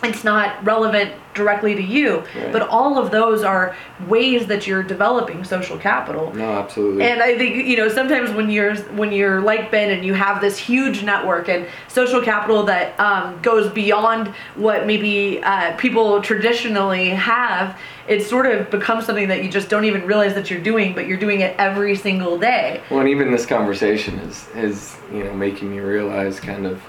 it's 0.06 0.24
not 0.24 0.64
relevant 0.64 1.12
directly 1.34 1.74
to 1.74 1.82
you 1.82 2.24
Right. 2.34 2.50
but 2.52 2.62
all 2.62 2.98
of 2.98 3.10
those 3.10 3.42
are 3.44 3.76
ways 4.08 4.46
that 4.46 4.66
you're 4.66 4.82
developing 4.82 5.44
social 5.44 5.76
capital. 5.76 6.32
No 6.34 6.52
absolutely. 6.52 7.04
And 7.04 7.22
i 7.22 7.36
think 7.36 7.66
you 7.66 7.76
know 7.76 7.88
sometimes 7.90 8.30
when 8.30 8.48
you're 8.50 8.74
when 9.00 9.12
you're 9.12 9.40
like 9.42 9.70
ben 9.70 9.90
and 9.90 10.02
you 10.04 10.14
have 10.14 10.40
this 10.40 10.56
huge 10.56 11.02
network 11.02 11.48
and 11.50 11.66
social 11.88 12.22
capital 12.22 12.62
that 12.64 12.98
um, 12.98 13.38
goes 13.42 13.70
beyond 13.72 14.28
what 14.54 14.86
maybe 14.86 15.42
uh, 15.42 15.76
people 15.76 16.22
traditionally 16.22 17.10
have 17.10 17.78
it 18.08 18.22
sort 18.22 18.46
of 18.46 18.70
becomes 18.70 19.04
something 19.04 19.28
that 19.28 19.42
you 19.42 19.50
just 19.50 19.68
don't 19.68 19.84
even 19.84 20.06
realize 20.06 20.32
that 20.34 20.48
you're 20.50 20.60
doing 20.60 20.94
but 20.94 21.06
you're 21.06 21.18
doing 21.18 21.40
it 21.40 21.54
every 21.58 21.96
single 21.96 22.38
day. 22.38 22.80
Well, 22.90 23.00
and 23.00 23.08
even 23.08 23.30
this 23.30 23.44
conversation 23.44 24.18
is 24.20 24.48
is 24.54 24.96
you 25.12 25.24
know 25.24 25.34
making 25.34 25.70
me 25.70 25.80
realize 25.80 26.40
kind 26.40 26.64
of 26.66 26.82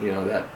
you 0.00 0.12
know 0.12 0.24
that 0.28 0.46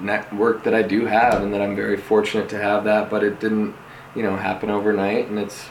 network 0.00 0.64
that 0.64 0.74
I 0.74 0.82
do 0.82 1.06
have 1.06 1.42
and 1.42 1.52
that 1.54 1.60
I'm 1.60 1.76
very 1.76 1.96
fortunate 1.96 2.48
to 2.50 2.58
have 2.58 2.84
that, 2.84 3.10
but 3.10 3.22
it 3.22 3.40
didn't 3.40 3.74
you 4.14 4.22
know 4.22 4.36
happen 4.36 4.70
overnight, 4.70 5.28
and 5.28 5.38
it's 5.38 5.66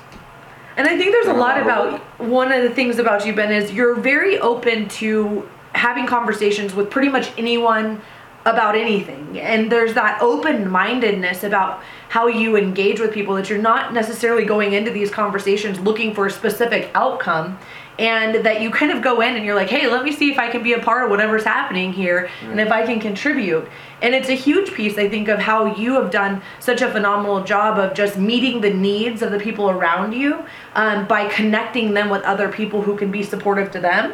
And 0.78 0.88
I 0.88 0.98
think 0.98 1.12
there's 1.12 1.28
a 1.28 1.34
lot 1.34 1.62
about 1.62 2.00
one 2.20 2.52
of 2.52 2.64
the 2.64 2.70
things 2.70 3.00
about 3.00 3.26
you, 3.26 3.34
Ben, 3.34 3.52
is 3.52 3.72
you're 3.72 3.96
very 3.96 4.40
open 4.40 4.88
to 4.90 5.48
having 5.74 6.06
conversations 6.06 6.74
with 6.74 6.90
pretty 6.90 7.10
much 7.10 7.32
anyone 7.38 8.02
about 8.46 8.76
anything. 8.76 9.40
And 9.40 9.72
there's 9.72 9.94
that 9.94 10.22
open 10.22 10.70
mindedness 10.70 11.44
about 11.44 11.82
how 12.10 12.28
you 12.28 12.58
engage 12.58 13.00
with 13.00 13.14
people 13.14 13.36
that 13.36 13.50
you're 13.50 13.62
not 13.62 13.94
necessarily 13.94 14.46
going 14.46 14.74
into 14.74 14.92
these 14.92 15.10
conversations 15.10 15.80
looking 15.80 16.14
for 16.14 16.26
a 16.28 16.32
specific 16.32 16.92
outcome. 16.94 17.58
And 18.00 18.44
that 18.44 18.62
you 18.62 18.72
kind 18.72 18.92
of 18.92 19.04
go 19.04 19.22
in 19.22 19.36
and 19.36 19.46
you're 19.46 19.56
like, 19.56 19.70
hey, 19.70 19.88
let 19.88 20.04
me 20.04 20.12
see 20.12 20.32
if 20.32 20.40
I 20.40 20.50
can 20.50 20.64
be 20.64 20.74
a 20.74 20.80
part 20.80 21.04
of 21.04 21.12
whatever's 21.12 21.44
happening 21.44 21.94
here 21.94 22.28
and 22.42 22.60
if 22.60 22.72
I 22.72 22.86
can 22.86 23.00
contribute. 23.00 23.70
And 24.02 24.16
it's 24.16 24.30
a 24.30 24.36
huge 24.36 24.74
piece, 24.74 24.98
I 24.98 25.08
think, 25.08 25.28
of 25.28 25.40
how 25.40 25.76
you 25.76 25.94
have 25.94 26.10
done 26.10 26.42
such 26.60 26.82
a 26.82 26.92
phenomenal 26.92 27.44
job 27.44 27.78
of 27.78 27.94
just 27.94 28.18
meeting 28.18 28.62
the 28.62 28.74
needs 28.74 29.22
of 29.22 29.32
the 29.32 29.40
people 29.40 29.70
around 29.70 30.14
you 30.14 30.44
um, 30.74 31.08
by 31.08 31.28
connecting 31.30 31.94
them 31.94 32.10
with 32.10 32.24
other 32.24 32.50
people 32.50 32.82
who 32.82 32.98
can 32.98 33.12
be 33.12 33.22
supportive 33.22 33.72
to 33.72 33.80
them 33.80 34.14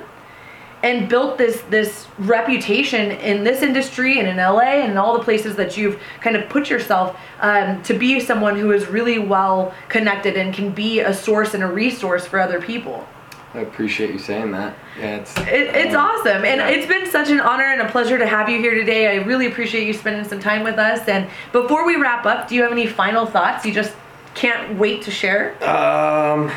and 0.82 1.09
built 1.09 1.38
this 1.38 1.61
this 1.69 2.07
reputation 2.19 3.11
in 3.11 3.43
this 3.43 3.61
industry 3.61 4.19
and 4.19 4.27
in 4.27 4.38
LA 4.38 4.82
and 4.82 4.91
in 4.91 4.97
all 4.97 5.17
the 5.17 5.23
places 5.23 5.55
that 5.55 5.75
you've 5.75 5.99
kind 6.21 6.36
of 6.36 6.47
put 6.49 6.69
yourself 6.69 7.17
um, 7.41 7.82
to 7.84 7.93
be 7.93 8.19
someone 8.19 8.57
who 8.57 8.71
is 8.71 8.88
really 8.88 9.19
well 9.19 9.73
connected 9.89 10.38
and 10.38 10.53
can 10.53 10.71
be 10.71 10.99
a 11.01 11.13
source 11.13 11.53
and 11.53 11.63
a 11.63 11.67
resource 11.67 12.25
for 12.25 12.39
other 12.39 12.61
people. 12.61 13.07
I 13.54 13.60
appreciate 13.60 14.12
you 14.12 14.20
saying 14.20 14.52
that. 14.52 14.76
Yeah, 15.00 15.16
it's 15.18 15.36
It, 15.38 15.76
it's 15.76 15.95
um, 15.95 16.06
awesome, 16.06 16.45
and 16.45 16.60
yeah. 16.62 16.68
it's 16.70 16.86
been 16.86 17.10
such 17.10 17.30
an 17.30 17.39
honor 17.39 17.64
and 17.66 17.82
a 17.82 17.89
pleasure 17.89 18.18
to 18.20 18.28
have 18.28 18.47
you 18.47 18.60
here 18.60 18.76
today. 18.76 19.08
I 19.20 19.24
really 19.24 19.47
appreciate 19.47 19.88
you 19.88 19.93
spending 19.93 20.24
some 20.24 20.39
time 20.39 20.64
with 20.64 20.78
us. 20.78 21.08
And 21.08 21.28
before 21.52 21.86
we 21.86 21.95
wrap 21.95 22.26
up, 22.28 22.47
do 22.47 22.54
you 22.56 22.62
have 22.62 22.72
any 22.72 22.86
final 22.86 23.26
thoughts 23.26 23.66
you 23.66 23.74
just 23.74 23.95
can't 24.36 24.78
wait 24.78 25.02
to 25.04 25.12
share? 25.12 25.54
Um, 25.64 26.52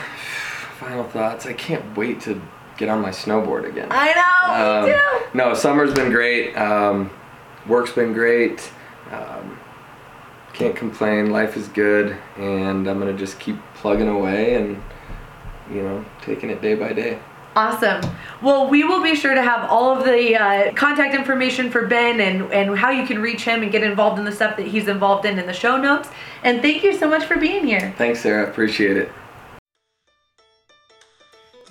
final 0.79 1.05
thoughts. 1.05 1.47
I 1.47 1.55
can't 1.55 1.97
wait 1.97 2.21
to 2.23 2.41
get 2.77 2.91
on 2.91 3.01
my 3.01 3.11
snowboard 3.11 3.67
again. 3.67 3.89
I 3.91 4.13
know, 4.13 4.81
Um, 4.81 4.85
me 4.85 4.93
too. 4.93 5.39
No, 5.39 5.55
summer's 5.55 5.95
been 5.95 6.11
great. 6.11 6.55
Um, 6.57 7.11
work's 7.67 7.93
been 7.93 8.13
great. 8.13 8.71
Um, 9.11 9.59
can't 10.53 10.77
complain. 10.77 11.31
Life 11.31 11.57
is 11.57 11.69
good, 11.69 12.17
and 12.37 12.87
I'm 12.87 12.99
gonna 12.99 13.15
just 13.15 13.39
keep 13.39 13.57
plugging 13.77 14.09
away 14.09 14.55
and 14.57 14.83
you 15.71 15.83
know 15.83 16.05
taking 16.23 16.51
it 16.51 16.63
day 16.63 16.75
by 16.75 16.93
day. 16.93 17.19
Awesome. 17.55 18.01
Well, 18.41 18.71
we 18.71 18.83
will 18.83 19.03
be 19.03 19.15
sure 19.15 19.35
to 19.35 19.43
have 19.43 19.69
all 19.69 19.95
of 19.95 20.05
the 20.05 20.37
uh, 20.37 20.73
contact 20.73 21.15
information 21.15 21.71
for 21.71 21.87
Ben 21.87 22.19
and, 22.21 22.51
and 22.51 22.79
how 22.79 22.89
you 22.91 23.07
can 23.07 23.21
reach 23.21 23.45
him 23.45 23.63
and 23.63 23.71
get 23.71 23.83
involved 23.83 24.19
in 24.19 24.25
the 24.25 24.33
stuff 24.33 24.57
that 24.57 24.67
he's 24.67 24.89
involved 24.89 25.27
in 25.27 25.39
in 25.39 25.47
the 25.47 25.53
show 25.53 25.77
notes. 25.77 26.09
And 26.45 26.63
thank 26.63 26.83
you 26.83 26.97
so 26.97 27.11
much 27.11 27.25
for 27.25 27.37
being 27.37 27.67
here. 27.67 27.95
Thanks, 27.99 28.21
Sarah. 28.21 28.49
Appreciate 28.49 28.97
it. 28.97 29.13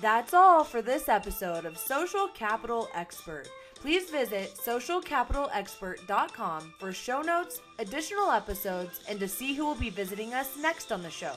That's 0.00 0.32
all 0.34 0.62
for 0.64 0.82
this 0.82 1.08
episode 1.08 1.64
of 1.64 1.78
Social 1.78 2.28
Capital 2.28 2.88
Expert. 2.94 3.48
Please 3.74 4.10
visit 4.10 4.54
socialcapitalexpert.com 4.54 6.74
for 6.78 6.92
show 6.92 7.22
notes, 7.22 7.60
additional 7.80 8.30
episodes, 8.30 9.00
and 9.08 9.18
to 9.18 9.26
see 9.26 9.54
who 9.54 9.64
will 9.64 9.74
be 9.74 9.90
visiting 9.90 10.32
us 10.34 10.56
next 10.56 10.92
on 10.92 11.02
the 11.02 11.10
show. 11.10 11.34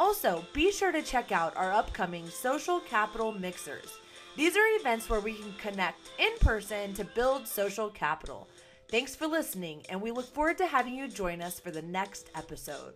Also, 0.00 0.42
be 0.54 0.72
sure 0.72 0.92
to 0.92 1.02
check 1.02 1.30
out 1.30 1.54
our 1.58 1.70
upcoming 1.70 2.26
Social 2.30 2.80
Capital 2.80 3.32
Mixers. 3.32 3.98
These 4.34 4.56
are 4.56 4.76
events 4.80 5.10
where 5.10 5.20
we 5.20 5.34
can 5.34 5.52
connect 5.58 6.10
in 6.18 6.30
person 6.40 6.94
to 6.94 7.04
build 7.04 7.46
social 7.46 7.90
capital. 7.90 8.48
Thanks 8.90 9.14
for 9.14 9.26
listening, 9.26 9.82
and 9.90 10.00
we 10.00 10.10
look 10.10 10.24
forward 10.24 10.56
to 10.56 10.66
having 10.66 10.94
you 10.94 11.06
join 11.06 11.42
us 11.42 11.60
for 11.60 11.70
the 11.70 11.82
next 11.82 12.30
episode. 12.34 12.94